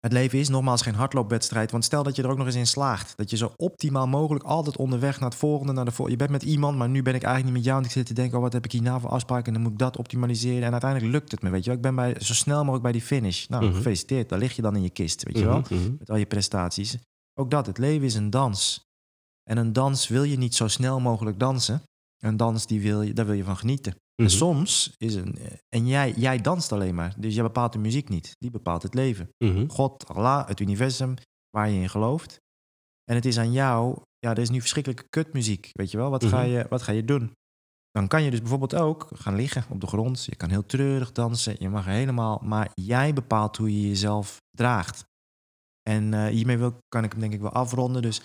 het 0.00 0.12
leven 0.12 0.38
is 0.38 0.48
nogmaals 0.48 0.82
geen 0.82 0.94
hardloopwedstrijd. 0.94 1.70
Want 1.70 1.84
stel 1.84 2.02
dat 2.02 2.16
je 2.16 2.22
er 2.22 2.28
ook 2.30 2.36
nog 2.36 2.46
eens 2.46 2.54
in 2.54 2.66
slaagt. 2.66 3.16
Dat 3.16 3.30
je 3.30 3.36
zo 3.36 3.52
optimaal 3.56 4.06
mogelijk 4.06 4.44
altijd 4.44 4.76
onderweg 4.76 5.20
naar 5.20 5.28
het 5.28 5.38
volgende, 5.38 5.72
naar 5.72 5.84
de 5.84 5.90
vol- 5.90 6.08
Je 6.08 6.16
bent 6.16 6.30
met 6.30 6.42
iemand, 6.42 6.76
maar 6.78 6.88
nu 6.88 7.02
ben 7.02 7.14
ik 7.14 7.22
eigenlijk 7.22 7.44
niet 7.44 7.54
met 7.54 7.64
jou. 7.64 7.78
En 7.78 7.84
ik 7.84 7.90
zit 7.92 8.06
te 8.06 8.14
denken, 8.14 8.36
oh, 8.36 8.42
wat 8.42 8.52
heb 8.52 8.64
ik 8.64 8.72
hier 8.72 8.82
nou 8.82 9.00
voor 9.00 9.10
afspraken? 9.10 9.46
En 9.46 9.52
dan 9.52 9.62
moet 9.62 9.72
ik 9.72 9.78
dat 9.78 9.96
optimaliseren. 9.96 10.62
En 10.64 10.72
uiteindelijk 10.72 11.12
lukt 11.12 11.30
het 11.30 11.42
me, 11.42 11.50
weet 11.50 11.60
je 11.64 11.66
wel. 11.66 11.76
Ik 11.76 11.82
ben 11.82 11.94
bij, 11.94 12.14
zo 12.20 12.34
snel 12.34 12.58
mogelijk 12.58 12.82
bij 12.82 12.92
die 12.92 13.02
finish. 13.02 13.46
Nou, 13.46 13.64
Mhm. 13.64 13.74
gefeliciteerd. 13.74 14.28
Daar 14.28 14.38
lig 14.38 14.56
je 14.56 14.62
dan 14.62 14.76
in 14.76 14.82
je 14.82 14.90
kist, 14.90 15.22
weet 15.22 15.38
je 15.38 15.44
wel. 15.44 15.58
Mhm, 15.60 15.74
mhm. 15.74 15.94
Met 15.98 16.10
al 16.10 16.16
je 16.16 16.26
prestaties. 16.26 16.98
Ook 17.34 17.50
dat, 17.50 17.66
het 17.66 17.78
leven 17.78 18.06
is 18.06 18.14
een 18.14 18.30
dans. 18.30 18.88
En 19.50 19.56
een 19.56 19.72
dans 19.72 20.08
wil 20.08 20.22
je 20.22 20.38
niet 20.38 20.54
zo 20.54 20.68
snel 20.68 21.00
mogelijk 21.00 21.38
dansen. 21.38 21.82
Een 22.18 22.36
dans, 22.36 22.66
die 22.66 22.80
wil 22.80 23.02
je, 23.02 23.12
daar 23.12 23.26
wil 23.26 23.34
je 23.34 23.44
van 23.44 23.56
genieten. 23.56 23.94
Mhm. 24.20 24.28
En 24.28 24.36
soms 24.36 24.94
is 24.96 25.14
een... 25.14 25.36
En 25.68 25.86
jij, 25.86 26.12
jij 26.16 26.38
danst 26.38 26.72
alleen 26.72 26.94
maar. 26.94 27.14
Dus 27.18 27.34
jij 27.34 27.42
bepaalt 27.42 27.72
de 27.72 27.78
muziek 27.78 28.08
niet. 28.08 28.32
Die 28.38 28.50
bepaalt 28.50 28.82
het 28.82 28.94
leven. 28.94 29.28
Mhm. 29.44 29.68
God, 29.68 30.08
Allah, 30.08 30.48
het 30.48 30.60
universum, 30.60 31.14
waar 31.50 31.68
je 31.70 31.80
in 31.80 31.88
gelooft. 31.88 32.36
En 33.04 33.14
het 33.14 33.24
is 33.24 33.38
aan 33.38 33.52
jou, 33.52 34.00
ja, 34.18 34.30
er 34.30 34.38
is 34.38 34.50
nu 34.50 34.60
verschrikkelijke 34.60 35.08
kutmuziek, 35.08 35.68
weet 35.72 35.90
je 35.90 35.96
wel, 35.96 36.10
wat, 36.10 36.24
ga, 36.24 36.40
Mhm. 36.40 36.48
je, 36.50 36.66
wat 36.68 36.82
ga 36.82 36.92
je 36.92 37.04
doen? 37.04 37.32
Dan 37.90 38.08
kan 38.08 38.22
je 38.22 38.30
dus 38.30 38.40
bijvoorbeeld 38.40 38.74
ook 38.74 39.08
gaan 39.14 39.34
liggen 39.34 39.64
op 39.68 39.80
de 39.80 39.86
grond. 39.86 40.24
Je 40.24 40.36
kan 40.36 40.50
heel 40.50 40.66
treurig 40.66 41.12
dansen, 41.12 41.56
je 41.58 41.68
mag 41.68 41.84
helemaal, 41.84 42.40
maar 42.44 42.70
jij 42.74 43.12
bepaalt 43.12 43.56
hoe 43.56 43.80
je 43.80 43.88
jezelf 43.88 44.36
draagt. 44.56 45.04
En 45.82 46.14
eh, 46.14 46.26
hiermee 46.26 46.58
wil, 46.58 46.78
kan 46.88 47.04
ik 47.04 47.10
hem 47.12 47.20
denk 47.20 47.32
ik 47.32 47.40
wel 47.40 47.52
afronden. 47.52 48.02
Dus 48.02 48.20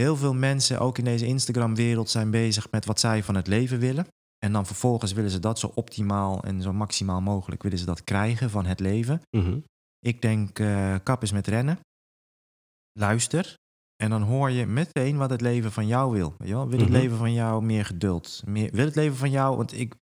heel 0.00 0.16
veel 0.16 0.34
mensen, 0.34 0.80
ook 0.80 0.98
in 0.98 1.04
deze 1.04 1.26
Instagram-wereld, 1.26 2.10
zijn 2.10 2.30
bezig 2.30 2.70
met 2.70 2.84
wat 2.84 3.00
zij 3.00 3.22
van 3.22 3.34
het 3.34 3.46
leven 3.46 3.78
willen. 3.78 4.06
En 4.44 4.52
dan 4.52 4.66
vervolgens 4.66 5.12
willen 5.12 5.30
ze 5.30 5.38
dat 5.38 5.58
zo 5.58 5.70
optimaal 5.74 6.42
en 6.42 6.62
zo 6.62 6.72
maximaal 6.72 7.20
mogelijk 7.20 7.62
willen 7.62 7.78
ze 7.78 7.84
dat 7.84 8.04
krijgen 8.04 8.50
van 8.50 8.66
het 8.66 8.80
leven. 8.80 9.20
Mhm. 9.36 9.58
Ik 9.98 10.22
denk, 10.22 10.58
eh, 10.58 10.94
kap 11.02 11.22
eens 11.22 11.32
met 11.32 11.46
rennen. 11.46 11.78
Luister. 12.98 13.54
En 14.02 14.10
dan 14.10 14.22
hoor 14.22 14.50
je 14.50 14.66
meteen 14.66 15.16
wat 15.16 15.30
het 15.30 15.40
leven 15.40 15.72
van 15.72 15.86
jou 15.86 16.12
wil. 16.12 16.34
Weet 16.38 16.48
je 16.48 16.54
wel? 16.54 16.68
Wil 16.68 16.78
het 16.78 16.88
Mhm. 16.88 16.98
leven 16.98 17.16
van 17.16 17.32
jou 17.32 17.62
meer 17.62 17.84
geduld? 17.84 18.42
Meer, 18.46 18.70
wil 18.72 18.84
het 18.84 18.94
leven 18.94 19.16
van 19.16 19.30
jou... 19.30 19.56
Want 19.56 19.78
ik 19.78 19.94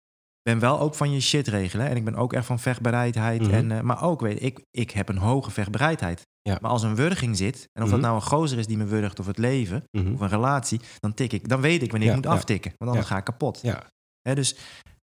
ben 0.43 0.59
wel 0.59 0.81
ook 0.81 0.95
van 0.95 1.13
je 1.13 1.21
shit 1.21 1.49
regelen. 1.49 1.89
En 1.89 1.97
ik 1.97 2.05
ben 2.05 2.15
ook 2.15 2.33
echt 2.33 2.47
van 2.47 2.59
vechtbereidheid. 2.59 3.41
Mhm. 3.41 3.51
en, 3.51 3.71
eh, 3.73 3.81
maar 3.81 4.03
ook, 4.03 4.21
weet 4.21 4.43
ik, 4.43 4.65
ik 4.71 4.91
heb 4.91 5.09
een 5.09 5.17
hoge 5.19 5.51
vechtbereidheid. 5.51 6.23
Ja. 6.43 6.59
Maar 6.61 6.71
als 6.71 6.83
een 6.83 6.95
wurging 6.95 7.37
zit... 7.37 7.69
En 7.73 7.83
of 7.83 7.91
dat 7.91 8.01
nou 8.01 8.15
een 8.15 8.23
gozer 8.23 8.59
is 8.59 8.67
die 8.67 8.77
me 8.77 8.85
wurgt 8.85 9.21
of 9.21 9.27
het 9.27 9.39
leven... 9.39 9.85
Of 9.93 10.21
een 10.21 10.29
relatie, 10.29 10.81
dan 10.99 11.15
tik 11.15 11.33
ik. 11.33 11.49
Dan 11.49 11.61
weet 11.61 11.83
ik 11.83 11.91
wanneer 11.91 12.09
Ja, 12.09 12.15
ik 12.15 12.21
moet 12.21 12.31
ja. 12.33 12.37
aftikken. 12.39 12.73
Want 12.77 12.91
anders 12.91 13.09
ga 13.09 13.17
ik 13.17 13.25
kapot. 13.25 13.59
Ja. 13.63 13.87
Dus 14.23 14.57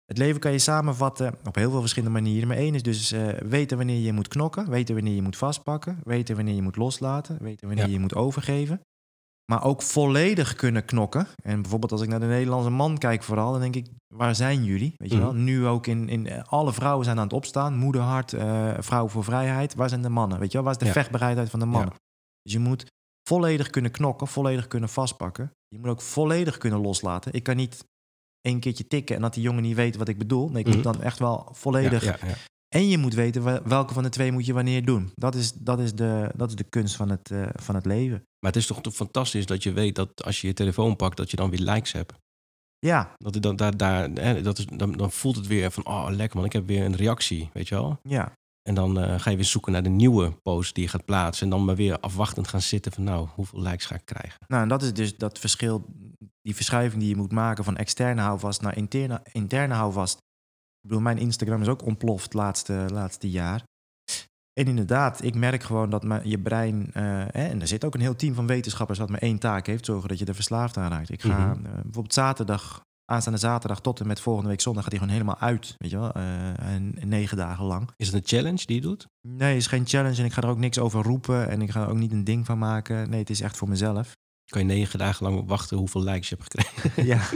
het 0.06 0.18
leven 0.18 0.40
kan 0.40 0.52
je 0.52 0.60
samenvatten 0.60 1.36
op 1.46 1.56
heel 1.56 1.70
veel 1.72 1.80
verschillende 1.80 2.14
manieren. 2.20 2.48
Maar 2.48 2.58
één 2.58 2.76
is 2.76 2.84
dus 2.84 3.12
eh, 3.12 3.28
weten 3.28 3.78
wanneer 3.78 4.00
je 4.00 4.14
moet 4.14 4.28
knokken, 4.28 4.70
weten 4.70 4.96
wanneer 4.96 5.14
je 5.16 5.22
moet 5.22 5.38
vastpakken, 5.38 6.00
weten 6.04 6.36
wanneer 6.36 6.56
je 6.56 6.62
moet 6.62 6.76
loslaten, 6.76 7.38
weten 7.42 7.68
wanneer 7.68 7.86
Ja. 7.86 7.92
je 7.92 8.00
moet 8.00 8.16
overgeven. 8.16 8.82
Maar 9.52 9.64
ook 9.64 9.82
volledig 9.82 10.56
kunnen 10.56 10.86
knokken. 10.86 11.28
En 11.44 11.62
bijvoorbeeld 11.62 11.92
als 11.92 12.02
ik 12.02 12.08
naar 12.10 12.20
de 12.20 12.26
Nederlandse 12.26 12.70
man 12.70 12.98
kijk 12.98 13.24
vooral, 13.24 13.52
dan 13.52 13.62
denk 13.62 13.76
ik, 13.76 13.88
waar 14.16 14.36
zijn 14.36 14.64
jullie? 14.64 14.94
Weet 14.98 15.12
je 15.12 15.18
wel? 15.18 15.34
Mhm. 15.34 15.44
Nu 15.44 15.66
ook 15.68 15.88
in, 15.88 16.10
in 16.10 16.44
alle 16.46 16.74
vrouwen 16.74 17.06
zijn 17.06 17.18
aan 17.18 17.24
het 17.24 17.34
opstaan. 17.34 17.78
Moederhart, 17.78 18.34
eh 18.34 18.74
vrouw 18.80 19.08
voor 19.08 19.24
vrijheid. 19.24 19.76
Waar 19.76 19.90
zijn 19.90 20.02
de 20.02 20.10
mannen? 20.10 20.40
Weet 20.40 20.48
je 20.52 20.54
wel? 20.54 20.64
Waar 20.64 20.74
is 20.74 20.80
de 20.80 20.86
Ja. 20.86 20.92
vechtbereidheid 20.92 21.50
van 21.50 21.60
de 21.60 21.66
mannen? 21.66 21.94
Dus 22.42 22.54
je 22.54 22.60
moet 22.60 22.86
volledig 23.30 23.70
kunnen 23.70 23.92
knokken, 23.92 24.28
volledig 24.28 24.68
kunnen 24.68 24.90
vastpakken. 24.90 25.52
Je 25.68 25.80
moet 25.80 25.90
ook 25.90 26.02
volledig 26.02 26.58
kunnen 26.58 26.80
loslaten. 26.80 27.34
Ik 27.34 27.44
kan 27.44 27.56
niet 27.56 27.86
één 28.44 28.60
keertje 28.60 28.88
tikken 28.88 29.16
en 29.16 29.22
dat 29.22 29.34
die 29.34 29.44
jongen 29.44 29.64
niet 29.64 29.76
weet 29.76 29.96
wat 29.96 30.08
ik 30.08 30.18
bedoel. 30.18 30.50
Nee, 30.50 30.60
ik 30.60 30.66
Mhm. 30.66 30.76
moet 30.76 30.84
dan 30.84 31.02
echt 31.02 31.20
wel 31.20 31.50
volledig. 31.52 32.04
Ja, 32.04 32.18
ja, 32.22 32.28
ja. 32.28 32.34
En 32.76 32.88
je 32.90 32.98
moet 32.98 33.14
weten 33.14 33.44
wel- 33.44 33.62
welke 33.64 33.94
van 33.94 34.04
de 34.04 34.10
twee 34.10 34.32
moet 34.32 34.46
je 34.46 34.54
wanneer 34.54 34.86
doen. 34.86 35.12
Dat 35.16 35.36
is, 35.36 35.52
dat 35.54 35.80
is, 35.80 35.94
de, 35.96 36.32
dat 36.36 36.50
is 36.50 36.56
de 36.56 36.64
kunst 36.64 36.96
van 36.96 37.10
het, 37.10 37.32
eh, 37.32 37.46
van 37.54 37.76
het 37.76 37.86
leven. 37.86 38.24
Maar 38.40 38.52
het 38.52 38.56
is 38.62 38.68
toch 38.68 38.82
toch 38.82 38.94
fantastisch 38.94 39.46
dat 39.46 39.64
je 39.64 39.74
weet 39.74 39.96
dat 39.96 40.24
als 40.24 40.42
je 40.42 40.48
je 40.48 40.54
telefoon 40.54 40.96
pakt, 40.96 41.18
dat 41.18 41.32
je 41.32 41.38
dan 41.38 41.50
weer 41.50 41.60
likes 41.60 41.92
hebt. 41.92 42.14
Ja, 42.80 43.14
Dat, 43.18 43.42
dan, 43.42 43.56
daar, 43.56 43.78
daar, 43.78 44.10
hè, 44.10 44.42
dat 44.42 44.58
is, 44.58 44.66
dan, 44.66 44.92
dan 44.92 45.12
voelt 45.12 45.36
het 45.36 45.48
weer 45.48 45.72
van, 45.72 45.86
oh 45.86 46.06
lekker 46.10 46.38
man, 46.38 46.46
ik 46.46 46.54
heb 46.54 46.68
weer 46.68 46.86
een 46.86 46.96
reactie, 46.96 47.50
weet 47.54 47.68
je 47.68 47.76
wel. 47.76 48.00
ja. 48.04 48.34
En 48.64 48.76
dan 48.76 49.00
eh, 49.00 49.20
ga 49.20 49.30
je 49.30 49.36
weer 49.36 49.46
zoeken 49.46 49.72
naar 49.72 49.84
de 49.84 49.90
nieuwe 49.90 50.32
post 50.32 50.76
die 50.76 50.84
je 50.84 50.90
gaat 50.90 51.06
plaatsen. 51.06 51.44
En 51.44 51.50
dan 51.50 51.66
maar 51.66 51.76
weer 51.76 52.00
afwachtend 52.00 52.48
gaan 52.48 52.62
zitten 52.62 52.92
van, 52.92 53.04
nou, 53.04 53.28
hoeveel 53.36 53.62
likes 53.62 53.86
ga 53.86 53.96
ik 53.96 54.06
krijgen? 54.06 54.40
Nou, 54.48 54.62
en 54.64 54.68
dat 54.70 54.82
is 54.82 54.94
dus 54.94 55.18
dat 55.18 55.40
verschil, 55.40 55.86
die 56.42 56.56
verschuiving 56.56 57.02
die 57.02 57.10
je 57.10 57.16
moet 57.16 57.32
maken 57.32 57.64
van 57.64 57.78
externe 57.78 58.22
houvast 58.22 58.62
naar 58.62 58.78
interne, 58.78 59.22
interne 59.32 59.74
houvast. 59.74 60.18
Ik 60.18 60.88
bedoel, 60.90 61.02
mijn 61.02 61.18
Instagram 61.18 61.62
is 61.62 61.68
ook 61.68 61.86
ontploft 61.86 62.34
laatste, 62.34 62.86
laatste 62.92 63.30
jaar. 63.30 63.64
En 64.60 64.66
inderdaad, 64.68 65.24
ik 65.24 65.36
merk 65.36 65.64
gewoon 65.64 65.90
dat 65.90 66.04
mijn, 66.04 66.30
je 66.30 66.40
brein, 66.40 66.90
eh, 66.94 67.04
hè, 67.28 67.48
en 67.48 67.62
er 67.62 67.68
zit 67.68 67.86
ook 67.86 67.94
een 67.94 68.02
heel 68.02 68.16
team 68.16 68.34
van 68.34 68.48
wetenschappers 68.48 69.00
dat 69.00 69.10
maar 69.10 69.20
één 69.22 69.40
taak 69.40 69.68
heeft, 69.68 69.86
zorgen 69.86 70.10
dat 70.10 70.20
je 70.20 70.26
er 70.26 70.36
verslaafd 70.36 70.78
aan 70.78 70.90
raakt. 70.92 71.12
Ik 71.12 71.22
ga 71.22 71.38
Mhm. 71.56 71.66
eh, 71.66 71.72
bijvoorbeeld 71.74 72.14
zaterdag, 72.14 72.82
aanstaande 73.06 73.40
zaterdag 73.40 73.82
tot 73.82 74.00
en 74.00 74.08
met 74.08 74.20
volgende 74.20 74.50
week 74.50 74.62
zondag 74.62 74.84
gaat 74.84 74.92
hij 74.92 75.02
gewoon 75.02 75.16
helemaal 75.16 75.40
uit, 75.40 75.76
weet 75.78 75.92
je 75.92 76.00
wel, 76.00 76.12
eh, 76.12 76.74
en 76.74 76.96
negen 77.04 77.38
dagen 77.38 77.66
lang. 77.66 77.90
Is 77.96 78.08
het 78.08 78.16
een 78.16 78.38
challenge 78.38 78.66
die 78.66 78.76
je 78.76 78.82
doet? 78.82 79.08
Nee, 79.28 79.50
het 79.54 79.62
is 79.62 79.68
geen 79.68 79.88
challenge 79.88 80.18
en 80.18 80.26
ik 80.26 80.34
ga 80.34 80.42
er 80.42 80.50
ook 80.50 80.58
niks 80.58 80.80
over 80.80 81.04
roepen 81.04 81.50
en 81.50 81.62
ik 81.62 81.72
ga 81.72 81.82
er 81.82 81.90
ook 81.90 81.98
niet 81.98 82.12
een 82.12 82.24
ding 82.24 82.46
van 82.46 82.58
maken. 82.58 83.10
Nee, 83.10 83.20
het 83.20 83.30
is 83.30 83.42
echt 83.42 83.58
voor 83.58 83.70
mezelf. 83.70 84.12
Kan 84.52 84.62
je 84.62 84.68
negen 84.68 85.00
dagen 85.00 85.26
lang 85.26 85.48
wachten 85.48 85.78
hoeveel 85.78 86.04
likes 86.04 86.30
je 86.30 86.36
hebt 86.36 86.52
gekregen? 86.52 87.06
ja. 87.14 87.22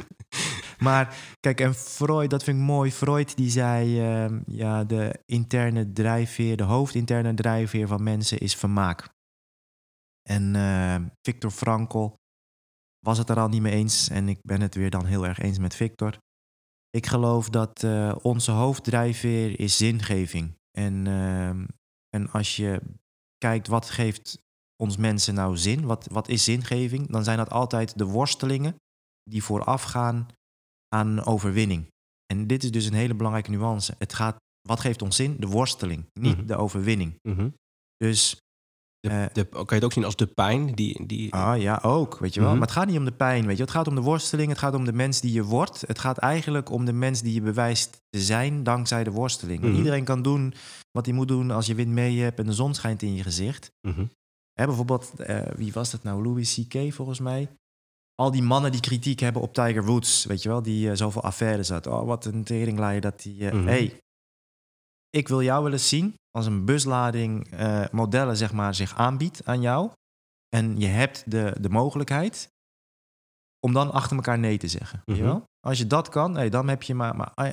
Maar 0.77 1.15
kijk, 1.39 1.59
en 1.61 1.75
Freud, 1.75 2.29
dat 2.29 2.43
vind 2.43 2.57
ik 2.57 2.63
mooi. 2.63 2.91
Freud 2.91 3.35
die 3.35 3.49
zei, 3.49 3.99
ehm, 3.99 4.39
ja, 4.45 4.83
de 4.83 5.19
interne 5.25 5.91
drijfveer, 5.91 6.57
de 6.57 6.63
hoofdinterne 6.63 7.33
drijfveer 7.33 7.87
van 7.87 8.03
mensen 8.03 8.37
is 8.37 8.55
vermaak. 8.55 9.09
En 10.29 10.55
ehm, 10.55 11.07
Viktor 11.21 11.51
Frankl 11.51 12.13
was 13.07 13.17
het 13.17 13.29
er 13.29 13.39
al 13.39 13.47
niet 13.47 13.61
mee 13.61 13.73
eens. 13.73 14.09
En 14.09 14.29
ik 14.29 14.39
ben 14.41 14.61
het 14.61 14.75
weer 14.75 14.89
dan 14.89 15.05
heel 15.05 15.25
erg 15.25 15.39
eens 15.39 15.57
met 15.57 15.75
Victor. 15.75 16.17
Ik 16.89 17.05
geloof 17.05 17.49
dat 17.49 17.83
eh, 17.83 18.15
onze 18.21 18.51
hoofddrijfveer 18.51 19.59
is 19.59 19.77
zingeving. 19.77 20.55
En, 20.77 21.07
ehm, 21.07 21.65
en 22.09 22.31
als 22.31 22.55
je 22.55 22.81
kijkt 23.37 23.67
wat 23.67 23.89
geeft 23.89 24.37
ons 24.83 24.97
mensen 24.97 25.33
nou 25.33 25.57
zin, 25.57 25.85
wat, 25.85 26.07
wat 26.07 26.27
is 26.27 26.43
zingeving, 26.43 27.07
dan 27.11 27.23
zijn 27.23 27.37
dat 27.37 27.49
altijd 27.49 27.97
de 27.97 28.05
worstelingen 28.05 28.75
die 29.23 29.43
voorafgaan 29.43 30.27
aan 30.95 31.25
overwinning. 31.25 31.87
En 32.33 32.47
dit 32.47 32.63
is 32.63 32.71
dus 32.71 32.85
een 32.85 32.93
hele 32.93 33.15
belangrijke 33.15 33.51
nuance. 33.51 33.95
Het 33.97 34.13
gaat, 34.13 34.35
wat 34.67 34.79
geeft 34.79 35.01
ons 35.01 35.15
zin? 35.15 35.35
De 35.39 35.47
worsteling, 35.47 36.05
niet 36.13 36.37
Mhm. 36.37 36.45
de 36.45 36.55
overwinning. 36.55 37.19
Mhm. 37.21 37.49
Dus 37.97 38.37
de, 38.99 39.09
Eh. 39.09 39.25
de, 39.33 39.45
kan 39.45 39.65
je 39.67 39.75
het 39.75 39.83
ook 39.83 39.93
zien 39.93 40.03
als 40.03 40.15
de 40.15 40.27
pijn? 40.27 40.75
Die, 40.75 41.05
die, 41.05 41.33
Ah 41.33 41.61
ja, 41.61 41.79
ook, 41.83 42.17
weet 42.19 42.33
je 42.33 42.39
wel. 42.39 42.49
Mhm. 42.49 42.57
Maar 42.57 42.67
het 42.67 42.77
gaat 42.77 42.87
niet 42.87 42.97
om 42.97 43.05
de 43.05 43.11
pijn, 43.11 43.45
weet 43.45 43.57
je. 43.57 43.63
Het 43.63 43.71
gaat 43.71 43.87
om 43.87 43.95
de 43.95 44.01
worsteling, 44.01 44.49
het 44.49 44.57
gaat 44.57 44.73
om 44.73 44.85
de 44.85 44.93
mens 44.93 45.21
die 45.21 45.33
je 45.33 45.43
wordt. 45.43 45.83
Het 45.87 45.99
gaat 45.99 46.17
eigenlijk 46.17 46.69
om 46.69 46.85
de 46.85 46.93
mens 46.93 47.21
die 47.21 47.33
je 47.33 47.41
bewijst 47.41 48.01
te 48.09 48.21
zijn 48.21 48.63
dankzij 48.63 49.03
de 49.03 49.11
worsteling. 49.11 49.61
Mhm. 49.61 49.75
Iedereen 49.75 50.03
kan 50.03 50.21
doen 50.21 50.53
wat 50.91 51.05
hij 51.05 51.15
moet 51.15 51.27
doen 51.27 51.51
als 51.51 51.65
je 51.65 51.75
wind 51.75 51.91
mee 51.91 52.19
hebt 52.19 52.39
en 52.39 52.45
de 52.45 52.53
zon 52.53 52.73
schijnt 52.73 53.01
in 53.01 53.13
je 53.15 53.23
gezicht. 53.23 53.71
Mhm. 53.87 54.05
Hè, 54.53 54.65
bijvoorbeeld, 54.65 55.13
eh, 55.19 55.41
wie 55.55 55.73
was 55.73 55.91
dat 55.91 56.03
nou? 56.03 56.23
Louis 56.23 56.53
C.K. 56.67 56.93
volgens 56.93 57.19
mij. 57.19 57.49
Al 58.15 58.31
die 58.31 58.43
mannen 58.43 58.71
die 58.71 58.81
kritiek 58.81 59.19
hebben 59.19 59.41
op 59.41 59.53
Tiger 59.53 59.85
Woods, 59.85 60.25
weet 60.25 60.43
je 60.43 60.49
wel, 60.49 60.61
die 60.61 60.89
eh, 60.89 60.95
zoveel 60.95 61.21
affaires 61.23 61.69
had. 61.69 61.87
Oh, 61.87 62.05
wat 62.05 62.25
een 62.25 62.43
teringlaaier 62.43 63.01
dat 63.01 63.21
die... 63.21 63.43
hey, 63.43 63.99
ik 65.09 65.27
wil 65.27 65.41
jou 65.41 65.63
wel 65.63 65.71
eens 65.71 65.89
zien 65.89 66.13
als 66.37 66.45
een 66.45 66.65
buslading 66.65 67.47
eh, 67.51 67.83
modellen 67.91 68.37
zeg 68.37 68.53
maar, 68.53 68.75
zich 68.75 68.95
aanbiedt 68.95 69.45
aan 69.45 69.61
jou. 69.61 69.89
En 70.55 70.79
je 70.79 70.87
hebt 70.87 71.31
de, 71.31 71.55
de 71.59 71.69
mogelijkheid 71.69 72.49
om 73.59 73.73
dan 73.73 73.91
achter 73.91 74.15
elkaar 74.15 74.39
nee 74.39 74.57
te 74.57 74.67
zeggen. 74.67 75.01
weet 75.05 75.17
je 75.17 75.23
Mhm. 75.23 75.31
wel? 75.31 75.43
Als 75.67 75.77
je 75.77 75.87
dat 75.87 76.09
kan, 76.09 76.35
hey, 76.35 76.49
dan 76.49 76.67
heb 76.67 76.83
je 76.83 76.95
maar... 76.95 77.15
maar 77.15 77.31
ah 77.33 77.51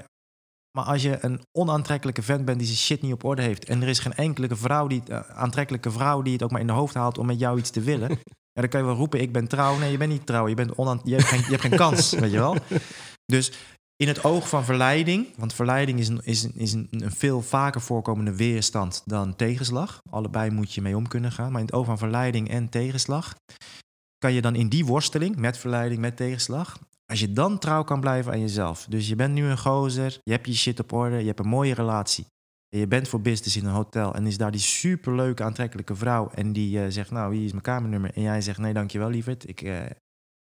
maar 0.76 0.84
als 0.84 1.02
je 1.02 1.18
een 1.20 1.40
onaantrekkelijke 1.58 2.22
vent 2.22 2.44
bent 2.44 2.58
die 2.58 2.66
zijn 2.66 2.78
shit 2.78 3.02
niet 3.02 3.12
op 3.12 3.24
orde 3.24 3.42
heeft... 3.42 3.64
en 3.64 3.82
er 3.82 3.88
is 3.88 3.98
geen 3.98 4.14
enkele 4.14 4.56
vrouw 4.56 4.86
die, 4.86 5.02
eh, 5.08 5.20
aantrekkelijke 5.30 5.90
vrouw 5.90 6.22
die 6.22 6.32
het 6.32 6.42
ook 6.42 6.50
maar 6.50 6.60
in 6.60 6.66
de 6.66 6.72
hoofd 6.72 6.94
haalt 6.94 7.18
om 7.18 7.26
met 7.26 7.38
jou 7.38 7.58
iets 7.58 7.70
te 7.70 7.80
willen... 7.80 8.08
ja, 8.52 8.60
dan 8.60 8.68
kan 8.68 8.80
je 8.80 8.86
wel 8.86 8.96
roepen, 8.96 9.20
ik 9.20 9.32
ben 9.32 9.48
trouw. 9.48 9.78
Nee, 9.78 9.90
je 9.90 9.98
bent 9.98 10.10
niet 10.12 10.26
trouw. 10.26 10.48
Je, 10.48 10.54
bent 10.54 10.74
onaan, 10.74 11.00
je, 11.04 11.14
hebt, 11.14 11.26
geen, 11.26 11.38
je 11.40 11.46
hebt 11.56 11.60
geen 11.60 11.76
kans, 11.76 12.10
weet 12.20 12.30
je 12.30 12.38
wel? 12.38 12.56
Dus 13.26 13.52
In 14.04 14.10
het 14.10 14.24
oog 14.24 14.48
van 14.48 14.64
verleiding, 14.64 15.26
want 15.36 15.54
verleiding 15.54 15.98
is, 15.98 16.08
een, 16.08 16.20
is, 16.24 16.46
is 16.46 16.72
een, 16.72 16.88
veel 17.06 17.42
vaker 17.42 17.80
voorkomende 17.80 18.36
weerstand 18.36 19.02
dan 19.04 19.36
tegenslag. 19.36 20.00
Allebei 20.10 20.50
moet 20.50 20.74
je 20.74 20.82
mee 20.82 20.96
om 20.96 21.08
kunnen 21.08 21.32
gaan. 21.32 21.50
Maar 21.50 21.60
in 21.60 21.66
het 21.66 21.74
oog 21.74 21.86
van 21.86 21.98
verleiding 21.98 22.48
en 22.48 22.68
tegenslag 22.68 23.34
kan 24.18 24.32
je 24.32 24.40
dan 24.40 24.54
in 24.54 24.68
die 24.68 24.84
worsteling 24.84 25.36
met 25.36 25.58
verleiding, 25.58 26.00
met 26.00 26.16
tegenslag, 26.16 26.78
als 27.06 27.20
je 27.20 27.32
dan 27.32 27.58
trouw 27.58 27.84
kan 27.84 28.00
blijven 28.00 28.32
aan 28.32 28.40
jezelf. 28.40 28.86
Dus 28.88 29.08
je 29.08 29.16
bent 29.16 29.34
nu 29.34 29.44
een 29.44 29.58
gozer, 29.58 30.18
je 30.22 30.32
hebt 30.32 30.46
je 30.46 30.54
shit 30.54 30.80
op 30.80 30.92
orde, 30.92 31.18
je 31.18 31.26
hebt 31.26 31.40
een 31.40 31.48
mooie 31.48 31.74
relatie. 31.74 32.26
En 32.68 32.78
je 32.78 32.86
bent 32.86 33.08
voor 33.08 33.20
business 33.20 33.56
in 33.56 33.64
een 33.64 33.72
hotel 33.72 34.14
en 34.14 34.26
is 34.26 34.36
daar 34.36 34.50
die 34.50 34.60
superleuke, 34.60 35.42
aantrekkelijke 35.42 35.94
vrouw. 35.94 36.30
En 36.34 36.52
die 36.52 36.78
uh, 36.78 36.84
zegt, 36.88 37.10
nou, 37.10 37.34
hier 37.34 37.44
is 37.44 37.50
mijn 37.50 37.62
kamernummer. 37.62 38.14
En 38.14 38.22
jij 38.22 38.40
zegt, 38.40 38.58
nee, 38.58 38.72
dankjewel, 38.72 39.08
lieverd. 39.08 39.48
Ik, 39.48 39.62
uh, 39.62 39.80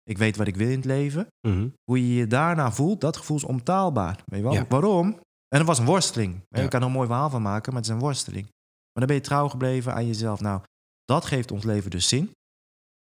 ik 0.08 0.18
weet 0.18 0.36
wat 0.38 0.48
ik 0.48 0.56
wil 0.56 0.68
in 0.70 0.76
het 0.76 0.86
leven. 0.86 1.28
Mm 1.48 1.54
-hmm. 1.54 1.74
Hoe 1.84 2.08
je 2.08 2.16
je 2.16 2.28
daarna 2.28 2.72
voelt, 2.72 3.02
dat 3.02 3.18
gevoel 3.18 3.38
is 3.38 3.44
ontaalbaar. 3.44 4.24
Weet 4.26 4.40
je 4.40 4.46
wel? 4.46 4.54
Ja. 4.54 4.66
Waarom? 4.70 5.08
En 5.48 5.58
dat 5.58 5.68
was 5.68 5.80
een 5.80 5.86
worsteling. 5.86 6.42
Ja. 6.50 6.62
Je 6.62 6.68
kan 6.68 6.80
er 6.82 6.86
een 6.88 6.92
mooi 6.94 7.08
verhaal 7.08 7.30
van 7.30 7.42
maken, 7.42 7.74
maar 7.74 7.82
het 7.82 7.90
is 7.90 7.96
een 7.96 8.02
worsteling. 8.02 8.44
Maar 8.44 9.06
dan 9.06 9.08
ben 9.08 9.16
je 9.16 9.22
trouw 9.22 9.48
gebleven 9.50 9.94
aan 9.94 10.08
jezelf. 10.08 10.40
Nou, 10.42 10.62
dat 11.06 11.26
geeft 11.26 11.52
ons 11.52 11.64
leven 11.64 11.92
dus 11.92 12.08
zin. 12.08 12.32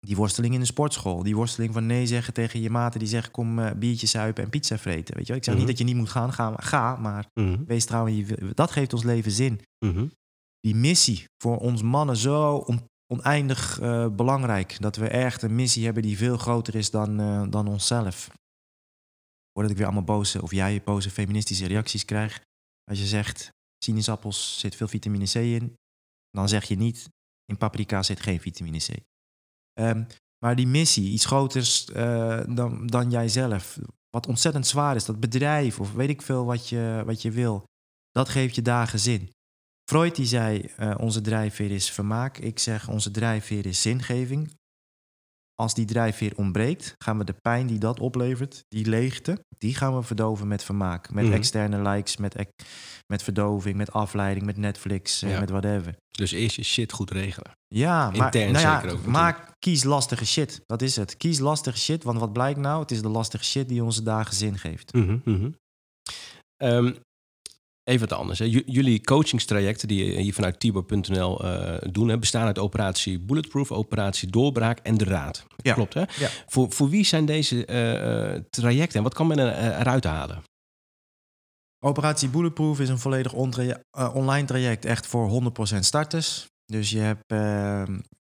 Die 0.06 0.16
worsteling 0.16 0.54
in 0.54 0.60
de 0.60 0.66
sportschool. 0.66 1.22
Die 1.22 1.36
worsteling 1.36 1.72
van 1.72 1.86
nee 1.86 2.06
zeggen 2.06 2.34
tegen 2.34 2.60
je 2.60 2.70
maten 2.70 2.98
die 2.98 3.08
zeggen 3.08 3.32
kom 3.32 3.58
uh, 3.58 3.70
biertje 3.76 4.06
zuipen 4.06 4.44
en 4.44 4.50
pizza 4.50 4.78
vreten. 4.78 5.14
Weet 5.14 5.22
je 5.26 5.28
wel? 5.28 5.36
Ik 5.36 5.44
zeg 5.44 5.54
Mhm. 5.54 5.62
niet 5.62 5.66
dat 5.72 5.78
je 5.78 5.84
niet 5.84 5.96
moet 5.96 6.08
gaan, 6.10 6.32
ga, 6.32 6.54
ga 6.56 6.96
maar 6.96 7.26
Mm 7.34 7.54
-hmm. 7.54 7.64
wees 7.66 7.84
trouw 7.84 8.06
in 8.06 8.16
je 8.16 8.50
Dat 8.54 8.70
geeft 8.70 8.92
ons 8.92 9.02
leven 9.02 9.30
zin. 9.30 9.60
Die 10.60 10.74
missie 10.74 11.24
voor 11.42 11.56
ons 11.58 11.82
mannen 11.82 12.16
zo 12.16 12.56
oneindig 13.12 13.80
uh, 13.80 14.08
belangrijk. 14.08 14.80
Dat 14.80 14.96
we 14.96 15.08
echt 15.08 15.42
een 15.42 15.54
missie 15.54 15.84
hebben 15.84 16.02
die 16.02 16.16
veel 16.16 16.36
groter 16.36 16.74
is 16.74 16.90
dan, 16.90 17.20
uh, 17.20 17.50
dan 17.50 17.68
onszelf. 17.68 18.30
Voordat 19.52 19.70
ik 19.70 19.76
weer 19.76 19.86
allemaal 19.86 20.16
boze, 20.16 20.42
of 20.42 20.50
jij 20.50 20.82
boze 20.84 21.10
feministische 21.10 21.66
reacties 21.66 22.04
krijg. 22.04 22.40
Als 22.90 22.98
je 22.98 23.06
zegt, 23.06 23.50
sinaasappels 23.84 24.58
zit 24.58 24.76
veel 24.76 24.88
vitamine 24.88 25.24
C 25.24 25.34
in. 25.34 25.74
Dan 26.30 26.48
zeg 26.48 26.64
je 26.64 26.76
niet, 26.76 27.08
in 27.44 27.56
paprika 27.56 28.02
zit 28.02 28.20
geen 28.20 28.40
vitamine 28.40 28.78
C. 28.78 28.88
Um, 29.80 30.06
maar 30.44 30.56
die 30.56 30.66
missie, 30.66 31.10
iets 31.10 31.24
groters 31.24 31.88
uh, 31.88 32.40
dan, 32.48 32.86
dan 32.86 33.10
jijzelf. 33.10 33.78
Wat 34.10 34.26
ontzettend 34.26 34.66
zwaar 34.66 34.96
is, 34.96 35.04
dat 35.04 35.20
bedrijf 35.20 35.80
of 35.80 35.92
weet 35.92 36.08
ik 36.08 36.22
veel 36.22 36.44
wat 36.44 36.68
je, 36.68 37.02
wat 37.06 37.22
je 37.22 37.30
wil. 37.30 37.64
Dat 38.10 38.28
geeft 38.28 38.54
je 38.54 38.62
dagen 38.62 38.98
zin. 38.98 39.30
Freud 39.90 40.14
die 40.16 40.26
zei, 40.26 40.70
uh, 40.80 40.94
onze 40.98 41.20
drijfveer 41.20 41.70
is 41.70 41.90
vermaak. 41.90 42.38
Ik 42.38 42.58
zeg, 42.58 42.88
onze 42.88 43.10
drijfveer 43.10 43.66
is 43.66 43.82
zingeving. 43.82 44.50
Als 45.54 45.74
die 45.74 45.84
drijfveer 45.84 46.32
ontbreekt, 46.36 46.94
gaan 47.04 47.18
we 47.18 47.24
de 47.24 47.34
pijn 47.40 47.66
die 47.66 47.78
dat 47.78 48.00
oplevert, 48.00 48.64
die 48.68 48.86
leegte, 48.88 49.44
die 49.58 49.74
gaan 49.74 49.96
we 49.96 50.02
verdoven 50.02 50.48
met 50.48 50.64
vermaak. 50.64 51.10
Met 51.10 51.24
Mhm. 51.24 51.32
externe 51.32 51.88
likes, 51.90 52.16
met, 52.16 52.36
met 53.12 53.22
verdoving, 53.22 53.76
met 53.76 53.92
afleiding, 53.92 54.46
met 54.46 54.56
Netflix, 54.56 55.22
uh, 55.22 55.30
Ja. 55.30 55.40
met 55.40 55.50
whatever. 55.50 55.96
Dus 56.10 56.32
eerst 56.32 56.56
je 56.56 56.62
shit 56.64 56.92
goed 56.92 57.10
regelen. 57.10 57.52
Ja, 57.68 58.10
maar 58.10 58.24
Intern 58.24 58.52
nou 58.52 58.64
ja, 58.64 58.80
zeker 58.80 58.96
ook 58.96 59.06
maak, 59.06 59.50
kies 59.58 59.84
lastige 59.84 60.26
shit. 60.26 60.60
Dat 60.66 60.82
is 60.82 60.96
het. 60.96 61.16
Kies 61.16 61.38
lastige 61.38 61.78
shit, 61.78 62.04
want 62.04 62.18
wat 62.18 62.32
blijkt 62.32 62.58
nou? 62.58 62.80
Het 62.80 62.90
is 62.90 63.02
de 63.02 63.08
lastige 63.08 63.44
shit 63.44 63.68
die 63.68 63.84
onze 63.84 64.02
dagen 64.02 64.34
zin 64.34 64.58
geeft. 64.58 64.94
Um, 66.62 66.96
even 67.84 68.08
wat 68.08 68.18
anders. 68.18 68.38
Hè. 68.38 68.44
Jullie 68.66 69.00
coachingstrajecten 69.00 69.88
die 69.88 70.24
je 70.24 70.32
vanuit 70.32 70.60
Tibor.nl 70.60 71.44
uh, 71.44 71.74
doen, 71.90 72.08
hè, 72.08 72.18
bestaan 72.18 72.46
uit 72.46 72.58
operatie 72.58 73.18
Bulletproof, 73.18 73.72
operatie 73.72 74.30
Doorbraak 74.30 74.78
en 74.78 74.96
de 74.96 75.04
Raad. 75.04 75.46
Ja. 75.56 75.74
Klopt, 75.74 75.94
hè? 75.94 76.00
Ja. 76.00 76.28
Voor, 76.46 76.72
voor 76.72 76.88
wie 76.88 77.04
zijn 77.04 77.24
deze 77.24 77.56
uh, 77.56 78.40
trajecten 78.50 78.96
en 78.96 79.02
wat 79.02 79.14
kan 79.14 79.26
men 79.26 79.38
er, 79.38 79.78
eruit 79.80 80.04
halen? 80.04 80.42
Operatie 81.84 82.28
Bulletproof 82.28 82.80
is 82.80 82.88
een 82.88 82.98
volledig 82.98 83.34
uh, 83.34 83.78
online 84.14 84.46
traject, 84.46 84.84
echt 84.84 85.06
voor 85.06 85.42
100% 85.74 85.78
starters. 85.78 86.46
Dus 86.64 86.90
je 86.90 86.98
hebt, 86.98 87.24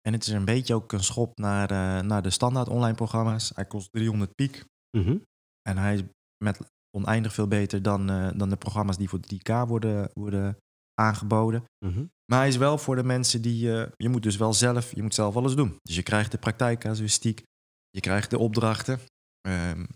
en 0.02 0.14
het 0.14 0.28
is 0.28 0.34
een 0.34 0.46
beetje 0.46 0.74
ook 0.74 0.92
een 0.92 1.04
schop 1.04 1.38
naar, 1.38 2.06
naar 2.06 2.22
de 2.22 2.30
standaard 2.30 2.70
online 2.70 2.96
programma's. 2.96 3.52
Hij 3.56 3.66
kost 3.66 3.92
300 3.92 4.36
piek. 4.36 4.66
Mm 4.98 5.04
-hmm. 5.04 5.24
En 5.70 5.78
hij 5.78 5.94
is 5.94 6.02
met 6.44 6.60
oneindig 6.98 7.34
veel 7.34 7.48
beter 7.48 7.82
dan, 7.82 8.12
uh, 8.12 8.32
dan 8.36 8.50
de 8.50 8.56
programma's 8.56 8.98
die 8.98 9.10
voor 9.10 9.20
de 9.22 9.28
10K 9.28 9.68
worden, 9.68 10.10
worden 10.14 10.58
aangeboden. 10.94 11.64
Mm 11.86 11.94
-hmm. 11.94 12.12
Maar 12.26 12.40
hij 12.40 12.48
is 12.48 12.58
wel 12.58 12.78
voor 12.78 12.96
de 12.96 13.04
mensen 13.04 13.42
die, 13.42 13.68
uh, 13.68 13.86
je 13.98 14.10
moet 14.10 14.24
dus 14.24 14.38
wel 14.38 14.54
zelf, 14.54 14.96
je 14.96 15.02
moet 15.02 15.14
zelf 15.14 15.36
alles 15.36 15.56
doen. 15.56 15.78
Dus 15.82 15.96
je 15.96 16.04
krijgt 16.04 16.32
de 16.32 16.38
praktijkcasuïstiek, 16.38 17.44
je 17.90 18.00
krijgt 18.00 18.30
de 18.30 18.38
opdrachten. 18.38 19.00
Um, 19.48 19.88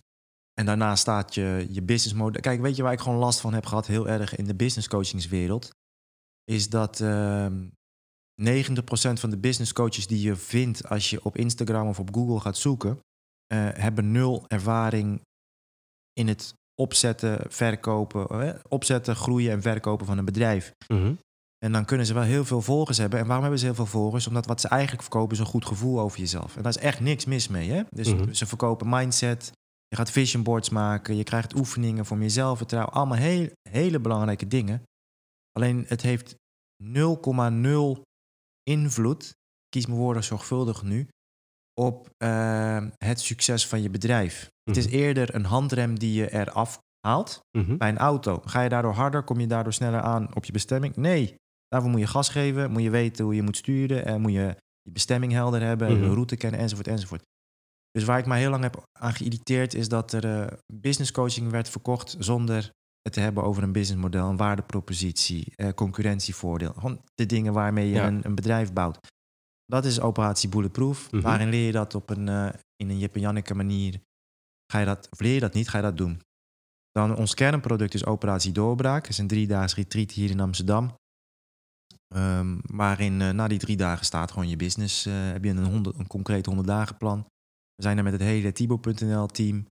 en 0.54 0.66
daarna 0.66 0.96
staat 0.96 1.34
je, 1.34 1.68
je 1.70 1.82
business 1.82 2.14
model. 2.14 2.42
Kijk, 2.42 2.62
weet 2.62 2.76
je 2.76 2.84
waar 2.84 2.94
ik 2.94 3.00
gewoon 3.00 3.18
last 3.18 3.42
van 3.42 3.54
heb 3.54 3.66
gehad, 3.66 3.88
heel 3.88 4.08
erg 4.08 4.36
in 4.36 4.46
de 4.46 4.56
business 4.56 4.88
coachingswereld? 4.88 5.76
Is 6.44 6.70
dat 6.70 7.00
uh, 7.00 7.48
90% 7.48 7.54
van 9.14 9.30
de 9.30 9.38
business 9.38 9.74
coaches 9.74 10.08
die 10.08 10.22
je 10.22 10.36
vindt 10.36 10.90
als 10.90 11.10
je 11.10 11.24
op 11.24 11.38
Instagram 11.38 11.88
of 11.88 12.00
op 12.00 12.14
Google 12.14 12.40
gaat 12.40 12.58
zoeken, 12.58 12.92
uh, 12.92 13.00
hebben 13.74 14.12
nul 14.12 14.48
ervaring 14.48 15.22
in 16.14 16.28
het 16.28 16.54
opzetten, 16.76 17.40
verkopen, 17.48 18.46
uh, 18.46 18.54
opzetten, 18.68 19.16
groeien 19.16 19.52
en 19.52 19.62
verkopen 19.62 20.06
van 20.06 20.18
een 20.18 20.26
bedrijf. 20.26 20.72
Mm 20.88 20.98
-hmm. 20.98 21.18
En 21.66 21.72
dan 21.72 21.86
kunnen 21.86 22.06
ze 22.06 22.14
wel 22.14 22.24
heel 22.24 22.46
veel 22.46 22.62
volgers 22.62 22.98
hebben. 22.98 23.20
En 23.20 23.26
waarom 23.26 23.42
hebben 23.44 23.60
ze 23.60 23.66
heel 23.66 23.76
veel 23.76 23.86
volgers? 23.86 24.28
Omdat 24.28 24.46
wat 24.46 24.62
ze 24.62 24.68
eigenlijk 24.68 25.02
verkopen 25.02 25.34
is 25.34 25.40
een 25.40 25.46
goed 25.46 25.66
gevoel 25.66 26.00
over 26.00 26.20
jezelf. 26.20 26.56
En 26.56 26.62
daar 26.64 26.72
is 26.76 26.82
echt 26.82 27.00
niks 27.00 27.26
mis 27.26 27.48
mee. 27.48 27.72
Hè? 27.72 27.84
Dus 27.90 28.14
Mhm. 28.14 28.34
ze 28.34 28.46
verkopen 28.46 28.90
mindset, 28.90 29.52
je 29.88 29.96
gaat 29.96 30.12
vision 30.12 30.44
boards 30.44 30.70
maken, 30.70 31.16
je 31.16 31.24
krijgt 31.24 31.56
oefeningen 31.56 32.06
voor 32.06 32.18
meer 32.18 32.30
zelfvertrouwen. 32.30 32.94
Allemaal 32.94 33.18
heel, 33.18 33.50
hele 33.70 34.00
belangrijke 34.00 34.48
dingen. 34.48 34.84
Alleen 35.52 35.86
het 35.88 36.02
heeft 36.02 36.36
0,0 36.84 38.02
invloed, 38.64 39.36
kies 39.70 39.86
mijn 39.86 40.00
woorden 40.00 40.24
zorgvuldig 40.24 40.84
nu, 40.84 41.08
op 41.82 42.10
uh, 42.24 42.84
het 42.98 43.20
succes 43.20 43.68
van 43.68 43.82
je 43.82 43.90
bedrijf. 43.90 44.40
Mhm. 44.40 44.78
Het 44.78 44.86
is 44.86 44.92
eerder 44.92 45.36
een 45.36 45.46
handrem 45.46 46.00
die 46.00 46.14
je 46.14 46.32
eraf 46.34 46.80
haalt. 47.08 47.40
Mhm. 47.58 47.78
Bij 47.78 47.90
een 47.90 47.98
auto. 47.98 48.42
Ga 48.46 48.62
je 48.62 48.70
daardoor 48.70 48.94
harder? 48.94 49.24
Kom 49.24 49.40
je 49.40 49.48
daardoor 49.48 49.74
sneller 49.74 50.02
aan 50.02 50.36
op 50.36 50.46
je 50.46 50.52
bestemming? 50.52 50.96
Nee. 50.96 51.36
Daarvoor 51.68 51.90
moet 51.92 52.00
je 52.00 52.08
gas 52.08 52.30
geven, 52.30 52.72
moet 52.72 52.82
je 52.82 52.90
weten 52.90 53.26
hoe 53.26 53.36
je 53.36 53.42
moet 53.42 53.58
sturen 53.58 54.06
en 54.06 54.22
moet 54.22 54.32
je 54.32 54.56
je 54.82 54.92
bestemming 54.92 55.32
helder 55.32 55.62
hebben, 55.62 55.92
Mhm. 55.92 56.02
de 56.02 56.14
route 56.14 56.36
kennen 56.36 56.60
enzovoort 56.60 56.88
enzovoort. 56.88 57.22
Dus 57.92 58.04
waar 58.04 58.20
ik 58.20 58.26
mij 58.26 58.40
heel 58.40 58.50
lang 58.50 58.64
heb 58.64 58.84
aan 59.00 59.14
geïrriteerd 59.14 59.74
is 59.74 59.90
dat 59.90 60.14
er 60.14 60.26
uh, 60.26 60.48
business 60.74 61.12
coaching 61.12 61.52
werd 61.52 61.70
verkocht 61.70 62.16
zonder 62.20 62.70
het 63.02 63.14
te 63.14 63.20
hebben 63.20 63.44
over 63.44 63.64
een 63.64 63.72
businessmodel, 63.72 64.30
een 64.30 64.38
waardepropositie, 64.38 65.54
uh, 65.56 65.70
concurrentievoordeel. 65.70 66.74
Gewoon 66.74 67.02
de 67.16 67.26
dingen 67.26 67.54
waarmee 67.54 67.88
je 67.88 67.94
Ja. 67.96 68.08
een, 68.08 68.20
een, 68.26 68.36
bedrijf 68.36 68.74
bouwt. 68.74 68.98
Dat 69.66 69.86
is 69.86 70.00
operatie 70.00 70.50
Bulletproof. 70.50 71.12
Mhm. 71.12 71.22
Waarin 71.22 71.50
leer 71.50 71.66
je 71.66 71.72
dat 71.72 71.96
op 71.96 72.10
een, 72.10 72.28
uh, 72.28 72.50
in 72.76 72.90
een 72.90 73.00
Jip 73.00 73.16
en 73.16 73.22
Janneke 73.22 73.56
manier. 73.56 74.02
Ga 74.72 74.80
je 74.80 74.86
dat, 74.86 75.08
of 75.12 75.20
leer 75.20 75.34
je 75.34 75.40
dat 75.40 75.54
niet, 75.54 75.70
ga 75.70 75.78
je 75.78 75.84
dat 75.84 75.98
doen. 75.98 76.22
Dan 76.92 77.16
ons 77.16 77.34
kernproduct 77.34 77.94
is 77.94 78.06
Operatie 78.06 78.52
Doorbraak. 78.52 79.02
Dat 79.02 79.12
is 79.12 79.18
een 79.18 79.28
driedaags 79.28 79.76
retreat 79.76 80.12
hier 80.12 80.30
in 80.30 80.40
Amsterdam. 80.40 80.96
Um, 82.16 82.60
waarin 82.62 83.20
uh, 83.20 83.30
na 83.30 83.48
die 83.48 83.60
drie 83.60 83.78
dagen 83.78 84.06
staat 84.06 84.32
gewoon 84.32 84.50
je 84.50 84.56
business. 84.56 85.08
Uh, 85.08 85.14
heb 85.32 85.44
je 85.44 85.50
een, 85.50 85.66
100, 85.66 85.98
een 85.98 86.08
concreet 86.08 86.46
100 86.46 86.68
dagen 86.68 86.98
plan. 86.98 87.26
We 87.76 87.84
zijn 87.84 87.98
er 87.98 88.04
met 88.04 88.14
het 88.14 88.22
hele 88.22 88.52
Tibo.nl 88.52 89.28
team. 89.28 89.66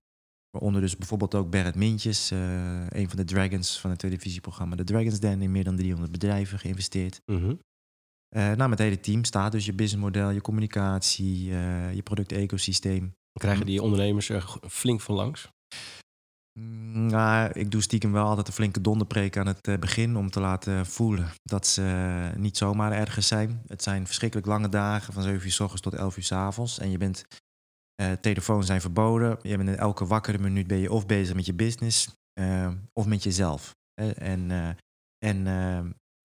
Waaronder 0.49 0.81
dus 0.81 0.97
bijvoorbeeld 0.97 1.35
ook 1.35 1.49
Berrit 1.49 1.75
Mintjes. 1.75 2.31
Uh, 2.31 2.89
een 2.89 3.07
van 3.07 3.17
de 3.17 3.23
dragons 3.23 3.79
van 3.79 3.89
het 3.89 3.99
televisieprogramma 3.99 4.75
The 4.75 4.83
Dragons 4.83 5.19
Den. 5.19 5.41
In 5.41 5.51
meer 5.51 5.63
dan 5.63 5.75
300 5.75 6.11
bedrijven 6.11 6.59
geïnvesteerd. 6.59 7.21
Mm 7.25 7.37
-hmm. 7.37 7.59
Nou, 8.29 8.57
met 8.57 8.69
het 8.69 8.79
hele 8.79 8.99
team 8.99 9.23
staat 9.23 9.51
dus 9.51 9.65
je 9.65 9.73
businessmodel, 9.73 10.29
je 10.29 10.41
communicatie, 10.41 11.49
uh, 11.49 11.93
je 11.93 12.01
product-ecosysteem. 12.01 13.15
Krijgen 13.33 13.65
die 13.65 13.81
ondernemers 13.81 14.29
er 14.29 14.57
flink 14.69 15.01
van 15.01 15.15
langs? 15.15 15.53
Nou, 16.93 17.51
ik 17.53 17.71
doe 17.71 17.81
stiekem 17.81 18.11
wel 18.11 18.25
altijd 18.25 18.47
een 18.47 18.53
flinke 18.53 18.81
donderpreek 18.81 19.37
aan 19.37 19.47
het 19.47 19.67
uh, 19.67 19.77
begin 19.77 20.15
om 20.15 20.29
te 20.29 20.39
laten 20.39 20.85
voelen 20.85 21.31
dat 21.43 21.67
ze 21.67 22.31
niet 22.37 22.57
zomaar 22.57 22.91
ergens 22.91 23.27
zijn. 23.27 23.61
Het 23.67 23.83
zijn 23.83 24.05
verschrikkelijk 24.05 24.47
lange 24.47 24.69
dagen 24.69 25.13
van 25.13 25.23
7 25.23 25.45
uur 25.45 25.51
s 25.51 25.59
ochtends 25.59 25.81
tot 25.81 25.93
11 25.93 26.17
uur 26.17 26.23
s 26.23 26.31
avonds. 26.31 26.79
En 26.79 26.91
je 26.91 26.97
bent, 26.97 27.25
uh, 28.01 28.11
telefoons 28.11 28.65
zijn 28.65 28.81
verboden. 28.81 29.39
Je 29.41 29.57
bent 29.57 29.69
in 29.69 29.77
elke 29.77 30.05
wakkere 30.05 30.37
minuut 30.37 30.67
ben 30.67 30.77
je 30.77 30.91
of 30.91 31.05
bezig 31.05 31.35
met 31.35 31.45
je 31.45 31.53
business 31.53 32.09
of 32.93 33.05
met 33.05 33.23
jezelf. 33.23 33.75
en 34.15 34.51
en 35.25 35.47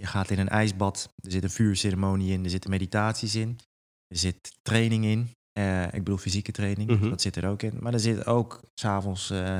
je 0.01 0.07
gaat 0.07 0.30
in 0.30 0.38
een 0.38 0.48
ijsbad, 0.48 1.12
er 1.16 1.30
zit 1.30 1.42
een 1.42 1.51
vuurceremonie 1.51 2.32
in, 2.32 2.44
er 2.44 2.51
zitten 2.51 2.70
meditaties 2.70 3.34
in, 3.34 3.59
er 4.07 4.16
zit 4.18 4.59
training 4.62 5.05
in. 5.05 5.30
Uh, 5.59 5.84
ik 5.84 5.90
bedoel 6.05 6.16
fysieke 6.16 6.53
training, 6.53 6.90
Mhm. 6.90 7.09
dat 7.09 7.20
zit 7.20 7.36
er 7.36 7.46
ook 7.48 7.62
in. 7.62 7.76
Maar 7.80 7.92
er 7.92 8.01
zit 8.01 8.26
ook 8.26 8.61
s'avonds 8.74 9.30
uh, 9.30 9.57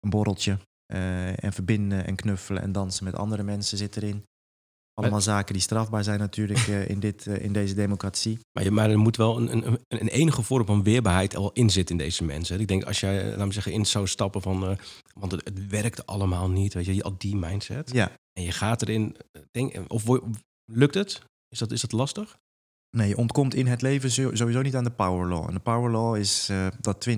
een 0.00 0.10
borreltje 0.10 0.58
uh, 0.92 1.44
en 1.44 1.52
verbinden 1.52 2.06
en 2.06 2.14
knuffelen 2.16 2.62
en 2.62 2.72
dansen 2.72 3.04
met 3.04 3.14
andere 3.16 3.42
mensen 3.42 3.78
zit 3.78 3.96
erin. 3.96 4.24
Allemaal 4.94 5.20
zaken 5.20 5.52
die 5.52 5.62
strafbaar 5.62 6.04
zijn 6.04 6.18
natuurlijk 6.18 6.66
uh, 6.66 6.88
in, 6.88 7.00
dit, 7.00 7.26
uh, 7.26 7.44
in 7.44 7.52
deze 7.52 7.74
democratie. 7.74 8.38
Maar, 8.52 8.72
maar 8.72 8.90
er 8.90 8.98
moet 8.98 9.16
wel 9.16 9.36
een, 9.36 9.66
een, 9.66 9.78
een, 9.88 10.08
enige 10.08 10.42
vorm 10.42 10.66
van 10.66 10.82
weerbaarheid 10.82 11.36
al 11.36 11.52
in 11.52 11.70
zitten 11.70 11.98
in 11.98 12.04
deze 12.04 12.24
mensen. 12.24 12.60
Ik 12.60 12.68
denk 12.68 12.84
als 12.84 13.00
jij, 13.00 13.36
laat 13.36 13.46
me 13.46 13.52
zeggen, 13.52 13.72
in 13.72 13.86
zou 13.86 14.06
stappen 14.06 14.42
van... 14.42 14.70
Uh, 14.70 14.76
want 15.14 15.32
het, 15.32 15.44
het, 15.44 15.68
werkt 15.68 16.06
allemaal 16.06 16.50
niet, 16.50 16.74
weet 16.74 16.84
je, 16.84 17.02
al 17.02 17.14
die 17.18 17.36
mindset. 17.36 17.92
Ja. 17.92 18.10
En 18.32 18.42
je 18.42 18.52
gaat 18.52 18.82
erin, 18.82 19.16
denk, 19.50 19.92
of 19.92 20.04
lukt 20.72 20.94
het? 20.94 21.22
Is 21.48 21.58
dat, 21.58 21.72
is 21.72 21.80
dat 21.80 21.92
lastig? 21.92 22.36
Nee, 22.96 23.08
je 23.08 23.16
ontkomt 23.16 23.54
in 23.54 23.66
het 23.66 23.82
leven 23.82 24.10
sowieso 24.10 24.62
niet 24.62 24.76
aan 24.76 24.84
de 24.84 24.90
power 24.90 25.28
law. 25.28 25.48
En 25.48 25.54
de 25.54 25.60
power 25.60 25.90
law 25.90 26.16
is 26.16 26.50
dat 26.80 27.08
20% 27.08 27.12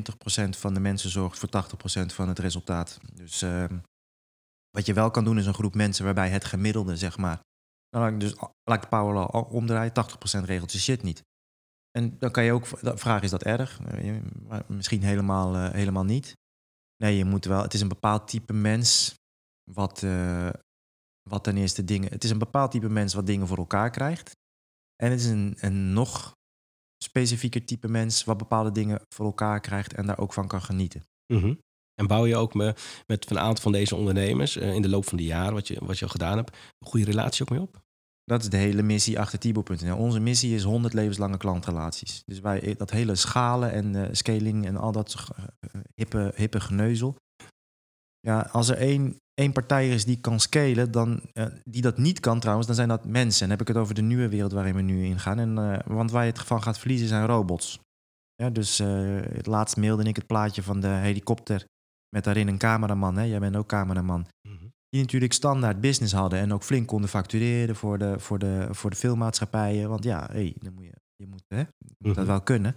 van 0.51 0.75
de 0.75 0.81
mensen 0.81 1.11
zorgt 1.11 1.39
voor 1.39 1.49
80% 1.49 2.07
van 2.07 2.29
het 2.29 2.39
resultaat. 2.39 2.99
Dus 3.15 3.43
uh, 3.43 3.65
wat 4.71 4.87
je 4.87 4.93
wel 4.93 5.11
kan 5.11 5.25
doen 5.25 5.39
is 5.39 5.47
een 5.47 5.55
groep 5.55 5.75
mensen 5.75 6.05
waarbij 6.05 6.29
het 6.29 6.45
gemiddelde, 6.45 6.97
zeg 6.97 7.19
maar... 7.19 7.41
Dan 7.97 8.05
laat 8.05 8.15
ik, 8.15 8.21
dus, 8.21 8.35
laat 8.65 8.77
ik 8.77 8.83
de 8.83 8.89
power 8.89 9.15
law 9.15 9.55
omdraaien, 9.55 9.93
80% 10.43 10.45
regelt 10.45 10.73
je 10.73 10.79
shit 10.79 11.03
niet. 11.03 11.25
En 11.91 12.19
dan 12.19 12.31
kan 12.31 12.45
je 12.45 12.53
ook 12.53 12.67
vragen, 12.83 13.23
is 13.23 13.31
dat 13.31 13.43
erg? 13.43 13.81
Misschien 14.67 15.03
helemaal, 15.03 15.55
uh, 15.55 15.71
helemaal 15.71 16.05
niet. 16.05 16.33
Nee, 16.97 17.17
je 17.17 17.25
moet 17.25 17.45
wel... 17.45 17.63
Het 17.63 17.75
is 17.75 17.81
een 17.81 17.89
bepaald 17.89 18.29
type 18.29 18.53
mens 18.53 19.15
wat, 19.71 20.03
uh, 20.03 20.51
wat 21.23 21.45
ten 21.45 21.57
eerste 21.57 21.85
dingen... 21.85 22.11
Het 22.11 22.25
is 22.25 22.31
een 22.31 22.39
bepaald 22.39 22.71
type 22.71 22.89
mens 22.89 23.15
wat 23.15 23.27
dingen 23.27 23.47
voor 23.47 23.57
elkaar 23.57 23.91
krijgt. 23.91 24.37
En 24.97 25.11
het 25.11 25.21
is 25.21 25.27
een, 25.27 25.57
een 25.61 25.93
nog 25.93 26.35
specifieker 27.05 27.65
type 27.65 27.89
mens 27.89 28.25
wat 28.25 28.37
bepaalde 28.37 28.73
dingen 28.73 29.01
voor 29.15 29.27
elkaar 29.27 29.61
krijgt 29.61 29.95
en 29.95 30.07
daar 30.07 30.19
ook 30.19 30.33
van 30.33 30.49
kan 30.49 30.63
genieten. 30.63 31.05
-hmm. 31.27 31.59
En 31.95 32.07
bouw 32.07 32.27
je 32.27 32.37
ook 32.37 32.55
me, 32.55 32.75
met 33.07 33.31
een 33.31 33.39
aantal 33.39 33.63
van 33.63 33.73
deze 33.73 33.97
ondernemers 33.97 34.57
in 34.57 34.83
de 34.83 34.89
loop 34.89 35.05
van 35.05 35.17
de 35.17 35.25
jaren, 35.25 35.55
wat 35.55 35.69
je, 35.69 35.85
wat 35.85 35.99
je 35.99 36.05
al 36.05 36.11
gedaan 36.11 36.37
hebt, 36.37 36.57
een 36.79 36.89
goede 36.89 37.07
relatie 37.07 37.43
ook 37.43 37.51
mee 37.51 37.61
op? 37.61 37.85
Dat 38.31 38.43
is 38.43 38.49
de 38.49 38.57
hele 38.57 38.83
missie 38.83 39.21
achter 39.21 39.39
Tibo.nl. 39.39 39.97
Onze 39.97 40.21
missie 40.21 40.55
is 40.55 40.63
100 40.63 40.95
levenslange 40.95 41.37
klantrelaties. 41.37 42.23
Dus 42.25 42.41
wij 42.41 42.75
dat 42.79 42.91
hele 42.91 43.15
schalen 43.15 43.73
en 43.73 43.95
uh, 43.95 44.09
scaling 44.11 44.67
en 44.67 44.77
al 44.77 44.93
dat 44.93 45.29
uh, 45.39 45.81
hippe, 45.95 46.33
hippe 46.35 46.61
geneuzel. 46.61 47.17
Ja, 48.21 48.41
als 48.53 48.69
er 48.69 48.77
één, 48.77 49.17
één 49.35 49.53
partij 49.53 49.91
is 49.91 50.05
die 50.05 50.21
kan 50.21 50.41
scalen, 50.41 50.91
dan, 50.91 51.21
die 51.65 51.83
dat 51.83 51.99
niet 51.99 52.21
kan 52.21 52.41
trouwens, 52.41 52.67
dan 52.67 52.77
zijn 52.77 52.89
dat 52.89 53.05
mensen. 53.05 53.43
En 53.43 53.49
dan 53.49 53.59
heb 53.59 53.69
ik 53.69 53.75
het 53.75 53.83
over 53.83 53.95
de 53.95 54.03
nieuwe 54.03 54.29
wereld 54.29 54.53
waarin 54.53 54.75
we 54.75 54.83
nu 54.83 55.05
ingaan. 55.05 55.39
En, 55.39 55.83
want 55.95 56.11
waar 56.11 56.25
je 56.25 56.31
het 56.31 56.41
van 56.41 56.63
gaat 56.63 56.79
verliezen 56.79 57.09
zijn 57.09 57.27
robots. 57.27 57.81
Ja, 58.35 58.51
dus 58.51 58.79
het 58.79 59.47
laatst 59.47 59.77
mailde 59.77 60.05
ik 60.05 60.17
het 60.17 60.27
plaatje 60.27 60.63
van 60.63 60.81
de 60.81 60.89
helikopter 60.89 61.65
met 62.09 62.25
daarin 62.25 62.49
een 62.49 62.59
cameraman. 62.59 63.17
Hè? 63.17 63.23
Jij 63.23 63.39
bent 63.39 63.57
ook 63.57 63.67
cameraman. 63.67 64.27
Die 64.97 65.05
natuurlijk 65.05 65.33
standaard 65.33 65.81
business 65.81 66.13
hadden 66.13 66.39
en 66.39 66.53
ook 66.53 66.63
flink 66.63 66.87
konden 66.87 67.09
factureren 67.11 67.77
voor 67.77 67.99
de, 67.99 68.19
voor 68.19 68.39
de, 68.39 68.69
voor 68.71 68.91
de 68.91 68.97
filmmaatschappijen. 68.97 69.89
Want 69.89 70.05
ja, 70.05 70.29
hey, 70.33 70.55
dan 70.59 70.75
moet 70.75 70.85
je, 70.85 70.93
je 71.17 71.27
moet, 71.27 71.43
hè? 71.49 71.59
je 71.59 71.67
moet 71.79 71.97
mm 71.99 72.07
-hmm. 72.07 72.15
dat 72.15 72.27
wel 72.27 72.41
kunnen. 72.41 72.71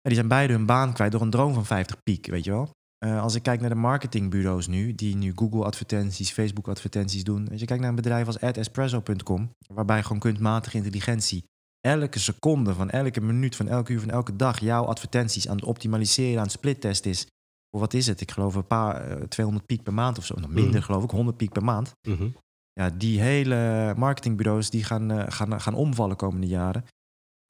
En 0.00 0.10
die 0.10 0.14
zijn 0.14 0.28
beide 0.28 0.52
hun 0.52 0.66
baan 0.66 0.92
kwijt 0.92 1.12
door 1.12 1.20
een 1.20 1.30
droom 1.30 1.54
van 1.54 1.66
50 1.66 2.02
piek, 2.02 2.26
weet 2.26 2.44
je 2.44 2.50
wel. 2.50 2.70
Uh, 3.04 3.22
als 3.22 3.34
ik 3.34 3.42
kijk 3.42 3.60
naar 3.60 3.68
de 3.68 3.74
marketingbureaus 3.74 4.66
nu, 4.66 4.94
die 4.94 5.16
nu 5.16 5.32
Google-advertenties, 5.34 6.30
Facebook-advertenties 6.30 7.24
doen. 7.24 7.48
Als 7.50 7.60
je 7.60 7.66
kijkt 7.66 7.80
naar 7.82 7.90
een 7.90 7.96
bedrijf 7.96 8.26
als 8.26 8.40
adespresso.com, 8.40 9.50
waarbij 9.74 9.96
je 9.96 10.02
gewoon 10.02 10.18
kunstmatige 10.18 10.76
intelligentie 10.76 11.44
elke 11.80 12.18
seconde 12.18 12.74
van 12.74 12.90
elke 12.90 13.20
minuut, 13.20 13.56
van 13.56 13.68
elke 13.68 13.92
uur, 13.92 14.00
van 14.00 14.10
elke 14.10 14.36
dag 14.36 14.60
jouw 14.60 14.84
advertenties 14.84 15.48
aan 15.48 15.56
het 15.56 15.64
optimaliseren, 15.64 16.36
aan 16.36 16.42
het 16.42 16.52
splittest 16.52 17.06
is. 17.06 17.26
Voor 17.70 17.80
wat 17.80 17.94
is 17.94 18.06
het? 18.06 18.20
Ik 18.20 18.30
geloof 18.30 18.54
een 18.54 18.66
paar, 18.66 19.18
uh, 19.18 19.24
200 19.24 19.66
piek 19.66 19.82
per 19.82 19.94
maand 19.94 20.18
of 20.18 20.24
zo. 20.26 20.34
Nog 20.34 20.50
minder, 20.50 20.74
mm. 20.74 20.82
geloof 20.82 21.04
ik, 21.04 21.10
100 21.10 21.36
piek 21.36 21.52
per 21.52 21.64
maand. 21.64 21.94
Mm 22.08 22.16
-hmm. 22.16 22.36
Ja, 22.72 22.90
die 22.90 23.20
hele 23.20 23.94
marketingbureaus 23.96 24.70
die 24.70 24.84
gaan, 24.84 25.12
uh, 25.12 25.24
gaan, 25.28 25.60
gaan 25.60 25.74
omvallen 25.74 26.16
komende 26.16 26.46
jaren 26.46 26.84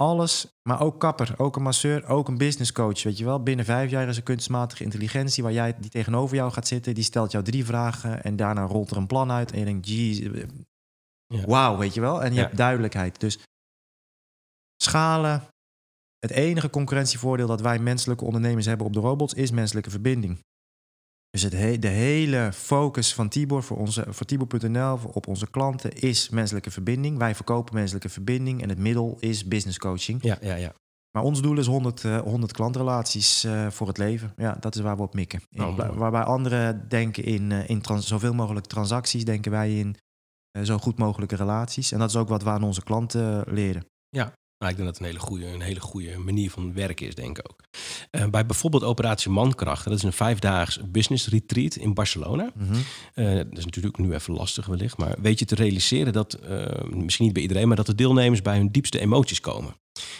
alles, 0.00 0.58
maar 0.62 0.80
ook 0.80 1.00
kapper, 1.00 1.34
ook 1.36 1.56
een 1.56 1.62
masseur, 1.62 2.06
ook 2.06 2.28
een 2.28 2.38
business 2.38 2.72
coach. 2.72 3.02
Weet 3.02 3.18
je 3.18 3.24
wel, 3.24 3.42
binnen 3.42 3.64
vijf 3.64 3.90
jaar 3.90 4.08
is 4.08 4.16
er 4.16 4.22
kunstmatige 4.22 4.84
intelligentie 4.84 5.42
waar 5.42 5.52
jij 5.52 5.76
die 5.80 5.90
tegenover 5.90 6.36
jou 6.36 6.52
gaat 6.52 6.66
zitten. 6.66 6.94
Die 6.94 7.04
stelt 7.04 7.32
jou 7.32 7.44
drie 7.44 7.64
vragen 7.64 8.22
en 8.22 8.36
daarna 8.36 8.62
rolt 8.62 8.90
er 8.90 8.96
een 8.96 9.06
plan 9.06 9.30
uit. 9.30 9.52
En 9.52 9.58
je 9.58 9.64
denkt, 9.64 9.88
gee, 9.88 10.46
ja. 11.26 11.44
wauw, 11.46 11.76
weet 11.76 11.94
je 11.94 12.00
wel. 12.00 12.22
En 12.22 12.30
je 12.30 12.36
ja. 12.36 12.42
hebt 12.42 12.56
duidelijkheid. 12.56 13.20
Dus 13.20 13.38
schalen. 14.82 15.42
Het 16.20 16.30
enige 16.30 16.70
concurrentievoordeel 16.70 17.46
dat 17.46 17.60
wij 17.60 17.78
menselijke 17.78 18.24
ondernemers 18.24 18.66
hebben 18.66 18.86
op 18.86 18.92
de 18.92 19.00
robots 19.00 19.34
is 19.34 19.50
menselijke 19.50 19.90
verbinding. 19.90 20.38
Dus 21.30 21.42
het 21.42 21.52
he 21.52 21.78
de 21.78 21.88
hele 21.88 22.50
focus 22.52 23.14
van 23.14 23.28
Tibor 23.28 23.62
voor, 23.62 23.76
onze, 23.76 24.04
voor 24.08 24.26
Tibor.nl, 24.26 24.98
op 25.12 25.26
onze 25.26 25.50
klanten, 25.50 25.92
is 25.92 26.28
menselijke 26.28 26.70
verbinding. 26.70 27.18
Wij 27.18 27.34
verkopen 27.34 27.74
menselijke 27.74 28.08
verbinding 28.08 28.62
en 28.62 28.68
het 28.68 28.78
middel 28.78 29.16
is 29.20 29.48
business 29.48 29.78
coaching. 29.78 30.22
Ja, 30.22 30.38
ja, 30.40 30.54
ja. 30.54 30.72
Maar 31.10 31.22
ons 31.22 31.42
doel 31.42 31.58
is 31.58 31.66
100, 31.66 32.02
uh, 32.02 32.20
100 32.20 32.52
klantrelaties 32.52 33.44
uh, 33.44 33.70
voor 33.70 33.86
het 33.86 33.98
leven. 33.98 34.32
Ja, 34.36 34.56
dat 34.60 34.74
is 34.74 34.80
waar 34.80 34.96
we 34.96 35.02
op 35.02 35.14
mikken. 35.14 35.40
In, 35.50 35.62
oh, 35.62 35.96
waarbij 35.96 36.22
anderen 36.22 36.88
denken 36.88 37.24
in, 37.24 37.50
uh, 37.50 37.68
in 37.68 37.82
zoveel 37.98 38.34
mogelijk 38.34 38.66
transacties, 38.66 39.24
denken 39.24 39.50
wij 39.50 39.78
in 39.78 39.96
zo 40.62 40.78
goed 40.78 40.98
mogelijke 40.98 41.36
relaties. 41.36 41.92
En 41.92 41.98
dat 41.98 42.08
is 42.08 42.16
ook 42.16 42.28
wat 42.28 42.42
we 42.42 42.50
aan 42.50 42.62
onze 42.62 42.82
klanten 42.82 43.44
leren. 43.46 43.84
Ja, 44.08 44.32
nou, 44.60 44.72
ik 44.72 44.78
denk 44.78 44.88
dat 44.88 44.98
het 44.98 44.98
een 44.98 45.12
hele 45.12 45.26
goede, 45.26 45.46
een 45.46 45.60
hele 45.60 45.80
goede 45.80 46.18
manier 46.18 46.50
van 46.50 46.72
werken 46.72 47.06
is, 47.06 47.14
denk 47.14 47.38
ik 47.38 47.50
ook. 47.50 47.60
Uh, 48.10 48.26
bij 48.26 48.46
bijvoorbeeld 48.46 48.82
Operatie 48.82 49.30
Mankracht, 49.30 49.84
dat 49.84 49.94
is 49.94 50.02
een 50.02 50.12
vijfdaags 50.12 50.80
business 50.86 51.28
retreat 51.28 51.74
in 51.74 51.94
Barcelona. 51.94 52.50
Mm 52.54 52.66
-hmm. 52.66 52.82
uh, 53.14 53.36
dat 53.36 53.58
is 53.58 53.64
natuurlijk 53.64 53.98
nu 53.98 54.14
even 54.14 54.34
lastig 54.34 54.66
wellicht, 54.66 54.96
maar 54.96 55.14
weet 55.22 55.38
je 55.38 55.44
te 55.44 55.54
realiseren 55.54 56.12
dat, 56.12 56.38
uh, 56.48 56.66
misschien 56.90 57.24
niet 57.24 57.34
bij 57.34 57.42
iedereen, 57.42 57.68
maar 57.68 57.76
dat 57.76 57.86
de 57.86 57.94
deelnemers 57.94 58.42
bij 58.42 58.56
hun 58.56 58.70
diepste 58.70 59.00
emoties 59.00 59.40
komen. 59.40 59.74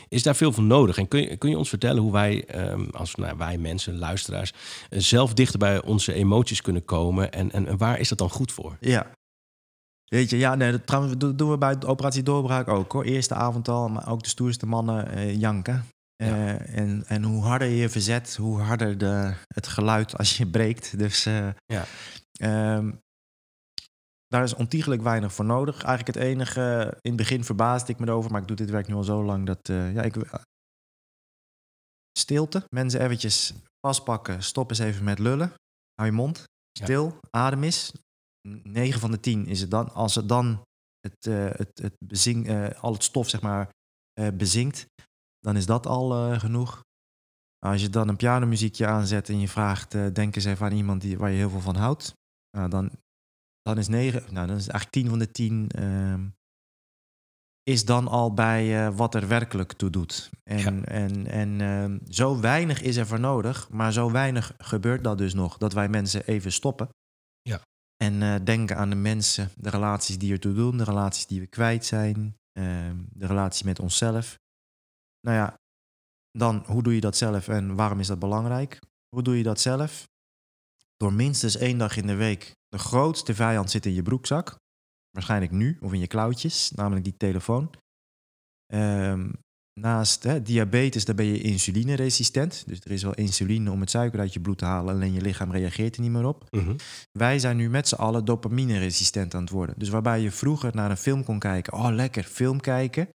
Is 0.09 0.23
daar 0.23 0.37
veel 0.37 0.53
van 0.53 0.67
nodig? 0.67 0.99
En 0.99 1.09
kun 1.09 1.21
je, 1.21 1.37
kun 1.37 1.51
je 1.51 1.59
ons 1.59 1.69
vertellen 1.69 2.03
hoe 2.03 2.13
wij, 2.13 2.45
um, 2.71 2.89
als 2.91 3.15
nou, 3.15 3.37
wij 3.37 3.59
mensen, 3.59 3.99
luisteraars, 3.99 4.53
zelf 4.91 5.35
dichter 5.35 5.59
bij 5.59 5.83
onze 5.83 6.13
emoties 6.13 6.63
kunnen 6.63 6.85
komen 6.85 7.33
en, 7.33 7.53
en, 7.53 7.67
en 7.67 7.79
waar 7.79 7.99
is 7.99 8.09
dat 8.09 8.19
dan 8.19 8.31
goed 8.31 8.53
voor? 8.53 8.77
Ja, 8.81 9.11
Weet 10.15 10.31
je, 10.31 10.37
ja, 10.37 10.55
nee, 10.55 10.71
dat 10.71 10.87
trouwens 10.87 11.17
dat 11.17 11.39
doen 11.39 11.51
we 11.51 11.59
bij 11.59 11.79
de 11.79 11.87
operatie 11.87 12.23
Doorbraak 12.23 12.69
ook 12.69 12.93
hoor. 12.93 13.05
Eerste 13.05 13.35
avond 13.35 13.69
al, 13.69 13.89
maar 13.89 14.09
ook 14.09 14.23
de 14.23 14.29
stoerste 14.29 14.67
mannen 14.67 15.19
uh, 15.19 15.35
janken. 15.35 15.85
Uh, 16.23 16.29
ja. 16.29 16.59
en, 16.59 17.05
en 17.07 17.23
hoe 17.23 17.43
harder 17.43 17.69
je 17.69 17.89
verzet, 17.89 18.37
hoe 18.37 18.61
harder 18.61 18.99
de, 18.99 19.35
het 19.47 19.67
geluid 19.67 20.19
als 20.19 20.37
je 20.37 20.47
breekt. 20.47 20.99
Dus 20.99 21.27
uh, 21.27 21.49
ja. 21.67 21.85
um, 22.77 23.01
daar 24.27 24.43
is 24.43 24.55
ontiegelijk 24.55 25.03
weinig 25.03 25.33
voor 25.33 25.45
nodig. 25.45 25.83
Eigenlijk 25.83 26.19
het 26.19 26.27
enige, 26.27 26.97
in 27.01 27.11
het 27.11 27.17
begin 27.17 27.45
verbaasde 27.45 27.93
ik 27.93 27.99
me 27.99 28.07
erover, 28.07 28.31
maar 28.31 28.41
ik 28.41 28.47
doe 28.47 28.57
dit 28.57 28.71
werk 28.71 28.87
nu 28.87 28.95
al 28.95 29.05
zo 29.05 29.25
lang 29.25 29.47
dat, 29.47 29.59
ja, 29.67 30.03
ik... 30.03 30.17
Stilte, 32.19 32.65
mensen 32.69 33.01
eventjes 33.01 33.55
vastpakken, 33.87 34.43
stop 34.43 34.71
eens 34.71 34.79
even 34.79 35.05
met 35.05 35.19
lullen. 35.19 35.53
Hou 35.95 36.09
je 36.09 36.17
mond, 36.17 36.45
stil, 36.79 37.05
ja. 37.05 37.29
adem 37.31 37.63
eens. 37.63 37.93
9 38.49 39.01
van 39.01 39.11
de 39.11 39.21
10 39.21 39.47
is 39.47 39.61
het 39.61 39.71
dan. 39.71 39.93
Als 39.93 40.15
het 40.15 40.29
dan 40.29 40.63
het, 41.01 41.27
uh, 41.27 41.51
het, 41.51 41.79
het 41.79 41.97
bezing, 41.99 42.49
uh, 42.49 42.71
al 42.71 42.93
het 42.93 43.05
stof 43.05 43.29
zeg 43.29 43.41
maar 43.41 43.71
uh, 44.21 44.29
bezinkt, 44.35 44.87
dan 45.39 45.57
is 45.57 45.67
dat 45.67 45.87
al 45.87 46.39
genoeg. 46.39 46.83
Als 47.67 47.81
je 47.81 47.91
dan 47.91 48.09
een 48.09 48.17
pianomuziekje 48.17 48.87
aanzet 48.87 49.29
en 49.29 49.41
je 49.41 49.49
vraagt, 49.49 49.91
denk 49.91 50.37
eens 50.37 50.45
even 50.45 50.67
aan 50.67 50.73
iemand 50.73 51.01
die, 51.01 51.19
waar 51.19 51.31
je 51.31 51.37
heel 51.37 51.51
veel 51.51 51.61
van 51.61 51.77
houdt. 51.77 52.13
Nou, 52.57 52.69
dan, 52.69 52.91
dan 53.63 53.79
is 53.79 53.89
9, 53.89 54.35
nou, 54.35 54.47
dan 54.47 54.57
is 54.57 54.69
eigenlijk 54.69 54.91
10 54.91 55.09
van 55.09 55.19
de 55.19 55.31
10 55.31 55.69
ehm, 55.69 56.29
is 57.63 57.85
dan 57.85 58.09
al 58.09 58.35
bij 58.35 58.93
wat 58.93 59.15
er 59.15 59.29
werkelijk 59.29 59.73
toe 59.73 59.91
doet. 59.91 60.31
En, 60.43 60.59
ja. 60.59 60.85
en, 60.85 61.27
en 61.27 61.61
ehm, 61.61 61.99
zo 62.09 62.41
weinig 62.41 62.83
is 62.83 62.97
er 62.97 63.07
voor 63.07 63.21
nodig, 63.21 63.69
maar 63.71 63.93
zo 63.93 64.11
weinig 64.11 64.55
gebeurt 64.59 65.05
dat 65.05 65.19
dus 65.19 65.35
nog, 65.35 65.59
dat 65.59 65.73
wij 65.73 65.89
mensen 65.89 66.27
even 66.27 66.53
stoppen. 66.53 66.89
Ja. 67.43 67.61
En 68.05 68.21
uh, 68.21 68.37
denken 68.45 68.77
aan 68.77 68.91
de 68.91 68.97
mensen, 68.97 69.51
de 69.57 69.71
relaties 69.71 70.19
die 70.19 70.33
ertoe 70.33 70.55
doen, 70.55 70.77
de 70.77 70.85
relaties 70.85 71.27
die 71.27 71.41
we 71.41 71.47
kwijt 71.47 71.85
zijn, 71.85 72.17
uh, 72.59 72.91
de 73.13 73.27
relatie 73.27 73.65
met 73.65 73.79
onszelf. 73.81 74.39
Nou 75.21 75.37
ja, 75.37 75.59
dan 76.31 76.65
hoe 76.67 76.83
doe 76.83 76.95
je 76.95 77.01
dat 77.01 77.17
zelf 77.17 77.49
en 77.49 77.75
waarom 77.75 78.01
is 78.01 78.07
dat 78.07 78.19
belangrijk? 78.19 78.79
Hoe 79.09 79.23
doe 79.23 79.37
je 79.37 79.43
dat 79.43 79.61
zelf? 79.61 80.09
Door 80.97 81.13
minstens 81.13 81.57
één 81.57 81.79
dag 81.79 81.97
in 81.97 82.07
de 82.07 82.15
week. 82.15 82.57
De 82.69 82.79
grootste 82.79 83.35
vijand 83.35 83.71
zit 83.71 83.87
in 83.87 83.95
je 83.95 84.03
broekzak. 84.03 84.59
Waarschijnlijk 85.11 85.53
nu 85.53 85.79
of 85.81 85.93
in 85.93 85.99
je 85.99 86.07
klauwtjes, 86.07 86.71
namelijk 86.71 87.05
die 87.05 87.17
telefoon. 87.17 87.71
Um, 88.75 89.33
Naast 89.75 90.23
hè, 90.23 90.43
diabetes, 90.43 91.05
daar 91.05 91.15
ben 91.15 91.27
je 91.27 91.41
insulineresistent. 91.41 92.65
Dus 92.67 92.81
er 92.81 92.91
is 92.91 93.03
wel 93.03 93.15
insuline 93.15 93.71
om 93.71 93.81
het 93.81 93.91
suiker 93.91 94.21
uit 94.21 94.33
je 94.33 94.41
bloed 94.41 94.59
te 94.59 94.65
halen, 94.65 94.95
alleen 94.95 95.13
je 95.13 95.21
lichaam 95.21 95.53
reageert 95.53 95.97
er 95.97 96.03
niet 96.03 96.11
meer 96.11 96.27
op. 96.27 96.47
Mm 96.51 96.61
-hmm. 96.61 96.77
Wij 97.13 97.39
zijn 97.39 97.57
nu 97.57 97.71
met 97.71 97.89
z'n 97.89 97.95
allen 97.95 98.25
dopamine-resistent 98.25 99.35
aan 99.35 99.43
het 99.43 99.51
worden. 99.51 99.75
Dus 99.79 99.89
waarbij 99.89 100.21
je 100.21 100.31
vroeger 100.31 100.75
naar 100.75 100.91
een 100.91 100.97
film 100.97 101.25
kon 101.25 101.39
kijken, 101.39 101.73
oh 101.73 101.89
lekker, 101.91 102.25
film 102.25 102.61
kijken. 102.61 103.09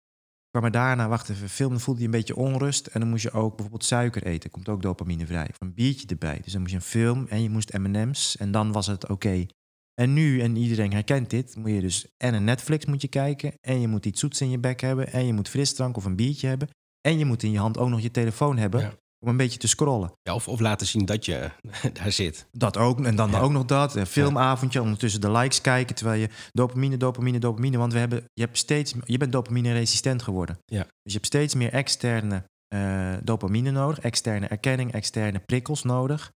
Maar 0.61 0.71
daarna, 0.71 1.09
wacht 1.09 1.29
even, 1.29 1.49
film, 1.49 1.71
dan 1.71 1.81
voelde 1.81 2.01
je 2.01 2.07
een 2.07 2.13
beetje 2.13 2.37
onrust. 2.37 2.87
En 2.87 3.01
dan 3.01 3.09
moest 3.09 3.23
je 3.23 3.31
ook 3.31 3.51
bijvoorbeeld 3.51 3.85
suiker 3.85 4.23
eten, 4.23 4.51
komt 4.51 4.69
ook 4.69 4.83
dopamine 4.83 5.27
vrij. 5.27 5.49
Of 5.51 5.57
een 5.59 5.75
biertje 5.75 6.07
erbij. 6.07 6.41
Dus 6.43 6.53
dan 6.53 6.61
moest 6.61 6.73
je 6.73 6.79
een 6.79 6.85
film 6.85 7.27
en 7.29 7.43
je 7.43 7.51
moest 7.51 7.73
M&M's 7.73 8.37
en 8.37 8.51
dan 8.51 8.73
was 8.73 8.87
het 8.87 9.03
oké. 9.03 9.13
Okay. 9.13 9.49
En 9.95 10.13
nu, 10.13 10.41
en 10.41 10.57
iedereen 10.57 10.93
herkent 10.93 11.31
dit, 11.31 11.57
moet 11.57 11.71
je 11.71 11.81
dus 11.81 12.07
en 12.17 12.35
een 12.35 12.45
Netflix 12.45 12.85
moet 12.85 13.03
je 13.03 13.09
kijken, 13.09 13.53
en 13.61 13.81
je 13.81 13.89
moet 13.89 14.07
iets 14.07 14.21
zoets 14.21 14.41
in 14.41 14.51
je 14.51 14.59
bek 14.59 14.81
hebben, 14.81 15.13
en 15.13 15.27
je 15.27 15.33
moet 15.33 15.49
frisdrank 15.49 15.97
of 15.97 16.05
een 16.05 16.17
biertje 16.17 16.47
hebben, 16.49 16.69
en 17.09 17.19
je 17.19 17.25
moet 17.25 17.43
in 17.43 17.51
je 17.51 17.59
hand 17.59 17.79
ook 17.79 17.89
nog 17.89 18.01
je 18.01 18.11
telefoon 18.11 18.57
hebben 18.57 18.81
Ja. 18.81 18.93
om 19.19 19.29
een 19.29 19.37
beetje 19.37 19.59
te 19.59 19.69
scrollen. 19.69 20.13
Ja, 20.23 20.35
of, 20.35 20.49
of 20.49 20.61
laten 20.61 20.87
zien 20.87 21.05
dat 21.05 21.25
je 21.25 21.51
daar 22.03 22.13
zit. 22.13 22.47
Dat 22.53 22.77
ook, 22.77 23.05
en 23.05 23.17
dan 23.17 23.31
Ja. 23.31 23.39
ook 23.41 23.51
nog 23.51 23.65
dat. 23.65 23.97
Een 23.97 24.07
filmavondje, 24.07 24.83
ondertussen 24.83 25.21
de 25.21 25.31
likes 25.31 25.61
kijken, 25.61 25.95
terwijl 25.95 26.21
je 26.21 26.29
dopamine, 26.53 26.97
dopamine, 26.97 27.39
dopamine. 27.39 27.79
Want 27.79 27.93
we 27.93 27.99
hebben, 27.99 28.25
je, 28.33 28.43
hebt 28.43 28.59
steeds, 28.59 28.95
je 29.05 29.19
bent 29.19 29.33
dopamine-resistent 29.33 30.23
geworden. 30.23 30.59
Ja. 30.65 30.83
Dus 30.83 30.89
je 31.03 31.13
hebt 31.13 31.27
steeds 31.27 31.55
meer 31.55 31.73
externe 31.73 32.45
eh, 32.69 33.13
dopamine 33.23 33.71
nodig, 33.71 33.99
externe 34.01 34.47
erkenning, 34.47 34.93
externe 34.93 35.39
prikkels 35.47 35.83
nodig. 35.83 36.31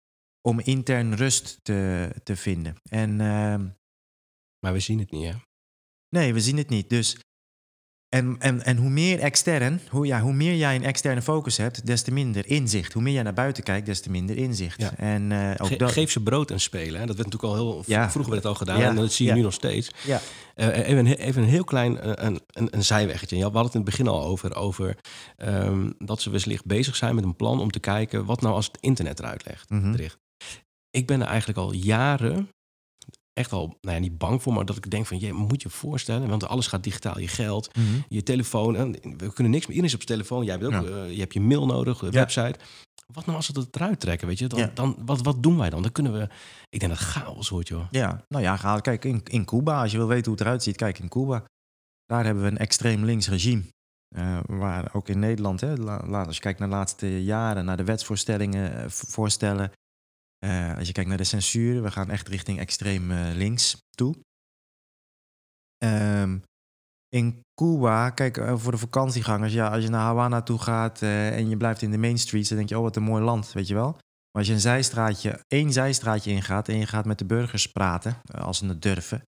Om 0.46 0.60
intern 0.60 1.16
rust 1.16 1.60
te, 1.64 2.10
te 2.24 2.36
vinden. 2.36 2.76
En 2.90 3.22
ehm, 3.22 3.66
Maar 4.60 4.74
we 4.74 4.80
zien 4.80 5.00
het 5.00 5.12
niet, 5.12 5.26
hè? 5.26 5.32
nee, 6.10 6.34
we 6.34 6.40
zien 6.42 6.58
het 6.58 6.70
niet. 6.70 6.90
Dus, 6.90 7.18
en, 8.10 8.36
en, 8.40 8.64
en 8.64 8.78
hoe 8.78 8.90
meer 8.90 9.20
extern, 9.20 9.82
hoe, 9.90 10.06
ja, 10.06 10.22
hoe 10.22 10.34
meer 10.34 10.56
jij 10.56 10.76
een 10.76 10.84
externe 10.84 11.22
focus 11.22 11.58
hebt, 11.58 11.86
des 11.86 12.02
te 12.02 12.12
minder 12.12 12.48
inzicht. 12.48 12.94
Hoe 12.94 13.02
meer 13.02 13.14
jij 13.14 13.24
naar 13.24 13.34
buiten 13.34 13.64
kijkt, 13.64 13.86
des 13.86 14.02
te 14.02 14.10
minder 14.10 14.38
inzicht. 14.38 14.82
Ja. 14.82 14.96
En 14.98 15.32
eh, 15.32 15.50
ook 15.58 15.68
Ge- 15.68 15.76
dat. 15.78 15.92
Geef 15.92 16.12
ze 16.12 16.24
brood 16.24 16.52
en 16.52 16.60
spelen. 16.60 17.00
Hè? 17.00 17.06
Dat 17.06 17.16
werd 17.16 17.32
natuurlijk 17.32 17.60
al 17.60 17.66
heel... 17.74 17.84
Ja. 17.88 18.12
Vroeger 18.12 18.32
werd 18.32 18.44
het 18.44 18.52
al 18.54 18.58
gedaan 18.60 18.80
Ja. 18.80 18.90
en 18.90 18.96
dat 18.96 19.12
zie 19.12 19.26
je 19.28 19.34
nu 19.34 19.42
nog 19.42 19.54
steeds. 19.54 19.92
Ja. 20.06 20.22
Eh, 20.56 20.68
even, 20.78 20.98
een, 20.98 21.08
he- 21.08 21.14
even 21.16 21.42
een 21.44 21.50
heel 21.50 21.64
klein 21.64 22.00
eh, 22.00 22.26
een, 22.26 22.42
een, 22.48 22.68
een 22.76 22.84
zijweggetje. 22.84 23.36
We 23.36 23.42
hadden 23.44 23.64
het 23.64 23.74
in 23.74 23.80
het 23.82 23.90
begin 23.90 24.08
al 24.08 24.24
over, 24.24 24.56
over 24.56 24.98
ehm, 25.38 25.92
dat 25.98 26.22
ze 26.22 26.30
wellicht 26.30 26.66
bezig 26.66 26.96
zijn 26.96 27.16
met 27.16 27.24
een 27.24 27.36
plan 27.36 27.60
om 27.60 27.72
te 27.72 27.80
kijken 27.80 28.26
wat 28.26 28.42
nou 28.42 28.54
als 28.54 28.66
het 28.66 28.78
internet 28.80 29.20
eruit 29.20 29.46
legt. 29.46 29.70
Mhm. 29.70 29.96
Ik 30.96 31.08
ben 31.08 31.22
er 31.22 31.28
eigenlijk 31.28 31.60
al 31.60 31.74
jaren 31.74 32.50
echt 33.34 33.52
al, 33.52 33.78
nou 33.82 33.96
ja, 33.96 34.02
niet 34.02 34.18
bang 34.18 34.42
voor, 34.42 34.54
maar 34.54 34.66
dat 34.66 34.76
ik 34.78 34.92
denk 34.92 35.06
van, 35.06 35.20
je 35.20 35.34
moet 35.34 35.62
je 35.62 35.70
voorstellen, 35.70 36.30
want 36.30 36.48
alles 36.48 36.68
gaat 36.68 36.84
digitaal, 36.84 37.20
je 37.20 37.28
geld, 37.28 37.76
Mhm. 37.78 37.86
je 38.08 38.24
telefoon, 38.24 38.76
en 38.76 38.92
we 38.92 39.34
kunnen 39.34 39.52
niks 39.52 39.66
meer, 39.68 39.76
iedereen 39.76 39.84
is 39.84 39.94
op 39.94 40.02
zijn 40.08 40.20
telefoon, 40.20 40.44
jij 40.46 40.54
hebt 40.54 40.66
ook, 40.66 40.72
Ja. 40.72 41.04
eh, 41.04 41.12
je 41.14 41.20
hebt 41.20 41.34
je 41.34 41.42
mail 41.42 41.66
nodig, 41.66 42.00
de 42.00 42.06
Ja. 42.06 42.12
website. 42.12 42.56
Wat 43.14 43.26
nou 43.26 43.38
als 43.38 43.48
we 43.50 43.60
het 43.60 43.76
eruit 43.76 44.00
trekken, 44.00 44.28
weet 44.28 44.40
je? 44.40 44.48
Dan, 44.48 44.70
dan, 44.74 44.96
wat, 45.06 45.22
wat 45.22 45.44
doen 45.44 45.58
wij 45.58 45.70
dan? 45.70 45.82
Dan 45.82 45.92
kunnen 45.92 46.14
we, 46.14 46.28
ik 46.70 46.80
denk 46.80 46.92
dat 46.92 47.02
chaos 47.02 47.50
wordt, 47.50 47.68
joh. 47.68 47.86
Ja, 47.92 48.24
nou 48.28 48.44
ja, 48.44 48.58
ga, 48.58 48.80
kijk, 48.80 49.06
in, 49.06 49.22
in 49.24 49.46
Cuba, 49.46 49.82
als 49.82 49.92
je 49.92 49.98
wil 49.98 50.08
weten 50.08 50.26
hoe 50.26 50.34
het 50.34 50.42
eruit 50.42 50.64
ziet, 50.64 50.76
kijk 50.76 51.00
in 51.00 51.10
Cuba. 51.10 51.44
Daar 52.06 52.26
hebben 52.26 52.44
we 52.44 52.50
een 52.50 52.58
extreem 52.58 53.06
links 53.06 53.30
regime. 53.30 53.64
Eh, 54.16 54.40
waar 54.48 54.90
ook 54.94 55.10
in 55.10 55.20
Nederland, 55.20 55.62
hè, 55.62 55.78
als 56.26 56.36
je 56.36 56.42
kijkt 56.42 56.60
naar 56.60 56.70
de 56.70 56.76
laatste 56.76 57.24
jaren, 57.24 57.66
naar 57.66 57.78
de 57.78 57.84
wetsvoorstellingen, 57.84 58.76
eh, 58.84 58.90
voorstellen. 58.90 59.72
Eh, 60.40 60.78
als 60.78 60.88
je 60.88 60.94
kijkt 60.94 61.10
naar 61.10 61.18
de 61.18 61.24
censuur, 61.24 61.84
we 61.84 61.92
gaan 61.92 62.10
echt 62.10 62.28
richting 62.28 62.60
extreem 62.60 63.12
eh, 63.12 63.34
links 63.34 63.78
toe. 63.90 64.16
Ehm, 65.78 66.40
in 67.10 67.42
Cuba, 67.62 68.10
kijk, 68.10 68.38
eh, 68.38 68.58
voor 68.58 68.72
de 68.72 68.78
vakantiegangers, 68.78 69.54
ja, 69.54 69.70
als 69.70 69.84
je 69.84 69.90
naar 69.90 70.02
Havana 70.02 70.42
toe 70.42 70.60
gaat 70.60 71.02
en 71.02 71.50
je 71.50 71.58
blijft 71.58 71.82
in 71.82 71.92
de 71.92 71.98
main 71.98 72.18
streets, 72.18 72.50
dan 72.50 72.58
denk 72.58 72.70
je, 72.70 72.78
oh, 72.78 72.84
wat 72.84 72.96
een 72.96 73.04
mooi 73.04 73.24
land, 73.24 73.52
weet 73.52 73.68
je 73.68 73.74
wel. 73.74 73.92
Maar 73.92 74.44
als 74.44 74.48
je 74.48 74.54
een 74.54 74.60
zijstraatje, 74.60 75.44
één 75.48 75.72
zijstraatje 75.74 76.32
ingaat 76.32 76.68
en 76.68 76.78
je 76.78 76.86
gaat 76.86 77.06
met 77.06 77.20
de 77.20 77.26
burgers 77.26 77.72
praten, 77.72 78.22
als 78.32 78.58
ze 78.58 78.66
het 78.66 78.82
durven. 78.82 79.22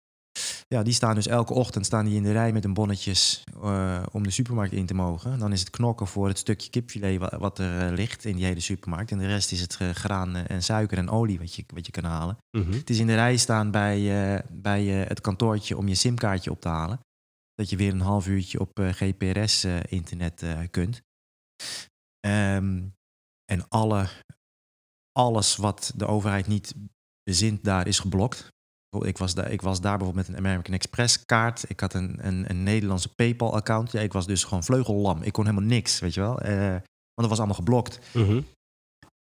Ja, 0.69 0.83
die 0.83 0.93
staan 0.93 1.15
dus 1.15 1.27
elke 1.27 1.53
ochtend 1.53 1.85
staan 1.85 2.05
die 2.05 2.15
in 2.15 2.23
de 2.23 2.31
rij 2.31 2.51
met 2.51 2.63
hun 2.63 2.73
bonnetjes 2.73 3.43
eh, 3.61 4.03
om 4.11 4.23
de 4.23 4.31
supermarkt 4.31 4.73
in 4.73 4.85
te 4.85 4.93
mogen. 4.93 5.39
Dan 5.39 5.51
is 5.51 5.59
het 5.59 5.69
knokken 5.69 6.07
voor 6.07 6.27
het 6.27 6.37
stukje 6.37 6.69
kipfilet 6.69 7.19
wa- 7.19 7.37
wat, 7.39 7.59
er 7.59 7.87
eh, 7.87 7.93
ligt 7.95 8.25
in 8.25 8.35
die 8.35 8.45
hele 8.45 8.59
supermarkt. 8.59 9.11
En 9.11 9.17
de 9.17 9.27
rest 9.27 9.51
is 9.51 9.61
het 9.61 9.77
eh, 9.79 9.89
graan 9.89 10.35
en 10.35 10.63
suiker 10.63 10.97
en 10.97 11.09
olie 11.09 11.39
wat 11.39 11.53
je, 11.53 11.63
wat 11.73 11.85
je 11.85 11.91
kan 11.91 12.03
halen. 12.03 12.37
Mhm. 12.57 12.71
Het 12.71 12.89
is 12.89 12.99
in 12.99 13.07
de 13.07 13.15
rij 13.15 13.37
staan 13.37 13.71
bij, 13.71 14.43
bij 14.51 14.85
het 14.85 15.21
kantoortje 15.21 15.77
om 15.77 15.87
je 15.87 15.95
simkaartje 15.95 16.51
op 16.51 16.61
te 16.61 16.67
halen. 16.67 16.99
Dat 17.53 17.69
je 17.69 17.75
weer 17.75 17.93
een 17.93 18.01
half 18.01 18.27
uurtje 18.27 18.59
op 18.59 18.79
GPRS-internet 18.79 20.45
kunt. 20.71 21.01
Ehm, 22.19 22.83
en 23.45 23.69
alle, 23.69 24.07
alles 25.11 25.55
wat 25.55 25.93
de 25.95 26.05
overheid 26.05 26.47
niet 26.47 26.73
bezint 27.23 27.63
daar 27.63 27.87
is 27.87 27.99
geblokt. 27.99 28.47
Ik 29.05 29.17
was, 29.17 29.33
daar, 29.33 29.51
ik 29.51 29.61
was 29.61 29.81
daar 29.81 29.97
bijvoorbeeld 29.97 30.27
met 30.27 30.37
een 30.37 30.45
American 30.45 30.73
Express 30.73 31.25
kaart. 31.25 31.65
Ik 31.67 31.79
had 31.79 31.93
een, 31.93 32.17
een, 32.21 32.49
een 32.49 32.63
Nederlandse 32.63 33.15
PayPal-account. 33.15 33.91
Ja, 33.91 33.99
ik 33.99 34.13
was 34.13 34.27
dus 34.27 34.43
gewoon 34.43 34.63
vleugellam. 34.63 35.21
Ik 35.23 35.33
kon 35.33 35.45
helemaal 35.45 35.69
niks, 35.69 35.99
weet 35.99 36.13
je 36.13 36.19
wel. 36.19 36.39
Eh, 36.39 36.69
want 36.69 37.29
dat 37.29 37.29
was 37.29 37.37
allemaal 37.37 37.55
geblokt. 37.55 37.99
Mhm. 38.13 38.41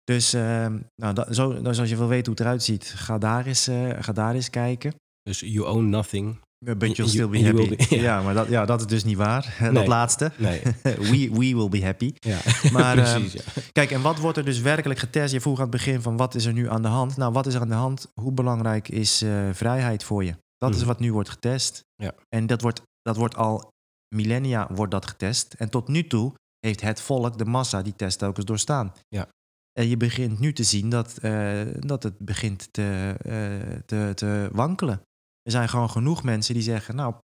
Dus 0.05 0.33
ehm, 0.33 0.79
nou, 1.03 1.15
dat, 1.15 1.35
zo, 1.35 1.63
dus 1.63 1.81
als 1.81 1.89
je 1.89 1.97
wil 1.97 2.09
weten 2.09 2.27
hoe 2.27 2.35
het 2.35 2.41
eruit 2.41 2.63
ziet, 2.63 2.85
ga 2.85 3.19
daar 3.19 3.47
eens, 3.47 3.67
eh, 3.67 4.03
ga 4.03 4.13
daar 4.13 4.35
eens 4.35 4.51
kijken. 4.51 4.95
Dus 5.23 5.41
you 5.41 5.67
own 5.67 5.89
nothing. 5.89 6.39
But 6.65 6.97
you'll 6.97 6.97
You- 6.97 7.09
still 7.09 7.29
be 7.29 7.45
happy. 7.45 7.69
be- 7.77 7.87
ja. 7.97 8.03
ja. 8.03 8.23
maar 8.23 8.35
dat, 8.35 8.49
ja, 8.49 8.65
dat 8.65 8.81
is 8.81 8.87
dus 8.87 9.05
niet 9.05 9.17
waar. 9.17 9.57
Nee. 9.61 9.73
Dat 9.73 9.87
laatste. 9.87 10.33
Nee. 10.37 10.61
we, 10.83 11.29
we 11.33 11.39
will 11.57 11.69
be 11.69 11.85
happy. 11.85 12.13
Ja, 12.15 12.39
Maar, 12.73 12.95
precies. 12.97 13.33
ja. 13.33 13.41
Kijk, 13.73 13.91
en 13.91 14.03
wat 14.03 14.19
wordt 14.19 14.39
er 14.39 14.45
dus 14.45 14.61
werkelijk 14.61 14.99
getest? 15.01 15.33
Je 15.33 15.41
vroeg 15.41 15.57
aan 15.57 15.63
het 15.63 15.71
begin 15.71 16.03
van 16.03 16.17
wat 16.17 16.35
is 16.35 16.45
er 16.45 16.53
nu 16.53 16.69
aan 16.71 16.83
de 16.83 16.89
hand? 16.89 17.17
Nou, 17.17 17.33
wat 17.33 17.47
is 17.47 17.55
er 17.55 17.61
aan 17.61 17.69
de 17.69 17.75
hand? 17.75 18.11
Hoe 18.21 18.33
belangrijk 18.33 18.89
is 18.89 19.23
eh, 19.23 19.49
vrijheid 19.53 20.05
voor 20.05 20.25
je? 20.25 20.35
Dat 20.59 20.71
is 20.71 20.79
Mhm. 20.79 20.87
wat 20.87 21.01
nu 21.01 21.13
wordt 21.13 21.29
getest. 21.29 21.81
Ja. 21.95 22.13
En 22.29 22.47
dat 22.47 22.61
wordt, 22.61 22.83
dat 23.03 23.17
wordt 23.17 23.37
al 23.37 23.69
millennia 24.15 24.69
wordt 24.73 24.93
dat 24.93 25.07
getest. 25.07 25.55
En 25.55 25.69
tot 25.71 25.89
nu 25.89 26.07
toe 26.07 26.33
heeft 26.61 26.81
het 26.81 27.01
volk, 27.01 27.39
de 27.39 27.45
massa, 27.45 27.83
die 27.83 27.97
test 27.97 28.23
ook 28.23 28.37
eens 28.37 28.47
doorstaan. 28.47 28.93
Ja. 29.09 29.27
En 29.73 29.89
je 29.89 29.97
begint 29.97 30.39
nu 30.41 30.53
te 30.53 30.63
zien 30.63 30.89
dat, 30.89 31.17
eh, 31.17 31.61
dat 31.79 32.03
het 32.03 32.19
begint 32.19 32.69
te, 32.73 33.15
eh, 33.23 33.79
te, 33.87 34.13
te 34.15 34.49
wankelen. 34.53 35.01
Er 35.45 35.51
zijn 35.51 35.69
gewoon 35.69 35.91
genoeg 35.91 36.23
mensen 36.23 36.55
die 36.55 36.63
zeggen, 36.63 36.97
nou, 36.97 37.15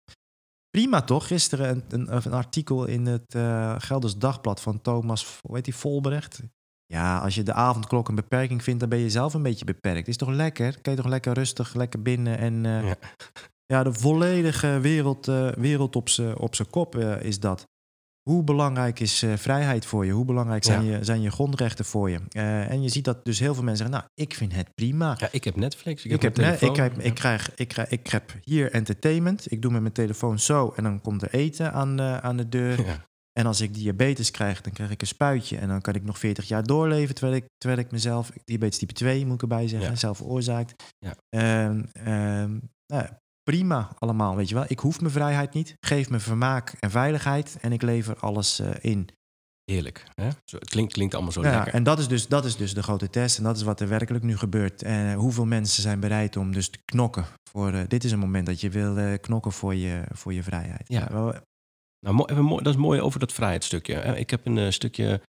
prima 0.71 1.03
toch? 1.03 1.27
Gisteren 1.27 1.69
een, 1.71 1.85
een, 1.89 2.17
een 2.27 2.33
artikel 2.33 2.85
in 2.85 3.07
het 3.07 3.35
eh 3.35 3.75
Gelders 3.79 4.17
Dagblad 4.17 4.61
van 4.61 4.81
Thomas, 4.81 5.39
hoe 5.47 5.55
heet 5.57 5.65
die, 5.65 5.75
Volbrecht? 5.75 6.43
Ja, 6.87 7.19
als 7.19 7.35
je 7.35 7.43
de 7.43 7.53
avondklok 7.53 8.09
een 8.09 8.15
beperking 8.15 8.63
vindt, 8.63 8.81
dan 8.81 8.89
ben 8.89 8.99
je 8.99 9.11
zelf 9.11 9.35
een 9.35 9.43
beetje 9.43 9.65
beperkt. 9.65 10.09
Is 10.09 10.17
toch 10.17 10.29
lekker? 10.29 10.81
Kan 10.81 10.93
je 10.93 10.99
toch 11.01 11.11
lekker 11.11 11.33
rustig, 11.33 11.75
lekker 11.75 12.03
binnen 12.03 12.39
en... 12.39 12.67
eh, 12.67 12.89
Ja. 12.89 12.97
ja, 13.67 13.83
de 13.83 13.93
volledige 13.93 14.81
wereld, 14.81 15.29
eh, 15.29 15.49
wereld 15.49 15.97
op 16.37 16.55
zijn 16.55 16.71
kop 16.71 16.97
is 17.21 17.41
dat. 17.41 17.69
Hoe 18.23 18.45
belangrijk 18.45 19.01
is 19.01 19.23
eh, 19.23 19.37
vrijheid 19.37 19.87
voor 19.87 20.07
je? 20.07 20.13
Hoe 20.13 20.25
belangrijk 20.25 20.65
zijn, 20.65 20.85
Ja. 20.85 20.97
je, 20.97 21.05
zijn 21.05 21.21
je 21.21 21.31
grondrechten 21.31 21.85
voor 21.85 22.11
je? 22.11 22.21
Eh, 22.29 22.71
en 22.71 22.83
je 22.83 22.89
ziet 22.89 23.05
dat 23.05 23.25
dus 23.25 23.39
heel 23.39 23.55
veel 23.55 23.63
mensen 23.63 23.87
zeggen, 23.87 24.03
nou, 24.03 24.13
ik 24.27 24.35
vind 24.35 24.55
het 24.55 24.75
prima. 24.75 25.17
Ja, 25.19 25.29
ik 25.33 25.45
heb 25.45 25.57
Netflix, 25.57 26.05
ik, 26.05 26.13
Ik, 26.13 26.23
heb, 26.23 26.39
ik, 26.39 26.61
ik, 26.61 26.73
krijg, 27.15 27.55
ik, 27.55 27.69
krijg, 27.69 27.89
ik 27.89 28.07
heb 28.07 28.35
hier 28.43 28.73
entertainment. 28.73 29.53
Ik 29.53 29.63
doe 29.63 29.71
met 29.71 29.81
mijn 29.81 29.93
telefoon 29.93 30.39
zo 30.39 30.73
en 30.77 30.83
dan 30.83 31.01
komt 31.01 31.23
er 31.23 31.35
eten 31.35 31.73
aan, 31.73 32.01
eh, 32.01 32.17
aan 32.19 32.37
de 32.37 32.49
deur. 32.49 32.87
Ja. 32.87 33.09
En 33.33 33.47
als 33.47 33.61
ik 33.61 33.75
diabetes 33.75 34.31
krijg, 34.31 34.61
dan 34.61 34.73
krijg 34.73 34.91
ik 34.91 35.01
een 35.01 35.07
spuitje. 35.07 35.59
En 35.59 35.69
dan 35.69 35.81
kan 35.81 35.95
ik 35.95 36.05
nog 36.05 36.19
40 36.19 36.49
jaar 36.49 36.63
doorleven 36.63 37.15
terwijl 37.15 37.37
ik, 37.37 37.45
terwijl 37.59 37.81
ik 37.81 37.91
mezelf... 37.91 38.31
Diabetes 38.45 38.79
type 38.79 38.93
2 38.93 39.25
moet 39.27 39.35
ik 39.35 39.43
erbij 39.43 39.69
zeggen, 39.69 39.99
zelf 39.99 40.17
veroorzaakt. 40.17 40.95
Ja. 40.99 41.15
Nou, 42.87 43.07
prima 43.51 43.89
allemaal, 43.99 44.37
weet 44.37 44.49
je 44.49 44.55
wel. 44.55 44.65
Ik 44.69 44.79
hoef 44.79 45.01
mijn 45.01 45.13
vrijheid 45.13 45.55
niet. 45.55 45.75
Geef 45.81 46.11
me 46.11 46.19
vermaak 46.19 46.73
en 46.81 46.91
veiligheid. 46.91 47.57
En 47.61 47.73
ik 47.73 47.83
lever 47.83 48.17
alles 48.17 48.59
eh, 48.59 48.71
in. 48.81 49.09
Heerlijk. 49.65 50.05
Hè? 50.15 50.29
Zo, 50.45 50.57
het 50.59 50.69
klinkt, 50.69 50.93
klinkt 50.93 51.15
allemaal 51.15 51.33
zo 51.33 51.43
Ja, 51.43 51.55
lekker. 51.55 51.75
en 51.75 51.83
dat 51.83 51.99
is, 51.99 52.09
dus, 52.09 52.29
dat 52.29 52.45
is 52.45 52.57
dus 52.57 52.75
de 52.75 52.83
grote 52.83 53.11
test. 53.11 53.39
En 53.39 53.45
dat 53.45 53.57
is 53.57 53.63
wat 53.63 53.81
er 53.81 53.89
werkelijk 53.89 54.25
nu 54.25 54.37
gebeurt. 54.37 54.83
En 54.83 55.15
hoeveel 55.15 55.47
mensen 55.47 55.83
zijn 55.83 56.01
bereid 56.01 56.37
om 56.37 56.53
dus 56.53 56.69
te 56.69 56.79
knokken. 56.85 57.25
Voor, 57.51 57.73
eh, 57.73 57.81
dit 57.89 58.05
is 58.05 58.13
een 58.13 58.19
moment 58.19 58.47
dat 58.47 58.61
je 58.61 58.71
wil 58.71 58.97
eh, 58.99 59.19
knokken 59.21 59.53
voor 59.53 59.75
je, 59.75 60.03
voor 60.13 60.33
je 60.35 60.43
vrijheid. 60.43 60.85
Ja. 60.89 61.09
wel, 61.13 61.35
Nou, 62.01 62.17
mo- 62.17 62.25
even 62.27 62.45
mooi, 62.45 62.63
dat 62.63 62.75
is 62.75 62.81
mooi 62.81 63.01
over 63.01 63.21
dat 63.21 63.33
vrijheidsstukje. 63.33 63.95
Ik 63.95 64.31
heb 64.31 64.47
een 64.47 64.59
eh, 64.59 64.71
stukje 64.71 65.21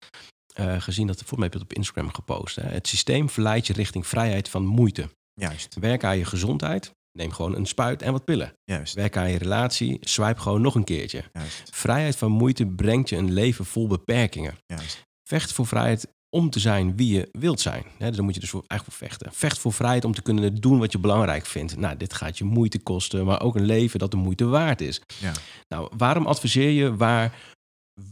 eh, 0.55 0.81
gezien, 0.81 1.07
dat 1.07 1.15
volgens 1.17 1.39
mij 1.39 1.43
heb 1.47 1.53
je 1.53 1.59
het 1.59 1.69
op 1.71 1.77
Instagram 1.77 2.13
gepost. 2.13 2.55
Hè. 2.55 2.63
Het 2.67 2.87
systeem 2.87 3.29
verleidt 3.29 3.67
je 3.67 3.73
richting 3.73 4.07
vrijheid 4.07 4.49
van 4.49 4.65
moeite. 4.65 5.09
juist, 5.33 5.75
Werk 5.79 6.03
aan 6.03 6.17
je 6.17 6.25
gezondheid, 6.25 6.91
neem 7.11 7.31
gewoon 7.31 7.55
een 7.55 7.65
spuit 7.65 8.01
en 8.01 8.11
wat 8.11 8.25
pillen. 8.25 8.53
juist, 8.63 8.93
Werk 8.93 9.17
aan 9.17 9.31
je 9.31 9.37
relatie, 9.37 9.97
swipe 10.01 10.39
gewoon 10.41 10.61
nog 10.61 10.75
een 10.75 10.83
keertje. 10.83 11.23
juist, 11.33 11.75
Vrijheid 11.75 12.15
van 12.15 12.31
moeite 12.31 12.65
brengt 12.65 13.09
je 13.09 13.15
een 13.17 13.31
leven 13.31 13.65
vol 13.65 13.87
beperkingen. 13.87 14.57
juist. 14.65 15.01
Vecht 15.23 15.53
voor 15.53 15.67
vrijheid 15.67 16.07
om 16.29 16.49
te 16.49 16.59
zijn 16.59 16.95
wie 16.97 17.13
je 17.13 17.29
wilt 17.31 17.59
zijn. 17.59 17.83
Hè, 17.97 18.11
daar 18.11 18.23
moet 18.23 18.33
je 18.33 18.39
dus 18.39 18.49
voor, 18.49 18.63
eigenlijk 18.67 18.99
voor 18.99 19.07
vechten. 19.07 19.33
Vecht 19.33 19.59
voor 19.59 19.73
vrijheid 19.73 20.05
om 20.05 20.13
te 20.13 20.21
kunnen 20.21 20.55
doen 20.55 20.79
wat 20.79 20.91
je 20.91 20.99
belangrijk 20.99 21.45
vindt. 21.45 21.77
Nou, 21.77 21.97
dit 21.97 22.13
gaat 22.13 22.37
je 22.37 22.43
moeite 22.43 22.79
kosten, 22.79 23.25
maar 23.25 23.41
ook 23.41 23.55
een 23.55 23.65
leven 23.65 23.99
dat 23.99 24.11
de 24.11 24.17
moeite 24.17 24.45
waard 24.45 24.81
is. 24.81 25.01
Ja. 25.19 25.31
Nou, 25.67 25.91
waarom 25.97 26.25
adviseer 26.25 26.69
je 26.69 26.95
waar 26.95 27.35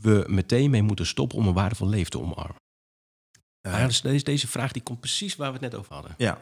we 0.02 0.24
meteen 0.28 0.70
mee 0.70 0.82
moeten 0.82 1.06
stoppen 1.06 1.38
om 1.38 1.48
een 1.48 1.54
waardevol 1.54 1.88
leven 1.88 2.12
te 2.12 2.20
omarmen? 2.20 2.56
Eh, 3.62 3.74
Ah 3.74 3.80
ja, 3.80 3.86
dus 3.88 4.02
deze, 4.02 4.24
deze 4.24 4.48
vraag 4.48 4.72
die 4.72 4.82
komt 4.84 5.00
precies 5.00 5.36
waar 5.36 5.48
we 5.48 5.54
het 5.54 5.72
net 5.72 5.76
over 5.76 5.94
hadden. 5.94 6.16
Ja. 6.18 6.42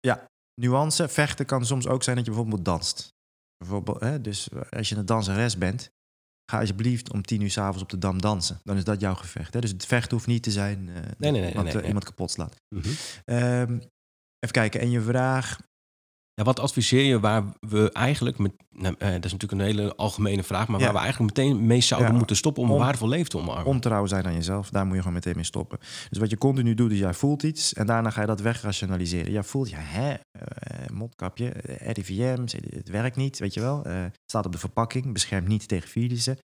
Ja, 0.00 0.26
nuance. 0.60 1.08
Vechten 1.08 1.46
kan 1.46 1.66
soms 1.66 1.86
ook 1.86 2.02
zijn 2.02 2.16
dat 2.16 2.24
je 2.24 2.30
bijvoorbeeld 2.30 2.64
danst. 2.64 3.14
Bijvoorbeeld, 3.56 4.00
hè, 4.00 4.20
dus 4.20 4.48
als 4.70 4.88
je 4.88 4.96
een 4.96 5.06
danseres 5.06 5.58
bent, 5.58 5.90
ga 6.50 6.60
alsjeblieft 6.60 7.12
om 7.12 7.22
tien 7.22 7.40
uur 7.40 7.50
s'avonds 7.50 7.82
op 7.82 7.88
de 7.88 7.98
Dam 7.98 8.20
dansen. 8.20 8.60
Dan 8.64 8.76
is 8.76 8.84
dat 8.84 9.00
jouw 9.00 9.14
gevecht. 9.14 9.54
Hè? 9.54 9.60
Dus 9.60 9.70
het 9.70 9.86
vechten 9.86 10.16
hoeft 10.16 10.26
niet 10.26 10.42
te 10.42 10.50
zijn 10.50 10.88
eh, 10.88 10.94
nee, 10.94 11.30
nee, 11.30 11.40
nee, 11.40 11.52
eh, 11.52 11.62
nee. 11.62 11.86
iemand 11.86 12.04
kapot 12.04 12.30
slaat. 12.30 12.56
Mhm. 12.68 12.88
Ehm, 13.24 13.72
even 14.38 14.54
kijken, 14.54 14.80
en 14.80 14.90
je 14.90 15.00
vraag... 15.00 15.58
Ja, 16.40 16.46
wat 16.46 16.60
adviseer 16.60 17.04
je 17.04 17.20
waar 17.20 17.44
we 17.60 17.92
eigenlijk, 17.92 18.38
met, 18.38 18.52
nou, 18.70 18.94
eh, 18.98 19.10
dat 19.12 19.24
is 19.24 19.32
natuurlijk 19.32 19.60
een 19.60 19.66
hele 19.66 19.96
algemene 19.96 20.42
vraag, 20.42 20.68
maar 20.68 20.78
Ja. 20.78 20.84
waar 20.84 20.94
we 20.94 21.00
eigenlijk 21.00 21.36
meteen 21.36 21.66
mee 21.66 21.80
zouden 21.80 22.10
Ja. 22.10 22.16
moeten 22.18 22.36
stoppen 22.36 22.62
om 22.62 22.68
een 22.68 22.74
On- 22.74 22.80
waardevol 22.80 23.08
leven 23.08 23.28
te 23.30 23.38
omarmen? 23.38 23.64
Ontrouw 23.66 24.06
zijn 24.06 24.26
aan 24.26 24.34
jezelf, 24.34 24.70
daar 24.70 24.84
moet 24.84 24.94
je 24.94 24.98
gewoon 25.00 25.14
meteen 25.14 25.34
mee 25.34 25.44
stoppen. 25.44 25.78
Dus 26.10 26.18
wat 26.18 26.30
je 26.30 26.38
continu 26.38 26.74
doet, 26.74 26.90
is 26.92 26.98
jij 26.98 27.14
voelt 27.14 27.42
iets 27.42 27.72
en 27.72 27.86
daarna 27.86 28.10
ga 28.10 28.20
je 28.20 28.26
dat 28.26 28.40
wegrationaliseren. 28.40 29.32
Jij 29.32 29.42
voelt, 29.42 29.70
ja, 29.70 29.78
hè, 29.80 30.12
eh, 30.12 30.88
mondkapje, 30.92 31.48
eh, 31.50 31.90
RIVM, 31.92 32.40
het 32.76 32.88
werkt 32.88 33.16
niet, 33.16 33.38
weet 33.38 33.54
je 33.54 33.60
wel. 33.60 33.86
Staat 34.26 34.46
op 34.46 34.52
de 34.52 34.58
verpakking, 34.58 35.12
beschermt 35.12 35.48
niet 35.48 35.68
tegen 35.68 35.88
virussen. 35.88 36.38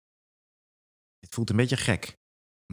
Het 1.20 1.34
voelt 1.34 1.50
een 1.50 1.56
beetje 1.56 1.76
gek. 1.76 2.12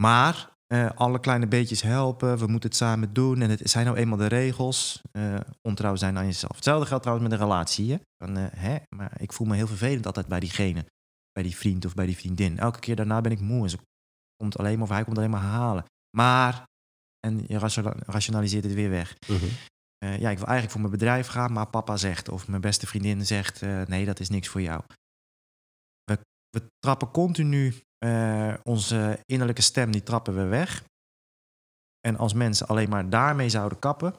Maar 0.00 0.53
eh, 0.74 0.90
alle 0.94 1.20
kleine 1.20 1.46
beetjes 1.46 1.82
helpen, 1.82 2.38
we 2.38 2.46
moeten 2.46 2.68
het 2.68 2.78
samen 2.78 3.12
doen 3.12 3.42
en 3.42 3.50
het 3.50 3.70
zijn 3.70 3.84
nou 3.86 3.96
eenmaal 3.96 4.18
de 4.18 4.26
regels. 4.26 5.02
Eh, 5.12 5.36
ontrouw 5.62 5.96
zijn 5.96 6.18
aan 6.18 6.24
jezelf. 6.24 6.54
Hetzelfde 6.54 6.86
geldt 6.86 7.02
trouwens 7.02 7.30
met 7.30 7.38
een 7.38 7.46
relatie. 7.46 7.92
Hè? 7.92 7.98
Van, 8.24 8.36
eh, 8.36 8.44
hè, 8.56 8.76
maar 8.96 9.12
ik 9.20 9.32
voel 9.32 9.46
me 9.46 9.56
heel 9.56 9.66
vervelend 9.66 10.06
altijd 10.06 10.26
bij 10.26 10.40
diegene, 10.40 10.84
bij 11.32 11.42
die 11.42 11.56
vriend 11.56 11.84
of 11.84 11.94
bij 11.94 12.06
die 12.06 12.16
vriendin. 12.16 12.58
Elke 12.58 12.78
keer 12.78 12.96
daarna 12.96 13.20
ben 13.20 13.32
ik 13.32 13.40
moe 13.40 13.62
en 13.62 13.70
ze 13.70 13.78
komt 14.36 14.58
alleen 14.58 14.74
maar, 14.74 14.88
of 14.88 14.94
hij 14.94 15.04
komt 15.04 15.18
alleen 15.18 15.30
maar 15.30 15.40
halen. 15.40 15.84
Maar, 16.16 16.64
en 17.26 17.44
je 17.46 17.58
ratio- 17.58 17.92
rationaliseert 18.06 18.64
het 18.64 18.74
weer 18.74 18.90
weg. 18.90 19.16
Mhm. 19.26 19.46
Ja, 19.98 20.30
ik 20.30 20.38
wil 20.38 20.46
eigenlijk 20.46 20.70
voor 20.70 20.80
mijn 20.80 20.92
bedrijf 20.92 21.26
gaan, 21.26 21.52
maar 21.52 21.66
papa 21.66 21.96
zegt, 21.96 22.28
of 22.28 22.48
mijn 22.48 22.60
beste 22.60 22.86
vriendin 22.86 23.26
zegt, 23.26 23.60
nee, 23.86 24.04
dat 24.04 24.20
is 24.20 24.28
niks 24.28 24.48
voor 24.48 24.60
jou. 24.60 24.82
We, 26.54 26.70
trappen 26.78 27.10
continu 27.10 27.74
eh, 27.98 28.54
onze 28.62 29.18
innerlijke 29.24 29.62
stem, 29.62 29.90
die 29.92 30.02
trappen 30.02 30.34
we 30.34 30.44
weg. 30.44 30.84
En 32.00 32.16
als 32.16 32.32
mensen 32.32 32.66
alleen 32.66 32.88
maar 32.88 33.08
daarmee 33.10 33.48
zouden 33.48 33.78
kappen, 33.78 34.14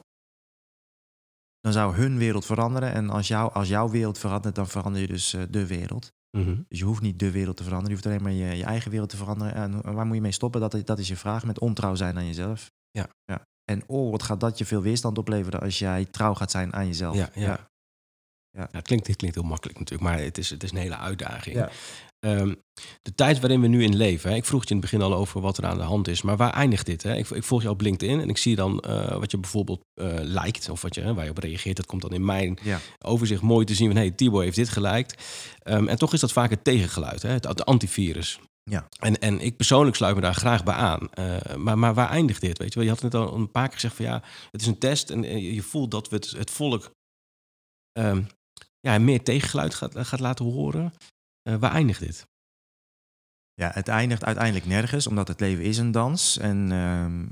dan 1.60 1.72
zou 1.72 1.94
hun 1.94 2.18
wereld 2.18 2.44
veranderen. 2.46 2.92
En 2.92 3.10
als, 3.10 3.28
jou, 3.28 3.52
als 3.52 3.68
jouw 3.68 3.88
wereld 3.90 4.18
verandert, 4.18 4.54
dan 4.54 4.68
verander 4.68 5.00
je 5.00 5.06
dus 5.06 5.32
eh, 5.34 5.42
de 5.50 5.66
wereld. 5.66 6.12
Mhm. 6.36 6.62
Dus 6.68 6.78
je 6.78 6.84
hoeft 6.84 7.02
niet 7.02 7.18
de 7.18 7.30
wereld 7.30 7.56
te 7.56 7.62
veranderen. 7.62 7.96
Je 7.96 8.02
hoeft 8.02 8.14
alleen 8.14 8.22
maar 8.36 8.48
je, 8.48 8.56
je 8.56 8.64
eigen 8.64 8.90
wereld 8.90 9.08
te 9.10 9.16
veranderen. 9.16 9.54
En 9.54 9.94
waar 9.94 10.06
moet 10.06 10.14
je 10.16 10.20
mee 10.22 10.32
stoppen? 10.32 10.60
Dat, 10.60 10.74
is- 10.74 10.84
dat 10.84 10.98
is 10.98 11.08
je 11.08 11.16
vraag. 11.16 11.44
Met 11.44 11.58
ontrouw 11.60 11.94
zijn 11.94 12.16
aan 12.16 12.26
jezelf. 12.26 12.70
Ja. 12.90 13.08
ja. 13.24 13.46
En 13.64 13.82
oh, 13.86 14.10
wat 14.10 14.22
gaat 14.22 14.40
dat 14.40 14.58
je 14.58 14.64
veel 14.64 14.82
weerstand 14.82 15.18
opleveren 15.18 15.60
als 15.60 15.78
jij 15.78 16.04
trouw 16.04 16.34
gaat 16.34 16.50
zijn 16.50 16.72
aan 16.74 16.86
jezelf. 16.86 17.16
Ja, 17.16 17.30
ja. 17.34 17.40
Ja. 17.46 17.68
Ja, 18.56 18.68
het, 18.70 18.86
klinkt, 18.86 19.06
het 19.06 19.16
klinkt 19.16 19.36
heel 19.36 19.46
makkelijk 19.48 19.78
natuurlijk, 19.78 20.10
maar 20.10 20.18
het 20.22 20.38
is, 20.38 20.50
het 20.50 20.62
is 20.62 20.70
een 20.70 20.76
hele 20.76 20.96
uitdaging. 20.96 21.56
Ja. 21.56 21.70
Ehm, 22.18 22.54
de 23.02 23.14
tijd 23.14 23.40
waarin 23.40 23.60
we 23.60 23.66
nu 23.66 23.82
in 23.82 23.96
leven, 23.96 24.30
hè, 24.30 24.36
ik 24.36 24.44
vroeg 24.44 24.62
je 24.62 24.68
in 24.68 24.76
het 24.76 24.90
begin 24.90 25.02
al 25.02 25.14
over 25.14 25.40
wat 25.40 25.58
er 25.58 25.66
aan 25.66 25.76
de 25.76 25.82
hand 25.82 26.08
is, 26.08 26.22
maar 26.22 26.36
waar 26.36 26.52
eindigt 26.52 26.86
dit? 26.86 27.02
Hè? 27.02 27.16
Ik, 27.16 27.30
ik 27.30 27.44
volg 27.44 27.62
je 27.62 27.70
op 27.70 27.80
LinkedIn 27.80 28.20
en 28.20 28.28
ik 28.28 28.36
zie 28.38 28.56
dan 28.56 28.80
eh, 28.80 29.16
wat 29.18 29.30
je 29.30 29.38
bijvoorbeeld 29.38 29.80
eh 29.94 30.14
lijkt, 30.20 30.68
of 30.68 30.82
wat 30.82 30.94
je, 30.94 31.00
hè, 31.00 31.14
waar 31.14 31.24
je 31.24 31.30
op 31.30 31.38
reageert. 31.38 31.76
Dat 31.76 31.86
komt 31.86 32.02
dan 32.02 32.12
in 32.12 32.24
mijn 32.24 32.58
Ja. 32.62 32.78
overzicht 32.98 33.42
mooi 33.42 33.64
te 33.64 33.74
zien 33.74 33.86
van, 33.88 33.96
hey, 33.96 34.10
Thibaut 34.10 34.42
heeft 34.42 34.56
dit 34.56 34.68
geliked. 34.68 35.22
Ehm, 35.58 35.88
en 35.88 35.98
toch 35.98 36.12
is 36.12 36.20
dat 36.20 36.32
vaak 36.32 36.50
het 36.50 36.64
tegengeluid, 36.64 37.22
hè? 37.22 37.28
Het, 37.30 37.44
het 37.44 37.64
antivirus. 37.64 38.40
Ja. 38.70 38.88
En, 38.98 39.18
en 39.18 39.40
ik 39.40 39.56
persoonlijk 39.56 39.96
sluit 39.96 40.14
me 40.14 40.20
daar 40.20 40.34
graag 40.34 40.64
bij 40.64 40.74
aan. 40.74 41.10
Eh, 41.10 41.54
maar, 41.56 41.78
maar 41.78 41.94
waar 41.94 42.10
eindigt 42.10 42.40
dit? 42.40 42.58
Weet 42.58 42.68
je 42.72 42.74
wel? 42.78 42.88
Je 42.88 42.94
had 42.94 43.02
net 43.02 43.14
al 43.14 43.34
een 43.34 43.50
paar 43.50 43.64
keer 43.66 43.74
gezegd 43.74 43.94
van 43.96 44.04
ja, 44.04 44.22
het 44.50 44.60
is 44.60 44.66
een 44.66 44.78
test 44.78 45.10
en 45.10 45.22
je 45.54 45.62
voelt 45.62 45.90
dat 45.90 46.08
we 46.08 46.16
het, 46.16 46.30
het 46.30 46.50
volk 46.50 46.90
ehm, 47.92 48.22
ja, 48.86 48.98
meer 48.98 49.22
tegengeluid 49.22 49.74
gaat, 49.74 49.98
gaat 49.98 50.20
laten 50.20 50.44
horen. 50.44 50.92
Eh, 51.42 51.54
waar 51.54 51.72
eindigt 51.72 52.00
dit? 52.00 52.26
ja, 53.54 53.70
het 53.74 53.88
eindigt 53.88 54.24
uiteindelijk 54.24 54.66
nergens, 54.66 55.06
omdat 55.06 55.28
het 55.28 55.40
leven 55.40 55.64
is 55.64 55.78
een 55.78 55.90
dans. 55.90 56.38
En 56.38 56.72
ehm, 56.72 57.26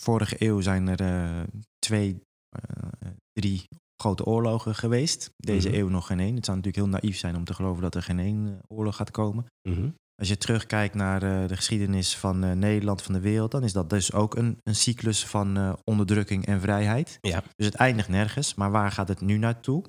vorige 0.00 0.36
eeuw 0.38 0.60
zijn 0.60 0.88
er 0.88 1.00
eh, 1.00 1.42
twee, 1.78 2.20
eh, 2.48 3.10
drie 3.32 3.64
grote 4.02 4.24
oorlogen 4.24 4.74
geweest. 4.74 5.30
Deze 5.36 5.68
Mhm. 5.68 5.78
eeuw 5.78 5.88
nog 5.88 6.06
geen 6.06 6.20
één. 6.20 6.34
Het 6.34 6.44
zou 6.44 6.56
natuurlijk 6.56 6.84
heel 6.84 7.00
naïef 7.00 7.16
zijn 7.18 7.36
om 7.36 7.44
te 7.44 7.54
geloven 7.54 7.82
dat 7.82 7.94
er 7.94 8.02
geen 8.02 8.18
één 8.18 8.58
oorlog 8.66 8.96
gaat 8.96 9.10
komen. 9.10 9.46
Mhm. 9.68 9.90
Als 10.14 10.28
je 10.28 10.36
terugkijkt 10.38 10.94
naar 10.94 11.20
de 11.20 11.56
geschiedenis 11.56 12.16
van 12.16 12.58
Nederland, 12.58 13.02
van 13.02 13.14
de 13.14 13.20
wereld, 13.20 13.50
dan 13.50 13.64
is 13.64 13.72
dat 13.72 13.90
dus 13.90 14.12
ook 14.12 14.36
een, 14.36 14.58
een 14.62 14.74
cyclus 14.74 15.26
van 15.26 15.78
onderdrukking 15.84 16.46
en 16.46 16.60
vrijheid. 16.60 17.18
Ja. 17.20 17.42
Dus 17.54 17.66
het 17.66 17.74
eindigt 17.74 18.08
nergens. 18.08 18.54
Maar 18.54 18.70
waar 18.70 18.92
gaat 18.92 19.08
het 19.08 19.20
nu 19.20 19.38
naartoe? 19.38 19.84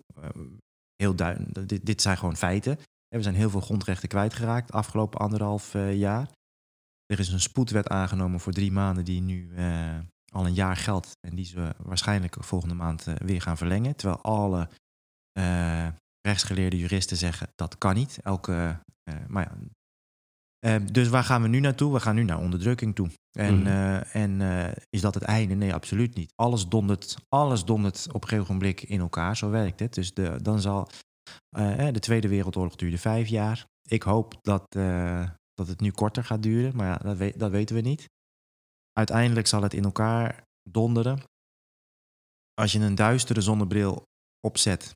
Heel 1.02 1.16
duidelijk. 1.16 1.70
Dit, 1.70 1.86
dit 1.86 2.02
zijn 2.02 2.18
gewoon 2.18 2.38
feiten. 2.38 2.80
We 3.08 3.22
zijn 3.22 3.36
heel 3.36 3.50
veel 3.50 3.62
grondrechten 3.62 4.10
kwijtgeraakt 4.10 4.72
afgelopen 4.72 5.20
anderhalf 5.20 5.76
eh, 5.76 5.96
jaar. 5.96 6.30
Er 7.06 7.20
is 7.20 7.30
een 7.30 7.40
spoedwet 7.40 7.88
aangenomen 7.88 8.40
voor 8.40 8.54
drie 8.54 8.72
maanden 8.72 9.06
die 9.06 9.22
nu 9.22 9.56
eh, 9.56 10.00
al 10.32 10.46
een 10.46 10.54
jaar 10.54 10.78
geldt. 10.78 11.12
En 11.28 11.36
die 11.36 11.46
ze 11.46 11.76
waarschijnlijk 11.78 12.36
volgende 12.40 12.76
maand 12.76 13.08
eh, 13.08 13.16
weer 13.16 13.42
gaan 13.42 13.58
verlengen. 13.58 13.96
Terwijl 13.96 14.22
alle 14.22 14.70
rechtsgeleerde 16.22 16.78
juristen 16.78 17.18
zeggen 17.18 17.48
dat 17.56 17.78
kan 17.78 17.96
niet. 17.96 18.20
Elke, 18.24 18.80
maar 19.28 19.44
ja, 19.44 19.58
eh, 20.60 20.76
dus 20.92 21.08
waar 21.08 21.24
gaan 21.24 21.42
we 21.42 21.48
nu 21.48 21.60
naartoe? 21.60 21.94
We 21.94 22.00
gaan 22.00 22.16
nu 22.16 22.24
naar 22.24 22.40
onderdrukking 22.40 22.96
toe. 22.96 23.10
En, 23.32 23.58
Mhm. 23.60 23.68
eh, 23.68 24.16
en 24.16 24.42
eh, 24.42 24.76
is 24.90 25.02
dat 25.02 25.14
het 25.14 25.24
einde? 25.24 25.56
Nee, 25.56 25.74
absoluut 25.74 26.16
niet. 26.16 26.32
Alles 26.36 26.68
dondert, 26.68 27.18
alles 27.28 27.66
dondert 27.66 28.08
op 28.14 28.22
een 28.24 28.30
gegeven 28.30 28.54
moment 28.54 28.80
in 28.84 29.00
elkaar. 29.00 29.38
Zo 29.38 29.50
werkt 29.50 29.80
het. 29.80 29.94
Dus 29.94 30.14
de, 30.14 30.42
dan 30.42 30.60
zal 30.62 30.90
de 31.92 32.00
Tweede 32.00 32.28
Wereldoorlog 32.28 32.76
duurde 32.76 32.98
vijf 32.98 33.28
jaar. 33.28 33.66
Ik 33.88 34.04
hoop 34.04 34.38
dat, 34.42 34.66
dat 35.54 35.68
het 35.68 35.80
nu 35.80 35.92
korter 35.92 36.24
gaat 36.24 36.44
duren, 36.44 36.76
maar 36.76 36.88
ja, 36.88 37.16
dat, 37.16 37.40
dat 37.40 37.52
weten 37.52 37.76
we 37.76 37.82
niet. 37.82 38.10
Uiteindelijk 38.92 39.48
zal 39.48 39.62
het 39.62 39.74
in 39.74 39.84
elkaar 39.84 40.44
donderen. 40.70 41.20
Als 42.54 42.72
je 42.72 42.80
een 42.80 42.96
duistere 42.96 43.42
zonnebril 43.42 44.04
opzet, 44.48 44.94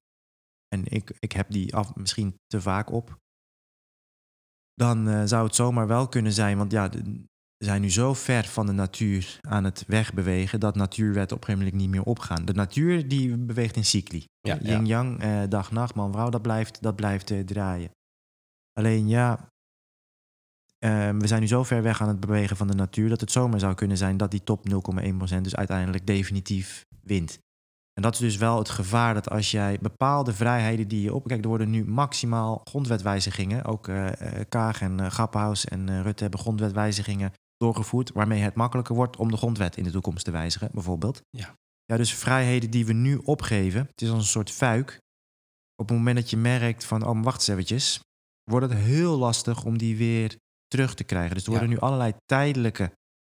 en 0.68 0.86
ik, 0.86 1.16
ik 1.20 1.32
heb 1.32 1.51
die 1.51 1.76
af, 1.76 1.95
misschien 1.95 2.36
te 2.47 2.61
vaak 2.61 2.91
op, 2.91 3.18
dan 4.74 5.07
eh, 5.07 5.21
zou 5.26 5.45
het 5.45 5.55
zomaar 5.55 5.88
wel 5.88 6.07
kunnen 6.07 6.32
zijn. 6.34 6.57
Want 6.57 6.71
ja, 6.71 6.88
de- 6.89 7.24
we 7.57 7.65
zijn 7.69 7.82
nu 7.82 7.91
zo 7.91 8.13
ver 8.13 8.45
van 8.45 8.65
de 8.65 8.71
natuur 8.71 9.38
aan 9.41 9.63
het 9.63 9.84
wegbewegen 9.88 10.59
dat 10.59 10.76
natuurwetten 10.76 11.36
op 11.38 11.41
een 11.43 11.47
gegeven 11.49 11.65
moment 11.71 11.82
niet 11.86 11.95
meer 11.95 12.03
opgaan. 12.11 12.45
De 12.45 12.53
natuur 12.53 13.07
die 13.07 13.38
beweegt 13.38 13.76
in 13.76 13.86
cycli. 13.86 14.26
Ja, 14.41 14.57
ja. 14.61 14.69
Yin-yang, 14.76 15.19
eh, 15.19 15.41
dag, 15.49 15.71
nacht, 15.71 15.95
man, 15.95 16.11
vrouw, 16.11 16.30
dat 16.30 16.41
blijft, 16.41 16.82
dat 16.82 16.95
blijft 16.95 17.32
eh, 17.32 17.39
draaien. 17.39 17.89
Alleen 18.74 19.07
ja, 19.07 19.47
eh, 20.78 21.09
we 21.09 21.28
zijn 21.28 21.41
nu 21.41 21.47
zo 21.47 21.63
ver 21.63 21.82
weg 21.84 22.01
aan 22.01 22.07
het 22.07 22.19
bewegen 22.19 22.57
van 22.57 22.67
de 22.67 22.76
natuur 22.76 23.09
dat 23.09 23.21
het 23.21 23.32
zomaar 23.32 23.59
zou 23.59 23.74
kunnen 23.74 23.97
zijn 23.97 24.17
dat 24.17 24.32
die 24.32 24.43
top 24.43 24.69
0,1% 24.69 25.43
dus 25.43 25.55
uiteindelijk 25.55 26.07
definitief 26.07 26.86
wint. 27.01 27.39
En 27.93 28.01
dat 28.01 28.13
is 28.13 28.19
dus 28.19 28.37
wel 28.37 28.57
het 28.57 28.69
gevaar 28.69 29.13
dat 29.13 29.29
als 29.29 29.51
jij 29.51 29.77
bepaalde 29.81 30.33
vrijheden 30.33 30.87
die 30.87 31.01
je 31.01 31.13
op... 31.13 31.27
Kijk, 31.27 31.41
er 31.41 31.47
worden 31.47 31.69
nu 31.69 31.85
maximaal 31.85 32.61
grondwetwijzigingen. 32.63 33.65
Ook 33.65 33.87
eh, 33.87 34.09
Kaag 34.49 34.81
en 34.81 35.11
Grappenhaus 35.11 35.65
en 35.65 36.01
Rutte 36.03 36.21
hebben 36.21 36.39
grondwetwijzigingen 36.39 37.31
doorgevoerd... 37.57 38.11
waarmee 38.11 38.41
het 38.41 38.55
makkelijker 38.55 38.95
wordt 38.95 39.17
om 39.17 39.31
de 39.31 39.37
grondwet 39.37 39.77
in 39.77 39.83
de 39.83 39.91
toekomst 39.91 40.25
te 40.25 40.31
wijzigen, 40.31 40.69
bijvoorbeeld. 40.73 41.21
Ja. 41.29 41.55
Ja, 41.85 41.97
dus 41.97 42.13
vrijheden 42.13 42.69
die 42.69 42.85
we 42.85 42.93
nu 42.93 43.17
opgeven, 43.17 43.85
het 43.85 44.01
is 44.01 44.09
als 44.09 44.19
een 44.19 44.25
soort 44.25 44.51
fuik. 44.51 44.99
Op 45.75 45.87
het 45.87 45.97
moment 45.97 46.17
dat 46.17 46.29
je 46.29 46.37
merkt 46.37 46.85
van, 46.85 47.05
oh, 47.05 47.23
wacht 47.23 47.37
eens 47.37 47.47
eventjes... 47.47 47.99
wordt 48.43 48.69
het 48.69 48.77
heel 48.77 49.17
lastig 49.17 49.63
om 49.63 49.77
die 49.77 49.97
weer 49.97 50.37
terug 50.67 50.93
te 50.93 51.03
krijgen. 51.03 51.35
Dus 51.35 51.43
er 51.45 51.51
Ja. 51.51 51.57
worden 51.57 51.75
nu 51.75 51.81
allerlei 51.81 52.13
tijdelijke, 52.25 52.91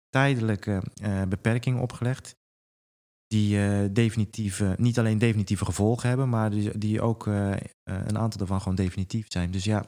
tijdelijke 0.08 0.82
beperkingen 1.28 1.80
opgelegd 1.80 2.34
die 3.26 3.58
eh, 3.58 3.88
definitief, 3.92 4.60
eh, 4.60 4.72
niet 4.76 4.98
alleen 4.98 5.18
definitieve 5.18 5.64
gevolgen 5.64 6.08
hebben, 6.08 6.28
maar 6.28 6.50
die, 6.50 6.78
die 6.78 7.00
ook 7.00 7.26
eh, 7.26 7.52
eh, 7.52 7.58
een 7.82 8.18
aantal 8.18 8.38
daarvan 8.38 8.60
gewoon 8.60 8.76
definitief 8.76 9.24
zijn. 9.28 9.50
Dus 9.50 9.64
ja, 9.64 9.78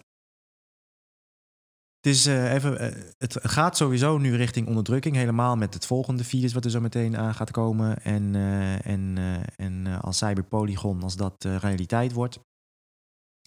het, 1.97 2.14
is, 2.14 2.26
even, 2.26 2.95
het 3.18 3.39
gaat 3.43 3.76
sowieso 3.76 4.18
nu 4.18 4.37
richting 4.37 4.66
onderdrukking, 4.66 5.16
helemaal 5.16 5.57
met 5.57 5.74
het 5.74 5.87
volgende 5.87 6.24
virus 6.24 6.53
wat 6.53 6.64
er 6.64 6.70
zo 6.70 6.80
meteen 6.80 7.16
aan 7.16 7.34
gaat 7.34 7.51
komen. 7.51 8.03
En, 8.03 8.34
en, 8.82 9.18
en 9.57 9.87
als 10.01 10.18
cyberpolygon, 10.18 11.03
als 11.03 11.16
dat 11.16 11.45
realiteit 11.45 12.12
wordt. 12.12 12.39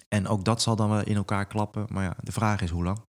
En 0.08 0.28
ook 0.28 0.46
dat 0.46 0.62
zal 0.62 0.76
dan 0.76 0.90
wel 0.90 1.04
in 1.04 1.16
elkaar 1.16 1.48
klappen. 1.48 1.86
Maar 1.90 2.04
ja, 2.04 2.18
de 2.24 2.32
vraag 2.32 2.62
is 2.62 2.70
hoe 2.70 2.84
lang. 2.84 3.09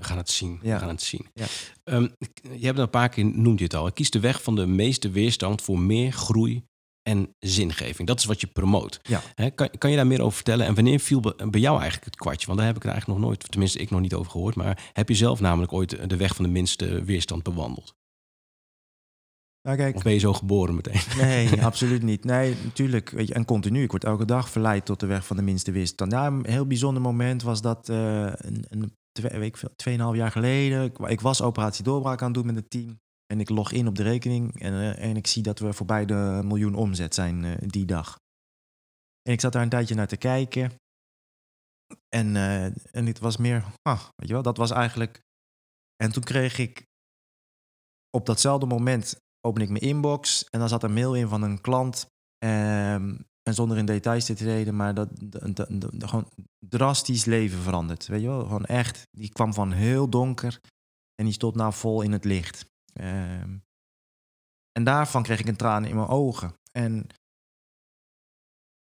We 0.00 0.06
gaan 0.06 0.16
het 0.16 0.30
zien. 0.30 0.58
Ja. 0.62 0.74
We 0.74 0.80
gaan 0.80 0.88
het 0.88 1.02
zien. 1.02 1.26
Ja. 1.34 1.46
Ehm, 1.84 2.08
je 2.56 2.66
hebt 2.66 2.78
een 2.78 2.90
paar 2.90 3.08
keer 3.08 3.24
noemd 3.24 3.58
je 3.58 3.64
het 3.64 3.74
al. 3.74 3.92
Kies 3.92 4.10
de 4.10 4.20
weg 4.20 4.42
van 4.42 4.54
de 4.54 4.66
meeste 4.66 5.10
weerstand 5.10 5.62
voor 5.62 5.78
meer 5.78 6.12
groei 6.12 6.64
en 7.02 7.34
zingeving. 7.38 8.08
Dat 8.08 8.18
is 8.18 8.24
wat 8.24 8.40
je 8.40 8.46
promoot. 8.46 9.00
Ja. 9.02 9.50
Kan, 9.54 9.70
kan 9.78 9.90
je 9.90 9.96
daar 9.96 10.06
meer 10.06 10.22
over 10.22 10.34
vertellen? 10.34 10.66
En 10.66 10.74
wanneer 10.74 11.00
viel 11.00 11.20
bij 11.20 11.60
jou 11.60 11.74
eigenlijk 11.76 12.04
het 12.04 12.16
kwartje? 12.16 12.46
Want 12.46 12.58
daar 12.58 12.66
heb 12.66 12.76
ik 12.76 12.84
er 12.84 12.90
eigenlijk 12.90 13.20
nog 13.20 13.28
nooit, 13.28 13.50
tenminste 13.50 13.78
ik 13.78 13.90
nog 13.90 14.00
niet 14.00 14.14
over 14.14 14.30
gehoord. 14.30 14.54
Maar 14.54 14.90
heb 14.92 15.08
je 15.08 15.14
zelf 15.14 15.40
namelijk 15.40 15.72
ooit 15.72 16.08
de 16.10 16.16
weg 16.16 16.34
van 16.34 16.44
de 16.44 16.50
minste 16.50 17.04
weerstand 17.04 17.42
bewandeld? 17.42 17.94
Nou, 19.62 19.76
kijk, 19.76 19.96
Of 19.96 20.02
ben 20.02 20.12
je 20.12 20.18
zo 20.18 20.32
geboren 20.32 20.74
meteen? 20.74 21.00
Nee, 21.26 21.64
absoluut 21.64 22.02
niet. 22.02 22.24
Nee, 22.24 22.56
natuurlijk. 22.64 23.10
Weet 23.10 23.28
je, 23.28 23.34
en 23.34 23.44
continu. 23.44 23.82
Ik 23.82 23.90
word 23.90 24.04
elke 24.04 24.24
dag 24.24 24.50
verleid 24.50 24.84
tot 24.84 25.00
de 25.00 25.06
weg 25.06 25.26
van 25.26 25.36
de 25.36 25.42
minste 25.42 25.72
weerstand. 25.72 26.12
Ja, 26.12 26.26
een 26.26 26.46
heel 26.46 26.66
bijzonder 26.66 27.02
moment 27.02 27.42
was 27.42 27.60
dat 27.60 27.88
eh, 27.88 28.22
een, 28.24 28.64
een 28.68 28.96
twee, 29.12 29.38
weet 29.38 29.58
veel, 29.58 29.72
tweeënhalf 29.76 30.16
jaar 30.16 30.30
geleden. 30.30 30.84
Ik, 30.84 30.98
ik 30.98 31.20
was 31.20 31.42
operatie 31.42 31.84
doorbraak 31.84 32.20
aan 32.20 32.26
het 32.26 32.34
doen 32.34 32.46
met 32.46 32.56
het 32.56 32.70
team. 32.70 33.00
En 33.26 33.40
ik 33.40 33.48
log 33.48 33.72
in 33.72 33.86
op 33.86 33.94
de 33.94 34.02
rekening 34.02 34.60
en, 34.60 34.72
eh, 34.72 35.08
en 35.08 35.16
ik 35.16 35.26
zie 35.26 35.42
dat 35.42 35.58
we 35.58 35.72
voorbij 35.72 36.04
de 36.06 36.40
miljoen 36.44 36.74
omzet 36.74 37.14
zijn 37.14 37.44
eh, 37.44 37.68
die 37.68 37.84
dag. 37.84 38.18
En 39.22 39.32
ik 39.32 39.40
zat 39.40 39.52
daar 39.52 39.62
een 39.62 39.68
tijdje 39.68 39.94
naar 39.94 40.06
te 40.06 40.16
kijken. 40.16 40.72
En, 42.08 42.36
eh, 42.36 42.64
en 42.94 43.06
het 43.06 43.18
was 43.18 43.36
meer, 43.36 43.64
ah, 43.82 44.02
weet 44.16 44.28
je 44.28 44.32
wel, 44.32 44.42
dat 44.42 44.56
was 44.56 44.70
eigenlijk. 44.70 45.20
En 45.96 46.12
toen 46.12 46.22
kreeg 46.22 46.58
ik 46.58 46.86
op 48.10 48.26
datzelfde 48.26 48.66
moment 48.66 49.20
open 49.40 49.62
ik 49.62 49.68
mijn 49.68 49.82
inbox 49.82 50.44
en 50.44 50.58
dan 50.58 50.68
zat 50.68 50.82
een 50.82 50.92
mail 50.92 51.14
in 51.14 51.28
van 51.28 51.42
een 51.42 51.60
klant. 51.60 52.06
ehm, 52.38 53.16
en 53.50 53.56
zonder 53.56 53.78
in 53.78 53.86
details 53.86 54.24
te 54.24 54.34
treden, 54.34 54.76
maar 54.76 54.94
dat, 54.94 55.08
gewoon 55.98 56.28
drastisch 56.68 57.24
leven 57.24 57.62
veranderd. 57.62 58.06
Weet 58.06 58.20
je 58.20 58.26
wel, 58.26 58.42
gewoon 58.42 58.64
echt. 58.64 59.06
Die 59.10 59.28
kwam 59.28 59.54
van 59.54 59.72
heel 59.72 60.08
donker 60.08 60.60
en 61.14 61.24
die 61.24 61.34
stond 61.34 61.54
nou 61.54 61.72
vol 61.72 62.02
in 62.02 62.12
het 62.12 62.24
licht. 62.24 62.64
Ehm, 62.92 63.56
en 64.72 64.84
daarvan 64.84 65.22
kreeg 65.22 65.40
ik 65.40 65.48
een 65.48 65.56
traan 65.56 65.84
in 65.84 65.94
mijn 65.94 66.08
ogen. 66.08 66.54
En 66.72 67.06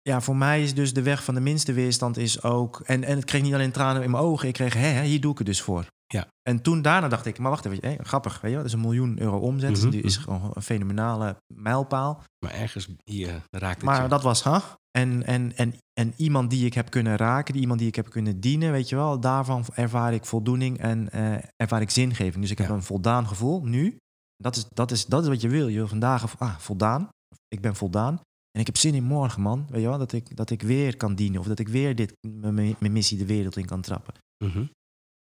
ja, 0.02 0.20
voor 0.20 0.36
mij 0.36 0.62
is 0.62 0.74
dus 0.74 0.92
de 0.92 1.02
weg 1.02 1.24
van 1.24 1.34
de 1.34 1.40
minste 1.40 1.72
weerstand 1.72 2.16
is 2.16 2.42
ook... 2.42 2.80
En, 2.80 3.04
en 3.04 3.16
het 3.16 3.24
kreeg 3.24 3.42
niet 3.42 3.54
alleen 3.54 3.72
tranen 3.72 4.02
in 4.02 4.10
mijn 4.10 4.22
ogen, 4.22 4.48
ik 4.48 4.54
kreeg, 4.54 4.74
hè, 4.74 5.02
hier 5.02 5.20
doe 5.20 5.32
ik 5.32 5.38
het 5.38 5.46
dus 5.46 5.62
voor. 5.62 5.86
Ja. 6.12 6.26
En 6.42 6.62
toen 6.62 6.82
daarna 6.82 7.08
dacht 7.08 7.26
ik, 7.26 7.38
maar 7.38 7.50
wacht 7.50 7.64
even, 7.64 7.88
hé, 7.90 7.96
grappig, 8.04 8.32
weet 8.32 8.42
je 8.42 8.48
wel, 8.48 8.56
dat 8.56 8.66
is 8.66 8.72
een 8.72 8.80
miljoen 8.80 9.20
euro 9.20 9.38
omzet. 9.38 9.80
Mhm, 9.80 9.90
Die 9.90 10.02
is 10.02 10.18
mhm. 10.18 10.24
gewoon 10.24 10.50
een 10.54 10.62
fenomenale 10.62 11.36
mijlpaal. 11.54 12.22
Maar 12.44 12.54
ergens 12.54 12.88
hier 13.04 13.42
raakt 13.50 13.76
het 13.76 13.84
Maar 13.84 14.02
je. 14.02 14.08
dat 14.08 14.22
was, 14.22 14.42
ha? 14.42 14.62
En, 14.98 15.22
en, 15.22 15.56
en, 15.56 15.74
en 16.00 16.12
iemand 16.16 16.50
die 16.50 16.66
ik 16.66 16.74
heb 16.74 16.90
kunnen 16.90 17.16
raken, 17.16 17.52
die 17.52 17.62
iemand 17.62 17.78
die 17.78 17.88
ik 17.88 17.94
heb 17.94 18.10
kunnen 18.10 18.40
dienen, 18.40 18.72
weet 18.72 18.88
je 18.88 18.96
wel, 18.96 19.20
daarvan 19.20 19.64
ervaar 19.74 20.14
ik 20.14 20.24
voldoening 20.24 20.78
en 20.78 21.10
eh, 21.10 21.34
ervaar 21.56 21.80
ik 21.80 21.90
zingeving. 21.90 22.40
Dus 22.40 22.50
ik 22.50 22.58
heb 22.58 22.68
Ja. 22.68 22.74
een 22.74 22.82
voldaan 22.82 23.26
gevoel 23.28 23.64
nu. 23.64 23.96
Dat 24.36 24.56
is, 24.56 24.66
dat, 24.68 24.90
is, 24.90 25.06
dat 25.06 25.22
is 25.22 25.28
wat 25.28 25.40
je 25.40 25.48
wil. 25.48 25.68
Je 25.68 25.76
wil 25.76 25.88
vandaag 25.88 26.38
ah, 26.38 26.56
voldaan. 26.58 27.08
Ik 27.48 27.60
ben 27.60 27.74
voldaan. 27.74 28.20
En 28.50 28.60
ik 28.60 28.66
heb 28.66 28.76
zin 28.76 28.94
in 28.94 29.04
morgen, 29.04 29.42
man. 29.42 29.66
Weet 29.70 29.82
je 29.82 29.88
wel, 29.88 29.98
dat 29.98 30.12
ik, 30.12 30.36
dat 30.36 30.50
ik 30.50 30.62
weer 30.62 30.96
kan 30.96 31.14
dienen. 31.14 31.40
Of 31.40 31.46
dat 31.46 31.58
ik 31.58 31.68
weer 31.68 31.94
dit, 31.96 32.12
mijn, 32.20 32.76
missie 32.80 33.18
de 33.18 33.26
wereld 33.26 33.56
in 33.56 33.66
kan 33.66 33.80
trappen. 33.80 34.14
Mhm. 34.44 34.64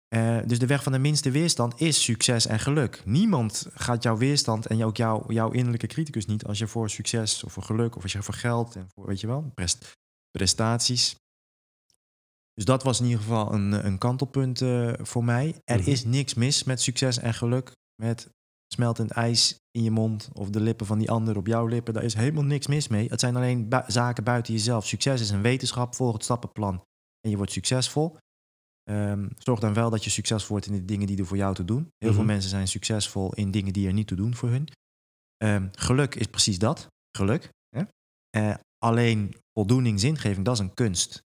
Eh, 0.08 0.38
dus 0.46 0.58
de 0.58 0.66
weg 0.66 0.82
van 0.82 0.92
de 0.92 0.98
minste 0.98 1.30
weerstand 1.30 1.80
is 1.80 2.02
succes 2.04 2.46
en 2.46 2.58
geluk. 2.60 3.02
Niemand 3.04 3.66
gaat 3.72 4.02
jouw 4.02 4.16
weerstand 4.16 4.66
en 4.66 4.84
ook 4.84 4.96
jouw, 4.96 5.24
jouw 5.28 5.50
innerlijke 5.50 5.86
criticus 5.86 6.26
niet 6.26 6.44
als 6.44 6.58
je 6.58 6.66
voor 6.66 6.90
succes 6.90 7.44
of 7.44 7.52
voor 7.52 7.62
geluk 7.62 7.96
of 7.96 8.02
als 8.02 8.12
je 8.12 8.22
voor 8.22 8.34
geld 8.34 8.76
en 8.76 8.86
voor, 8.94 9.06
weet 9.06 9.20
je 9.20 9.26
wel, 9.26 9.50
prest- 9.54 9.92
prestaties. 10.30 11.14
Dus 12.54 12.64
dat 12.64 12.82
was 12.82 12.98
in 13.00 13.04
ieder 13.06 13.20
geval 13.20 13.52
een, 13.52 13.86
een 13.86 13.98
kantelpunt 13.98 14.60
eh, 14.62 14.92
voor 14.96 15.24
mij. 15.24 15.54
Er 15.64 15.78
Mhm. 15.80 15.90
is 15.90 16.04
niks 16.04 16.34
mis 16.34 16.64
met 16.64 16.80
succes 16.80 17.18
en 17.18 17.34
geluk, 17.34 17.72
met 18.02 18.28
smeltend 18.74 19.10
ijs 19.10 19.56
in 19.70 19.82
je 19.82 19.90
mond 19.90 20.28
of 20.32 20.50
de 20.50 20.60
lippen 20.60 20.86
van 20.86 20.98
die 20.98 21.10
ander 21.10 21.36
op 21.36 21.46
jouw 21.46 21.66
lippen. 21.66 21.94
Daar 21.94 22.02
is 22.04 22.14
helemaal 22.14 22.44
niks 22.44 22.66
mis 22.66 22.88
mee. 22.88 23.08
Het 23.08 23.20
zijn 23.20 23.36
alleen 23.36 23.68
bu- 23.68 23.82
zaken 23.86 24.24
buiten 24.24 24.52
jezelf. 24.52 24.86
Succes 24.86 25.20
is 25.20 25.30
een 25.30 25.42
wetenschap, 25.42 25.94
volg 25.94 26.12
het 26.12 26.24
stappenplan 26.24 26.82
en 27.20 27.30
je 27.30 27.36
wordt 27.36 27.52
succesvol. 27.52 28.16
Ehm, 28.88 29.28
zorg 29.38 29.60
dan 29.60 29.74
wel 29.74 29.90
dat 29.90 30.04
je 30.04 30.10
succesvol 30.10 30.48
wordt 30.50 30.66
in 30.66 30.72
de 30.72 30.84
dingen 30.84 31.06
die 31.06 31.18
er 31.18 31.26
voor 31.26 31.36
jou 31.36 31.54
te 31.54 31.64
doen. 31.64 31.80
Heel 31.98 32.12
veel 32.12 32.22
Mhm. 32.22 32.26
mensen 32.32 32.50
zijn 32.50 32.68
succesvol 32.68 33.34
in 33.34 33.50
dingen 33.50 33.72
die 33.72 33.86
er 33.86 33.92
niet 33.92 34.06
toe 34.06 34.16
doen 34.16 34.34
voor 34.34 34.48
hun. 34.48 34.68
Ehm, 35.36 35.68
geluk 35.72 36.14
is 36.14 36.26
precies 36.26 36.58
dat. 36.58 36.86
Geluk. 37.16 37.50
Hè? 37.68 37.82
Eh, 38.30 38.54
alleen 38.78 39.34
voldoening, 39.52 40.00
zingeving, 40.00 40.44
dat 40.44 40.54
is 40.54 40.60
een 40.60 40.74
kunst. 40.74 41.22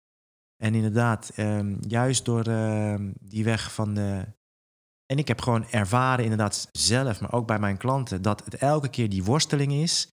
En 0.57 0.75
inderdaad, 0.75 1.31
ehm, 1.35 1.77
juist 1.81 2.25
door 2.25 2.45
die 3.21 3.45
weg 3.45 3.73
van 3.75 3.95
de. 3.95 4.27
En 5.07 5.19
ik 5.19 5.29
heb 5.29 5.41
gewoon 5.41 5.67
ervaren, 5.71 6.23
inderdaad 6.25 6.69
zelf, 6.73 7.21
maar 7.21 7.33
ook 7.33 7.47
bij 7.47 7.59
mijn 7.59 7.77
klanten, 7.77 8.23
dat 8.23 8.45
het 8.45 8.55
elke 8.55 8.89
keer 8.89 9.09
die 9.09 9.25
worsteling 9.25 9.73
is 9.73 10.09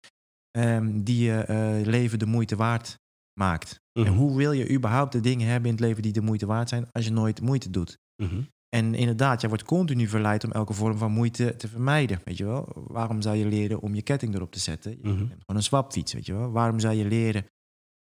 die 0.83 1.23
je 1.23 1.37
eh, 1.43 1.85
leven 1.85 2.19
de 2.19 2.25
moeite 2.25 2.55
waard 2.55 2.97
maakt. 3.39 3.79
Mhm. 3.93 4.07
En 4.07 4.13
hoe 4.13 4.35
wil 4.37 4.51
je 4.51 4.69
überhaupt 4.71 5.11
de 5.11 5.19
dingen 5.19 5.47
hebben 5.47 5.69
in 5.69 5.75
het 5.75 5.85
leven 5.85 6.01
die 6.01 6.11
de 6.11 6.21
moeite 6.21 6.45
waard 6.45 6.69
zijn 6.69 6.85
als 6.91 7.05
je 7.05 7.11
nooit 7.11 7.41
moeite 7.41 7.69
doet? 7.69 7.97
Mhm. 8.23 8.41
En 8.75 8.95
inderdaad, 8.95 9.39
jij 9.41 9.49
wordt 9.49 9.65
continu 9.65 10.07
verleid 10.07 10.43
om 10.43 10.51
elke 10.51 10.73
vorm 10.73 10.97
van 10.97 11.11
moeite 11.11 11.55
te 11.55 11.67
vermijden. 11.67 12.19
Weet 12.23 12.37
je 12.37 12.45
wel? 12.45 12.67
Waarom 12.75 13.21
zou 13.21 13.35
je 13.35 13.45
leren 13.45 13.79
om 13.79 13.95
je 13.95 14.01
ketting 14.01 14.35
erop 14.35 14.51
te 14.51 14.59
zetten? 14.59 14.91
Je 14.91 14.97
Mhm. 15.01 15.17
neemt 15.17 15.29
gewoon 15.29 15.55
een 15.55 15.63
swapfiets, 15.63 16.13
weet 16.13 16.25
je 16.25 16.33
wel? 16.33 16.51
Waarom 16.51 16.79
zou 16.79 16.95
je 16.95 17.05
leren 17.05 17.45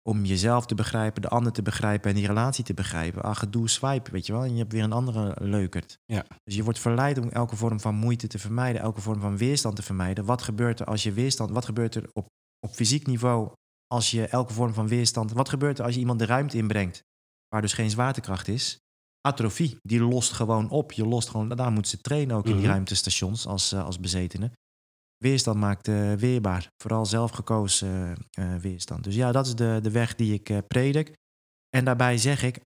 om 0.08 0.24
jezelf 0.24 0.66
te 0.66 0.74
begrijpen, 0.74 1.22
de 1.22 1.28
ander 1.28 1.52
te 1.52 1.62
begrijpen 1.62 2.10
en 2.10 2.16
die 2.16 2.26
relatie 2.26 2.64
te 2.64 2.74
begrijpen? 2.74 3.22
Ah, 3.22 3.36
gedoe, 3.36 3.68
swipe, 3.68 4.10
weet 4.10 4.26
je 4.26 4.32
wel? 4.32 4.42
En 4.44 4.52
je 4.52 4.58
hebt 4.58 4.72
weer 4.72 4.82
een 4.82 4.92
andere 4.92 5.36
leukert. 5.40 5.98
Ja. 6.04 6.24
Dus 6.44 6.54
je 6.54 6.64
wordt 6.64 6.78
verleid 6.78 7.18
om 7.18 7.28
elke 7.28 7.56
vorm 7.56 7.80
van 7.80 7.94
moeite 7.94 8.26
te 8.26 8.38
vermijden, 8.38 8.80
elke 8.82 9.00
vorm 9.00 9.20
van 9.20 9.36
weerstand 9.36 9.76
te 9.76 9.82
vermijden. 9.82 10.24
Wat 10.24 10.42
gebeurt 10.42 10.80
er 10.80 10.86
als 10.86 11.02
je 11.02 11.12
weerstand, 11.12 11.50
wat 11.50 11.64
gebeurt 11.64 11.94
er 11.94 12.08
op, 12.12 12.26
op 12.66 12.74
fysiek 12.74 13.06
niveau 13.06 13.52
als 13.92 14.10
je 14.10 14.26
elke 14.26 14.52
vorm 14.52 14.74
van 14.74 14.88
weerstand, 14.88 15.32
wat 15.32 15.48
gebeurt 15.48 15.78
er 15.78 15.84
als 15.84 15.94
je 15.94 16.00
iemand 16.00 16.18
de 16.18 16.26
ruimte 16.26 16.56
inbrengt 16.56 17.02
waar 17.48 17.60
dus 17.60 17.72
geen 17.72 17.90
zwaartekracht 17.90 18.48
is? 18.48 18.78
Atrofie, 19.20 19.78
die 19.82 20.00
lost 20.00 20.32
gewoon 20.32 20.70
op. 20.70 20.92
Je 20.92 21.06
lost 21.06 21.28
gewoon, 21.28 21.48
daar 21.48 21.72
moeten 21.72 21.90
ze 21.90 22.00
trainen 22.00 22.36
ook 22.36 22.46
in 22.46 22.52
die 22.52 22.60
Mhm. 22.60 22.70
ruimtestations 22.70 23.46
als, 23.46 23.72
eh, 23.72 23.84
als 23.84 24.00
bezetenen. 24.00 24.52
Weerstand 25.16 25.58
maakt 25.58 25.88
eh, 25.88 26.12
weerbaar, 26.12 26.68
vooral 26.82 27.06
zelfgekozen 27.06 28.16
eh, 28.30 28.56
weerstand. 28.56 29.04
Dus 29.04 29.14
ja, 29.14 29.32
dat 29.32 29.46
is 29.46 29.54
de, 29.54 29.78
de 29.82 29.90
weg 29.90 30.14
die 30.14 30.32
ik 30.32 30.66
predik. 30.68 31.12
En 31.76 31.84
daarbij 31.84 32.18
zeg 32.18 32.42
ik, 32.42 32.60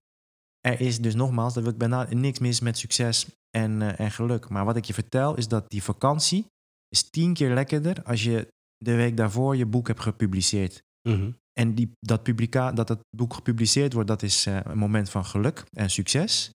er 0.59 0.81
is 0.81 1.01
dus 1.01 1.15
nogmaals, 1.15 1.53
dat 1.53 1.63
wil 1.63 1.71
ik 1.71 1.77
bijna 1.77 2.07
niks 2.09 2.39
mis 2.39 2.59
met 2.59 2.77
succes 2.77 3.27
en, 3.57 3.97
en 3.97 4.11
geluk. 4.11 4.49
Maar 4.49 4.65
wat 4.65 4.75
ik 4.75 4.85
je 4.85 4.93
vertel 4.93 5.35
is 5.35 5.47
dat 5.47 5.69
die 5.69 5.83
vakantie 5.83 6.45
is 6.89 7.09
tien 7.09 7.33
keer 7.33 7.53
lekkerder 7.53 8.03
als 8.03 8.23
je 8.23 8.47
de 8.77 8.95
week 8.95 9.17
daarvoor 9.17 9.55
je 9.55 9.65
boek 9.65 9.87
hebt 9.87 9.99
gepubliceerd. 9.99 10.85
Mhm. 11.07 11.31
En 11.53 11.75
die, 11.75 11.91
dat, 11.99 12.23
publica 12.23 12.71
dat 12.71 12.89
het 12.89 12.99
boek 13.09 13.33
gepubliceerd 13.33 13.93
wordt, 13.93 14.07
dat 14.07 14.23
is 14.23 14.45
eh, 14.45 14.59
een 14.63 14.77
moment 14.77 15.09
van 15.09 15.25
geluk 15.25 15.63
en 15.73 15.89
succes. 15.89 16.51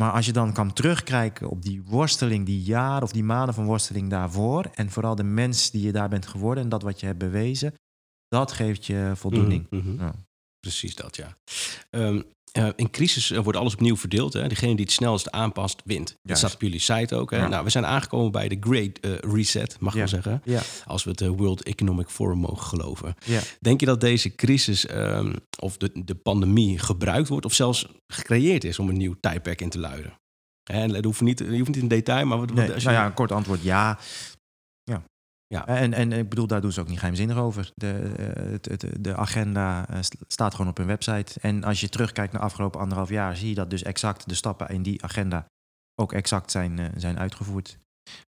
Maar 0.00 0.12
als 0.12 0.26
je 0.26 0.32
dan 0.32 0.52
kan 0.52 0.72
terugkijken 0.72 1.48
op 1.48 1.62
die 1.62 1.82
worsteling, 1.82 2.46
die 2.46 2.62
jaren 2.62 3.02
of 3.02 3.12
die 3.12 3.24
maanden 3.24 3.54
van 3.54 3.64
worsteling 3.64 4.10
daarvoor, 4.10 4.64
en 4.64 4.90
vooral 4.90 5.14
de 5.14 5.22
mens 5.22 5.70
die 5.70 5.82
je 5.82 5.92
daar 5.92 6.08
bent 6.08 6.26
geworden 6.26 6.64
en 6.64 6.68
dat 6.68 6.82
wat 6.82 7.00
je 7.00 7.06
hebt 7.06 7.18
bewezen, 7.18 7.74
dat 8.28 8.52
geeft 8.52 8.86
je 8.86 9.12
voldoening. 9.14 9.66
Mhm, 9.70 9.88
mhm. 9.88 10.02
Ja. 10.02 10.14
Precies 10.60 10.94
dat, 10.94 11.16
ja. 11.16 11.36
Ehm, 11.90 12.22
eh, 12.54 12.68
in 12.76 12.90
crisis 12.90 13.30
eh, 13.30 13.40
wordt 13.42 13.58
alles 13.58 13.72
opnieuw 13.72 13.96
verdeeld. 13.96 14.32
Hè? 14.32 14.48
Degene 14.48 14.74
die 14.76 14.84
het 14.84 14.94
snelst 14.94 15.30
aanpast, 15.30 15.82
wint. 15.84 16.16
Dat 16.22 16.38
staat 16.38 16.54
op 16.54 16.60
jullie 16.60 16.78
site 16.80 17.16
ook. 17.16 17.30
Hè? 17.30 17.36
Ja. 17.36 17.48
Nou, 17.48 17.64
we 17.64 17.70
zijn 17.70 17.86
aangekomen 17.86 18.32
bij 18.32 18.48
de 18.48 18.56
Great 18.60 18.98
eh, 19.00 19.12
Reset, 19.32 19.76
mag 19.80 19.94
ik 19.94 19.98
Ja. 20.04 20.10
wel 20.10 20.22
zeggen. 20.22 20.42
Ja, 20.44 20.60
Als 20.84 21.04
we 21.04 21.10
het 21.10 21.20
World 21.26 21.62
Economic 21.62 22.08
Forum 22.08 22.38
mogen 22.38 22.66
geloven. 22.66 23.14
ja. 23.24 23.40
Denk 23.60 23.80
je 23.80 23.86
dat 23.86 24.00
deze 24.00 24.34
crisis 24.34 24.86
ehm, 24.86 25.32
of 25.58 25.76
de, 25.76 25.90
de 26.04 26.14
pandemie 26.14 26.78
gebruikt 26.78 27.28
wordt... 27.28 27.44
of 27.46 27.54
zelfs 27.54 27.86
gecreëerd 28.06 28.64
is 28.64 28.78
om 28.78 28.88
een 28.88 28.96
nieuw 28.96 29.14
tijdperk 29.20 29.60
in 29.60 29.68
te 29.70 29.78
luiden? 29.78 30.12
En 30.70 30.88
dat 30.92 31.04
hoeft 31.04 31.20
niet, 31.20 31.38
je 31.38 31.44
hoeft 31.58 31.66
niet 31.68 31.76
in 31.76 31.88
detail, 31.88 32.26
maar 32.26 32.38
wat, 32.38 32.48
wat- 32.50 32.58
Nee, 32.58 32.72
als 32.72 32.82
je- 32.82 32.88
nou 32.88 33.00
ja, 33.00 33.06
een 33.06 33.14
kort 33.14 33.32
antwoord. 33.32 33.62
Ja. 33.62 33.98
Ja. 35.54 35.66
En, 35.66 35.92
en 35.92 36.12
ik 36.12 36.28
bedoel, 36.28 36.46
daar 36.46 36.60
doen 36.60 36.72
ze 36.72 36.80
ook 36.80 36.88
niet 36.88 36.98
geheimzinnig 36.98 37.36
over. 37.36 37.70
De, 37.74 37.90
eh, 37.92 38.50
het, 38.50 38.64
het, 38.66 38.86
de 39.00 39.16
agenda 39.16 39.88
eh, 39.88 40.02
st- 40.02 40.16
staat 40.28 40.54
gewoon 40.54 40.70
op 40.70 40.76
hun 40.76 40.86
website. 40.86 41.40
En 41.40 41.64
als 41.64 41.80
je 41.80 41.88
terugkijkt 41.88 42.32
naar 42.32 42.42
afgelopen 42.42 42.80
anderhalf 42.80 43.08
jaar, 43.08 43.36
zie 43.36 43.48
je 43.48 43.54
dat 43.54 43.70
dus 43.70 43.82
exact 43.82 44.28
de 44.28 44.34
stappen 44.34 44.68
in 44.68 44.82
die 44.82 45.02
agenda 45.04 45.46
ook 46.00 46.12
exact 46.12 46.50
zijn, 46.50 46.78
eh, 46.78 46.86
zijn 46.96 47.18
uitgevoerd. 47.18 47.78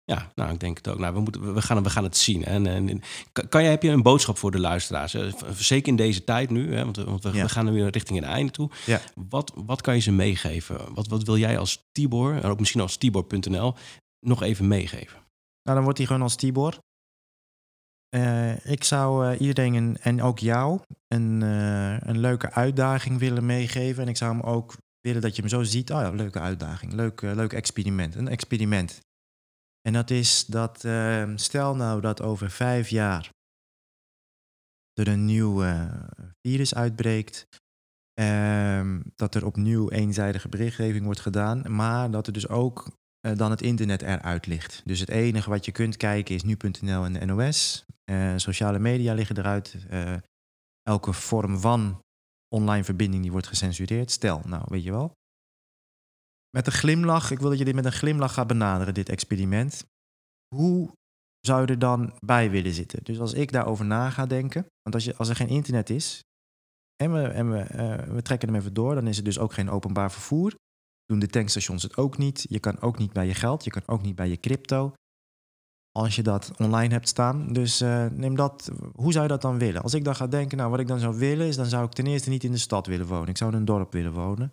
Ja, 0.05 0.31
nou, 0.35 0.53
ik 0.53 0.61
denk 0.61 0.77
het 0.77 0.89
ook. 0.89 0.99
Nou, 0.99 1.15
we, 1.15 1.21
moeten, 1.21 1.55
we, 1.55 1.63
gaan, 1.63 1.83
we 1.83 1.91
gaan 1.91 2.05
het 2.05 2.17
zien. 2.17 2.45
En, 2.45 3.03
kan, 3.49 3.63
jij, 3.63 3.71
heb 3.71 3.83
je 3.83 3.91
een 3.91 4.03
boodschap 4.03 4.39
voor 4.39 4.51
de 4.51 4.61
luisteraars? 4.61 5.17
Zeker 5.57 5.89
in 5.89 5.97
deze 5.97 6.25
tijd 6.25 6.51
nu, 6.51 6.75
hè? 6.75 6.85
want, 6.85 6.97
we- 6.97 7.05
want 7.05 7.23
we, 7.23 7.33
Ja. 7.33 7.43
we 7.43 7.49
gaan 7.49 7.65
nu 7.65 7.73
weer 7.73 7.89
richting 7.91 8.19
het 8.19 8.29
einde 8.29 8.53
toe. 8.53 8.71
Ja. 8.87 9.01
Wat, 9.29 9.53
wat 9.55 9.81
kan 9.81 9.95
je 9.95 10.01
ze 10.01 10.13
meegeven? 10.13 10.95
Wat, 10.95 11.07
wat 11.09 11.23
wil 11.23 11.37
jij 11.37 11.59
als 11.59 11.83
Tibor, 11.93 12.35
en 12.35 12.43
ook 12.51 12.59
misschien 12.59 12.81
als 12.81 12.97
Tibor.nl, 12.97 13.75
nog 14.27 14.43
even 14.43 14.69
meegeven? 14.69 15.19
Nou, 15.63 15.75
dan 15.77 15.83
wordt 15.83 15.99
hij 15.99 16.07
gewoon 16.07 16.23
als 16.23 16.37
Tibor. 16.37 16.79
Eh, 18.15 18.67
ik 18.67 18.85
zou 18.85 19.27
eh, 19.27 19.41
iedereen 19.41 19.97
en, 19.97 20.23
ook 20.23 20.39
jou 20.39 20.81
een, 21.09 21.43
eh, 21.43 22.01
een 22.01 22.19
leuke 22.19 22.51
uitdaging 22.51 23.19
willen 23.19 23.47
meegeven. 23.47 24.03
En 24.03 24.09
ik 24.09 24.17
zou 24.17 24.33
hem 24.33 24.43
ook 24.43 24.77
willen 25.01 25.23
dat 25.23 25.37
je 25.37 25.41
hem 25.41 25.51
zo 25.51 25.63
ziet. 25.63 25.93
Oh 25.93 26.01
ja, 26.01 26.11
leuke 26.11 26.41
uitdaging, 26.41 26.93
leuk, 26.93 27.21
leuk 27.21 27.53
experiment. 27.53 28.15
Een 28.15 28.29
experiment. 28.29 29.01
En 29.81 29.93
dat 29.93 30.11
is 30.11 30.47
dat, 30.47 30.85
eh, 30.85 31.33
stel 31.35 31.77
nou 31.77 32.01
dat 32.01 32.23
over 32.23 32.51
vijf 32.51 32.89
jaar 32.89 33.31
er 34.93 35.09
een 35.09 35.25
nieuw 35.25 35.63
virus 36.47 36.75
uitbreekt. 36.75 37.47
ehm, 38.13 39.01
dat 39.15 39.35
er 39.35 39.47
opnieuw 39.47 39.91
eenzijdige 39.91 40.49
berichtgeving 40.49 41.05
wordt 41.05 41.21
gedaan. 41.21 41.75
Maar 41.75 42.11
dat 42.11 42.27
er 42.27 42.33
dus 42.33 42.49
ook 42.49 43.02
eh, 43.23 43.37
dan 43.37 43.51
het 43.51 43.63
internet 43.63 44.03
eruit 44.03 44.47
ligt. 44.47 44.83
Dus 44.85 45.01
het 45.01 45.09
enige 45.09 45.51
wat 45.51 45.65
je 45.65 45.73
kunt 45.73 45.97
kijken 45.97 46.35
is 46.35 46.43
nu.nl 46.43 47.05
en 47.05 47.13
de 47.13 47.25
NOS. 47.25 47.85
Eh, 48.05 48.33
sociale 48.37 48.79
media 48.79 49.15
liggen 49.15 49.39
eruit. 49.39 49.77
Eh, 49.89 50.15
elke 50.83 51.13
vorm 51.13 51.59
van 51.59 52.03
online 52.49 52.85
verbinding 52.85 53.23
die 53.23 53.33
wordt 53.33 53.47
gecensureerd. 53.47 54.11
Stel, 54.11 54.41
nou 54.45 54.65
weet 54.67 54.83
je 54.83 54.91
wel. 54.91 55.13
Met 56.51 56.67
een 56.67 56.73
glimlach, 56.73 57.31
ik 57.31 57.39
wil 57.39 57.49
dat 57.49 57.59
je 57.59 57.65
dit 57.65 57.75
met 57.75 57.85
een 57.85 57.93
glimlach 57.93 58.33
gaat 58.33 58.47
benaderen, 58.47 58.95
dit 58.95 59.09
experiment. 59.09 59.85
Hoe 60.55 60.91
zou 61.41 61.61
je 61.61 61.67
er 61.67 61.79
dan 61.79 62.15
bij 62.19 62.51
willen 62.51 62.73
zitten? 62.73 63.05
Dus 63.05 63.21
als 63.21 63.33
ik 63.33 63.53
daarover 63.53 63.85
na 63.85 64.11
ga 64.11 64.27
denken, 64.27 64.67
want 64.83 64.95
als, 64.95 65.05
je, 65.05 65.17
als 65.17 65.29
er 65.29 65.37
geen 65.37 65.49
internet 65.49 65.91
is 65.91 66.21
en, 66.97 67.13
we, 67.13 67.23
en 67.23 67.51
we, 67.51 67.65
we 68.13 68.23
trekken 68.23 68.49
hem 68.49 68.57
even 68.57 68.75
door, 68.75 68.95
dan 68.95 69.07
is 69.07 69.17
het 69.17 69.25
dus 69.25 69.39
ook 69.39 69.53
geen 69.53 69.71
openbaar 69.71 70.13
vervoer. 70.13 70.55
Doen 71.13 71.21
de 71.21 71.27
tankstations 71.27 71.83
het 71.83 71.97
ook 71.97 72.19
niet. 72.19 72.47
Je 72.49 72.59
kan 72.59 72.81
ook 72.81 72.99
niet 72.99 73.13
bij 73.13 73.27
je 73.27 73.35
geld, 73.35 73.65
je 73.65 73.71
kan 73.71 73.83
ook 73.87 74.03
niet 74.03 74.15
bij 74.15 74.29
je 74.29 74.41
crypto. 74.41 74.93
Als 75.91 76.17
je 76.17 76.23
dat 76.23 76.53
online 76.59 76.93
hebt 76.93 77.09
staan. 77.09 77.53
Dus 77.53 77.81
eh, 77.81 78.07
neem 78.07 78.37
dat. 78.37 78.71
Hoe 78.95 79.13
zou 79.13 79.23
je 79.23 79.31
dat 79.31 79.43
dan 79.43 79.59
willen? 79.59 79.83
Als 79.83 79.95
ik 79.95 80.05
dan 80.05 80.17
ga 80.17 80.27
denken, 80.27 80.59
nou, 80.59 80.71
wat 80.71 80.81
ik 80.81 80.87
dan 80.87 80.99
zou 80.99 81.19
willen, 81.19 81.47
is 81.47 81.57
dan 81.57 81.67
zou 81.67 81.85
ik 81.85 81.93
ten 81.93 82.07
eerste 82.07 82.29
niet 82.29 82.45
in 82.45 82.53
de 82.53 82.59
stad 82.59 82.87
willen 82.87 83.07
wonen. 83.07 83.29
Ik 83.29 83.37
zou 83.37 83.51
in 83.51 83.57
een 83.57 83.65
dorp 83.65 83.93
willen 83.93 84.13
wonen. 84.13 84.53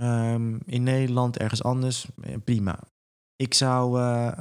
Ehm, 0.00 0.58
in 0.64 0.82
Nederland, 0.82 1.38
ergens 1.38 1.62
anders, 1.62 2.06
eh, 2.22 2.36
prima. 2.44 2.78
Ik 3.36 3.54
zou, 3.54 4.00
eh, 4.00 4.38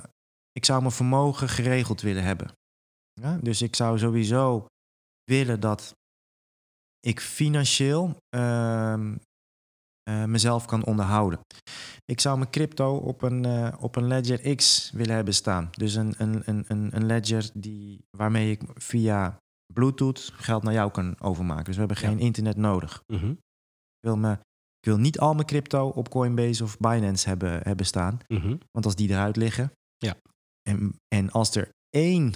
ik 0.52 0.66
zou 0.66 0.80
mijn 0.82 0.94
vermogen 0.94 1.50
geregeld 1.50 2.02
willen 2.02 2.24
hebben. 2.24 2.52
Ja? 3.14 3.38
Dus 3.42 3.62
ik 3.62 3.76
zou 3.76 4.00
sowieso 4.00 4.66
willen 5.24 5.60
dat 5.60 5.96
ik 7.00 7.20
financieel 7.20 8.18
ehm, 8.30 9.16
eh, 10.10 10.24
mezelf 10.24 10.66
kan 10.66 10.86
onderhouden. 10.86 11.40
Ik 12.06 12.20
zou 12.20 12.38
mijn 12.38 12.50
crypto 12.50 12.96
op 12.96 13.22
een, 13.22 13.46
eh, 13.46 13.74
op 13.80 13.96
een 13.96 14.08
Ledger 14.08 14.56
X 14.56 14.92
willen 14.92 15.16
hebben 15.16 15.34
staan. 15.34 15.70
Dus 15.72 15.96
een, 15.96 16.14
een, 16.18 16.44
een, 16.46 16.96
een 16.96 17.06
ledger 17.06 17.50
die, 17.54 18.06
waarmee 18.18 18.52
ik 18.52 18.62
via 18.74 19.38
Bluetooth 19.74 20.32
geld 20.34 20.64
naar 20.64 20.74
jou 20.74 20.92
kan 20.92 21.20
overmaken. 21.20 21.64
Dus 21.64 21.74
we 21.74 21.80
hebben 21.80 21.98
geen 21.98 22.20
internet 22.20 22.58
nodig. 22.58 23.04
Mhm. 23.08 23.30
Ik 23.30 24.08
wil, 24.08 24.18
me, 24.18 24.32
ik 24.80 24.86
wil 24.86 24.98
niet 24.98 25.20
al 25.20 25.34
mijn 25.34 25.46
crypto 25.46 25.88
op 25.88 26.10
Coinbase 26.10 26.64
of 26.64 26.78
Binance 26.78 27.28
hebben, 27.28 27.60
hebben 27.64 27.86
staan. 27.86 28.20
Mhm. 28.28 28.58
Want 28.72 28.86
als 28.86 28.96
die 28.96 29.10
eruit 29.10 29.36
liggen. 29.36 29.72
Ja. 29.98 30.16
En, 30.70 30.96
en 31.08 31.32
als 31.32 31.56
er 31.56 31.70
één 31.90 32.34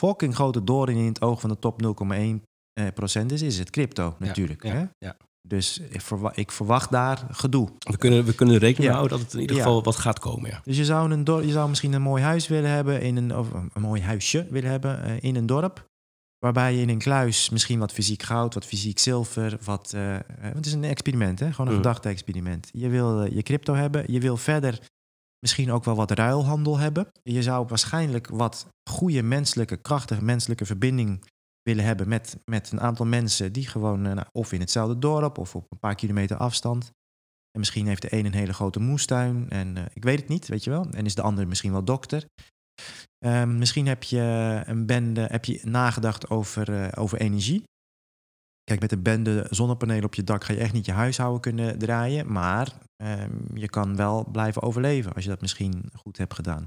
fucking 0.00 0.34
grote 0.34 0.64
doorn 0.64 0.96
in 0.96 1.06
het 1.06 1.20
oog 1.22 1.40
van 1.40 1.50
de 1.50 1.58
top 1.58 1.82
0,1 1.82 2.42
eh, 2.72 2.86
procent 2.94 3.32
is, 3.32 3.42
is 3.42 3.58
het 3.58 3.70
crypto 3.70 4.16
natuurlijk. 4.18 4.62
ja, 4.62 4.72
hè? 4.72 4.86
ja. 4.98 5.16
Dus 5.48 5.78
ik 5.78 6.00
verwacht, 6.00 6.36
ik 6.36 6.50
verwacht 6.50 6.90
daar 6.90 7.26
gedoe. 7.30 7.68
We 7.78 7.96
kunnen, 7.96 8.24
we 8.24 8.34
kunnen 8.34 8.58
rekening 8.58 8.90
Ja. 8.90 8.96
houden 8.96 9.16
dat 9.18 9.26
het 9.26 9.34
in 9.34 9.40
ieder 9.40 9.56
Ja. 9.56 9.62
geval 9.62 9.82
wat 9.82 9.96
gaat 9.96 10.18
komen. 10.18 10.50
Ja. 10.50 10.60
Dus 10.64 10.76
je 10.76 10.84
zou, 10.84 11.10
een 11.12 11.46
je 11.46 11.52
zou 11.52 11.68
misschien 11.68 11.92
een 11.92 12.02
mooi 12.02 12.22
huis 12.22 12.48
willen 12.48 12.70
hebben, 12.70 13.00
in 13.02 13.16
een, 13.16 13.36
of 13.36 13.48
een 13.52 13.70
mooi 13.82 14.02
huisje 14.02 14.46
willen 14.50 14.70
hebben 14.70 15.02
eh, 15.02 15.12
in 15.20 15.36
een 15.36 15.46
dorp. 15.46 15.84
Waarbij 16.38 16.74
je 16.74 16.80
in 16.80 16.88
een 16.88 16.98
kluis 16.98 17.50
misschien 17.50 17.78
wat 17.78 17.92
fysiek 17.92 18.22
goud, 18.22 18.54
wat 18.54 18.64
fysiek 18.66 18.98
zilver, 18.98 19.58
wat. 19.64 19.92
eh, 19.94 20.14
eh, 20.14 20.22
het 20.40 20.66
is 20.66 20.72
een 20.72 20.84
experiment, 20.84 21.40
hè? 21.40 21.50
gewoon 21.50 21.66
een 21.66 21.72
Mhm. 21.72 21.82
gedachte-experiment. 21.82 22.68
Je 22.72 22.88
wil 22.88 23.34
je 23.34 23.42
crypto 23.42 23.74
hebben, 23.74 24.12
je 24.12 24.20
wil 24.20 24.36
verder 24.36 24.80
misschien 25.40 25.72
ook 25.72 25.84
wel 25.84 25.94
wat 25.96 26.10
ruilhandel 26.10 26.78
hebben. 26.78 27.08
Je 27.22 27.42
zou 27.42 27.66
waarschijnlijk 27.68 28.28
wat 28.28 28.66
goede 28.90 29.22
menselijke, 29.22 29.76
krachtige 29.76 30.24
menselijke 30.24 30.66
verbinding 30.66 31.24
willen 31.66 31.84
hebben 31.84 32.08
met, 32.08 32.38
met 32.44 32.72
een 32.72 32.80
aantal 32.80 33.06
mensen 33.06 33.52
die 33.52 33.66
gewoon, 33.66 34.06
eh, 34.06 34.12
nou, 34.12 34.26
of 34.32 34.52
in 34.52 34.60
hetzelfde 34.60 34.98
dorp 34.98 35.38
of 35.38 35.54
op 35.54 35.66
een 35.68 35.78
paar 35.78 35.94
kilometer 35.94 36.36
afstand. 36.36 36.90
En 37.50 37.58
misschien 37.60 37.86
heeft 37.86 38.02
de 38.02 38.12
een 38.12 38.26
een 38.26 38.34
hele 38.34 38.52
grote 38.52 38.80
moestuin 38.80 39.48
en 39.48 39.76
eh, 39.76 39.84
ik 39.92 40.04
weet 40.04 40.18
het 40.18 40.28
niet, 40.28 40.46
weet 40.48 40.64
je 40.64 40.70
wel. 40.70 40.86
En 40.90 41.04
is 41.04 41.14
de 41.14 41.22
ander 41.22 41.48
misschien 41.48 41.72
wel 41.72 41.84
dokter. 41.84 42.24
Ehm, 43.18 43.58
misschien 43.58 43.86
heb 43.86 44.02
je 44.02 44.62
een 44.66 44.86
bende, 44.86 45.26
heb 45.30 45.44
je 45.44 45.60
nagedacht 45.64 46.30
over, 46.30 46.82
eh, 46.82 47.02
over 47.02 47.20
energie. 47.20 47.62
Kijk, 48.64 48.80
met 48.80 48.92
een 48.92 49.02
bende 49.02 49.46
zonnepanelen 49.50 50.04
op 50.04 50.14
je 50.14 50.24
dak 50.24 50.44
ga 50.44 50.52
je 50.52 50.58
echt 50.58 50.72
niet 50.72 50.86
je 50.86 50.92
huishouden 50.92 51.40
kunnen 51.40 51.78
draaien. 51.78 52.32
Maar 52.32 52.78
ehm, 52.96 53.56
je 53.58 53.68
kan 53.68 53.96
wel 53.96 54.28
blijven 54.30 54.62
overleven 54.62 55.12
als 55.12 55.24
je 55.24 55.30
dat 55.30 55.40
misschien 55.40 55.90
goed 55.94 56.18
hebt 56.18 56.34
gedaan. 56.34 56.66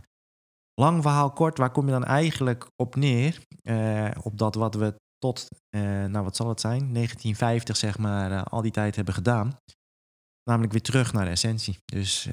Lang 0.80 1.02
verhaal 1.02 1.32
kort, 1.32 1.58
waar 1.58 1.72
kom 1.72 1.86
je 1.86 1.92
dan 1.92 2.04
eigenlijk 2.04 2.68
op 2.76 2.96
neer? 2.96 3.40
Eh, 3.62 4.12
op 4.24 4.38
dat 4.38 4.56
wat 4.56 4.76
we 4.76 4.96
tot, 5.18 5.48
eh, 5.70 5.82
nou 5.82 6.24
wat 6.24 6.36
zal 6.36 6.50
het 6.50 6.60
zijn, 6.60 6.92
1950 6.92 7.78
zeg 7.78 7.98
maar, 7.98 8.32
eh, 8.32 8.44
al 8.44 8.62
die 8.62 8.72
tijd 8.72 8.96
hebben 8.96 9.14
gedaan. 9.14 9.60
Namelijk 10.44 10.72
weer 10.72 10.82
terug 10.82 11.14
naar 11.14 11.26
de 11.26 11.32
essentie. 11.32 11.78
Dus 11.86 12.30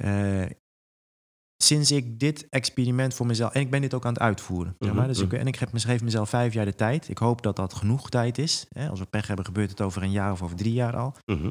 sinds 1.62 1.90
ik 1.90 2.18
dit 2.18 2.48
experiment 2.48 3.14
voor 3.14 3.26
mezelf, 3.26 3.52
en 3.52 3.60
ik 3.60 3.70
ben 3.70 3.80
dit 3.80 3.94
ook 3.94 4.04
aan 4.04 4.12
het 4.12 4.22
uitvoeren. 4.22 4.74
Zeg 4.78 4.92
maar, 4.92 4.98
Mhm, 4.98 5.12
dus 5.12 5.20
ik, 5.20 5.30
mhm. 5.30 5.40
en 5.40 5.46
ik 5.46 5.56
heb, 5.56 5.68
geef 5.72 6.02
mezelf 6.02 6.28
vijf 6.28 6.52
jaar 6.52 6.64
de 6.64 6.74
tijd. 6.74 7.08
Ik 7.08 7.18
hoop 7.18 7.42
dat 7.42 7.56
dat 7.56 7.74
genoeg 7.74 8.10
tijd 8.10 8.38
is. 8.38 8.66
Hè? 8.68 8.88
Als 8.88 8.98
we 8.98 9.06
pech 9.06 9.26
hebben, 9.26 9.44
gebeurt 9.44 9.70
het 9.70 9.80
over 9.80 10.02
een 10.02 10.10
jaar 10.10 10.32
of 10.32 10.42
over 10.42 10.56
drie 10.56 10.72
jaar 10.72 10.96
al. 10.96 11.14
Mhm. 11.24 11.50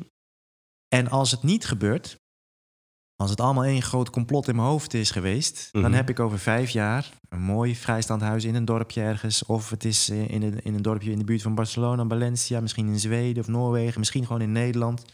En 0.88 1.10
als 1.10 1.32
het 1.32 1.44
niet 1.44 1.66
gebeurt, 1.66 2.18
als 3.16 3.30
het 3.30 3.42
allemaal 3.42 3.64
één 3.66 3.82
groot 3.82 4.10
complot 4.10 4.48
in 4.48 4.56
mijn 4.56 4.68
hoofd 4.68 4.94
is 4.94 5.12
geweest, 5.12 5.70
Mhm. 5.72 5.84
dan 5.84 5.94
heb 5.94 6.10
ik 6.10 6.20
over 6.20 6.40
vijf 6.40 6.70
jaar 6.70 7.12
een 7.30 7.42
mooi 7.42 7.76
vrijstaand 7.76 8.22
huis 8.22 8.44
in 8.44 8.56
een 8.56 8.66
dorpje 8.66 9.02
ergens. 9.02 9.46
Of 9.46 9.70
het 9.70 9.86
is 9.86 10.10
eh, 10.10 10.30
in 10.30 10.42
een, 10.44 10.60
in 10.64 10.74
een 10.74 10.82
dorpje 10.82 11.12
in 11.12 11.18
de 11.20 11.24
buurt 11.24 11.42
van 11.42 11.56
Barcelona, 11.56 12.06
Valencia, 12.08 12.60
misschien 12.62 12.88
in 12.88 13.00
Zweden 13.00 13.44
of 13.44 13.50
Noorwegen, 13.50 14.00
misschien 14.00 14.26
gewoon 14.26 14.42
in 14.42 14.52
Nederland. 14.52 15.06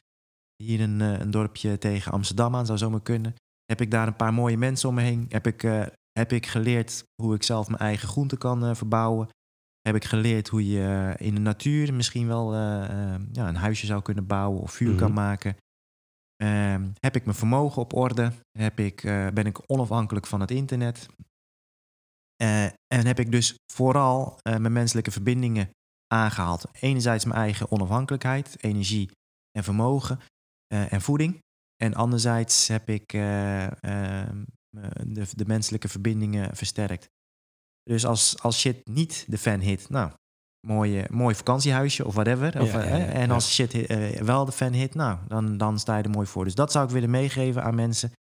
Hier 0.63 0.81
een, 0.81 1.01
eh, 1.01 1.19
een 1.19 1.31
dorpje 1.31 1.77
tegen 1.77 2.11
Amsterdam 2.11 2.55
aan, 2.55 2.65
zou 2.65 2.77
zomaar 2.77 3.01
kunnen. 3.01 3.33
Heb 3.65 3.81
ik 3.81 3.91
daar 3.91 4.07
een 4.07 4.15
paar 4.15 4.33
mooie 4.33 4.57
mensen 4.57 4.89
om 4.89 4.95
me 4.95 5.01
heen? 5.01 5.25
Heb 5.29 5.47
ik, 5.47 5.63
eh, 5.63 5.81
heb 6.11 6.31
ik 6.31 6.45
geleerd 6.45 7.03
hoe 7.21 7.35
ik 7.35 7.43
zelf 7.43 7.67
mijn 7.67 7.79
eigen 7.81 8.07
groenten 8.07 8.37
kan 8.37 8.75
verbouwen? 8.75 9.27
Heb 9.81 9.95
ik 9.95 10.03
geleerd 10.05 10.47
hoe 10.47 10.67
je 10.69 11.13
in 11.17 11.35
de 11.35 11.41
natuur 11.41 11.93
misschien 11.93 12.27
wel 12.27 12.53
ja, 12.55 13.47
een 13.47 13.55
huisje 13.55 13.85
zou 13.85 14.01
kunnen 14.01 14.27
bouwen 14.27 14.61
of 14.61 14.71
vuur 14.71 14.95
kan 14.95 15.11
Mhm. 15.11 15.19
maken? 15.19 15.55
Ehm, 16.41 16.89
heb 16.99 17.15
ik 17.15 17.25
mijn 17.25 17.37
vermogen 17.37 17.81
op 17.81 17.93
orde? 17.93 18.31
Heb 18.51 18.79
ik, 18.79 19.03
eh, 19.03 19.27
ben 19.27 19.45
ik 19.45 19.71
onafhankelijk 19.71 20.27
van 20.27 20.39
het 20.39 20.51
internet? 20.51 21.07
Eh, 22.35 22.65
en 22.65 23.05
heb 23.05 23.19
ik 23.19 23.31
dus 23.31 23.55
vooral 23.73 24.39
eh, 24.41 24.57
mijn 24.57 24.73
menselijke 24.73 25.11
verbindingen 25.11 25.69
aangehaald. 26.07 26.65
Enerzijds 26.71 27.25
mijn 27.25 27.39
eigen 27.39 27.71
onafhankelijkheid, 27.71 28.63
energie 28.63 29.11
en 29.51 29.63
vermogen 29.63 30.19
en 30.67 31.01
voeding. 31.01 31.39
En 31.81 31.93
anderzijds 31.93 32.67
heb 32.67 32.89
ik 32.89 33.13
eh, 33.13 33.83
ehm, 33.83 34.43
eh, 34.77 34.89
de, 35.07 35.27
de 35.31 35.45
menselijke 35.45 35.87
verbindingen 35.87 36.55
versterkt. 36.55 37.09
Dus 37.83 38.05
als, 38.05 38.39
als 38.39 38.59
shit 38.59 38.87
niet 38.87 39.25
de 39.27 39.37
fan 39.37 39.59
hit, 39.59 39.89
nou, 39.89 40.11
mooie, 40.67 41.07
mooi 41.09 41.35
vakantiehuisje 41.35 42.05
of 42.05 42.13
whatever. 42.13 42.61
Of, 42.61 42.71
Ja, 42.71 42.83
eh, 42.83 42.97
ja, 42.97 43.05
en 43.05 43.31
als 43.31 43.53
shit 43.53 43.73
eh, 43.73 44.21
wel 44.21 44.45
de 44.45 44.51
fan 44.51 44.73
hit, 44.73 44.95
nou, 44.95 45.17
dan, 45.27 45.57
dan 45.57 45.79
sta 45.79 45.97
je 45.97 46.03
er 46.03 46.09
mooi 46.09 46.27
voor. 46.27 46.43
Dus 46.43 46.55
dat 46.55 46.71
zou 46.71 46.85
ik 46.85 46.91
willen 46.91 47.09
meegeven 47.09 47.63
aan 47.63 47.75
mensen. 47.75 48.11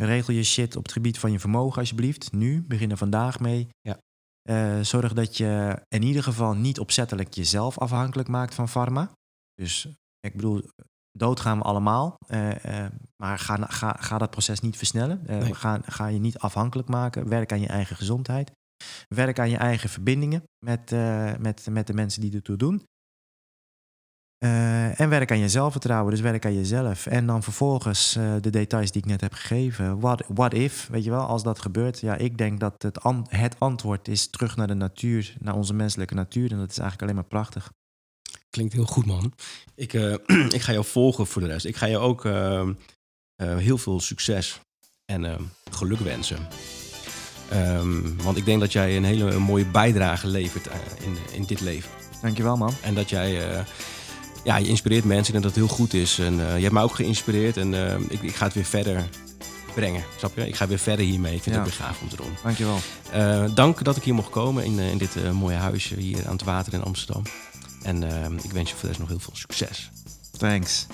Regel 0.00 0.34
je 0.34 0.44
shit 0.44 0.76
op 0.76 0.82
het 0.82 0.92
gebied 0.92 1.18
van 1.18 1.32
je 1.32 1.38
vermogen 1.38 1.80
alsjeblieft. 1.80 2.32
Nu, 2.32 2.62
begin 2.62 2.90
er 2.90 2.96
vandaag 2.96 3.40
mee. 3.40 3.68
Ja. 3.80 3.98
Eh, 4.42 4.80
zorg 4.80 5.12
dat 5.12 5.36
je 5.36 5.82
in 5.88 6.02
ieder 6.02 6.22
geval 6.22 6.54
niet 6.54 6.80
opzettelijk 6.80 7.34
jezelf 7.34 7.78
afhankelijk 7.78 8.28
maakt 8.28 8.54
van 8.54 8.68
pharma. 8.68 9.10
Dus 9.54 9.88
ik 10.20 10.32
bedoel, 10.32 10.62
dood 11.10 11.40
gaan 11.40 11.58
we 11.58 11.64
allemaal. 11.64 12.16
maar 13.16 13.38
ga, 13.38 13.56
ga, 13.56 13.96
ga 14.00 14.18
dat 14.18 14.30
proces 14.30 14.60
niet 14.60 14.76
versnellen. 14.76 15.22
Nee. 15.26 15.54
ga, 15.54 15.80
ga 15.84 16.06
je 16.06 16.18
niet 16.18 16.38
afhankelijk 16.38 16.88
maken. 16.88 17.28
Werk 17.28 17.52
aan 17.52 17.60
je 17.60 17.66
eigen 17.66 17.96
gezondheid. 17.96 18.52
Werk 19.08 19.38
aan 19.38 19.50
je 19.50 19.56
eigen 19.56 19.88
verbindingen 19.88 20.42
met, 20.64 20.92
eh, 20.92 21.36
met, 21.36 21.66
met 21.70 21.86
de 21.86 21.94
mensen 21.94 22.20
die 22.20 22.34
ertoe 22.34 22.56
doen. 22.56 22.86
Eh, 24.38 25.00
en 25.00 25.08
werk 25.08 25.30
aan 25.30 25.38
je 25.38 25.48
zelfvertrouwen, 25.48 26.10
dus 26.10 26.20
werk 26.20 26.44
aan 26.44 26.54
jezelf. 26.54 27.06
En 27.06 27.26
dan 27.26 27.42
vervolgens 27.42 28.16
eh, 28.16 28.34
de 28.40 28.50
details 28.50 28.92
die 28.92 29.02
ik 29.02 29.08
net 29.08 29.20
heb 29.20 29.32
gegeven. 29.32 30.00
What, 30.00 30.24
what 30.28 30.54
if, 30.54 30.86
weet 30.86 31.04
je 31.04 31.10
wel, 31.10 31.26
als 31.26 31.42
dat 31.42 31.60
gebeurt? 31.60 32.00
Ja, 32.00 32.16
ik 32.16 32.38
denk 32.38 32.60
dat 32.60 32.82
het, 32.82 32.98
het 33.28 33.60
antwoord 33.60 34.08
is 34.08 34.26
terug 34.26 34.56
naar 34.56 34.66
de 34.66 34.74
natuur, 34.74 35.36
naar 35.38 35.54
onze 35.54 35.74
menselijke 35.74 36.14
natuur. 36.14 36.50
En 36.50 36.58
dat 36.58 36.70
is 36.70 36.78
eigenlijk 36.78 37.02
alleen 37.02 37.14
maar 37.14 37.30
prachtig. 37.30 37.72
Klinkt 38.50 38.72
heel 38.72 38.86
goed, 38.86 39.06
man. 39.06 39.32
Ik, 39.74 39.92
ik 40.56 40.60
ga 40.60 40.72
jou 40.72 40.84
volgen 40.84 41.26
voor 41.26 41.42
de 41.42 41.48
rest. 41.48 41.64
Ik 41.64 41.76
ga 41.76 41.86
je 41.86 41.98
ook 41.98 42.22
heel 43.36 43.78
veel 43.78 44.00
succes 44.00 44.60
en 45.04 45.50
geluk 45.70 45.98
wensen. 45.98 46.48
Ehm, 47.48 48.16
want 48.22 48.36
ik 48.36 48.44
denk 48.44 48.60
dat 48.60 48.72
jij 48.72 48.96
een 48.96 49.04
hele 49.04 49.38
mooie 49.38 49.66
bijdrage 49.66 50.26
levert 50.26 50.66
eh, 50.66 50.74
in, 51.04 51.16
in 51.32 51.44
dit 51.44 51.60
leven. 51.60 51.90
Dankjewel, 52.22 52.56
man. 52.56 52.72
En 52.82 52.94
dat 52.94 53.10
jij, 53.10 53.50
eh, 53.50 53.60
ja, 54.44 54.56
je 54.56 54.68
inspireert 54.68 55.04
mensen 55.04 55.34
en 55.34 55.40
dat 55.42 55.50
het 55.54 55.64
heel 55.64 55.74
goed 55.74 55.94
is. 55.94 56.18
En 56.18 56.40
eh, 56.40 56.54
je 56.56 56.60
hebt 56.62 56.72
mij 56.72 56.82
ook 56.82 56.94
geïnspireerd 56.94 57.56
en 57.56 57.74
ik, 58.08 58.22
ik 58.22 58.34
ga 58.34 58.44
het 58.44 58.54
weer 58.54 58.64
verder 58.64 59.04
brengen. 59.74 60.04
Snap 60.18 60.36
je? 60.36 60.46
Ik 60.48 60.56
ga 60.56 60.66
weer 60.66 60.78
verder 60.78 61.04
hiermee. 61.04 61.34
Ik 61.34 61.42
vind 61.42 61.54
Ja. 61.56 61.62
het 61.62 61.70
weer 61.76 61.86
gaaf 61.86 62.00
om 62.00 62.08
te 62.08 62.16
doen. 62.16 62.30
Dankjewel. 62.42 62.78
Eh, 63.10 63.44
dank 63.54 63.84
dat 63.84 63.96
ik 63.96 64.02
hier 64.02 64.14
mocht 64.14 64.30
komen 64.30 64.64
in, 64.64 64.78
in 64.78 64.98
dit 64.98 65.32
mooie 65.32 65.56
huisje 65.56 65.94
hier 65.94 66.26
aan 66.26 66.32
het 66.32 66.44
water 66.44 66.72
in 66.72 66.82
Amsterdam. 66.82 67.22
En 67.82 68.02
eh, 68.02 68.30
ik 68.42 68.52
wens 68.52 68.70
je 68.70 68.74
voor 68.76 68.82
de 68.82 68.88
rest 68.88 68.98
nog 69.00 69.08
heel 69.08 69.18
veel 69.18 69.36
succes. 69.36 69.90
Thanks. 70.38 70.86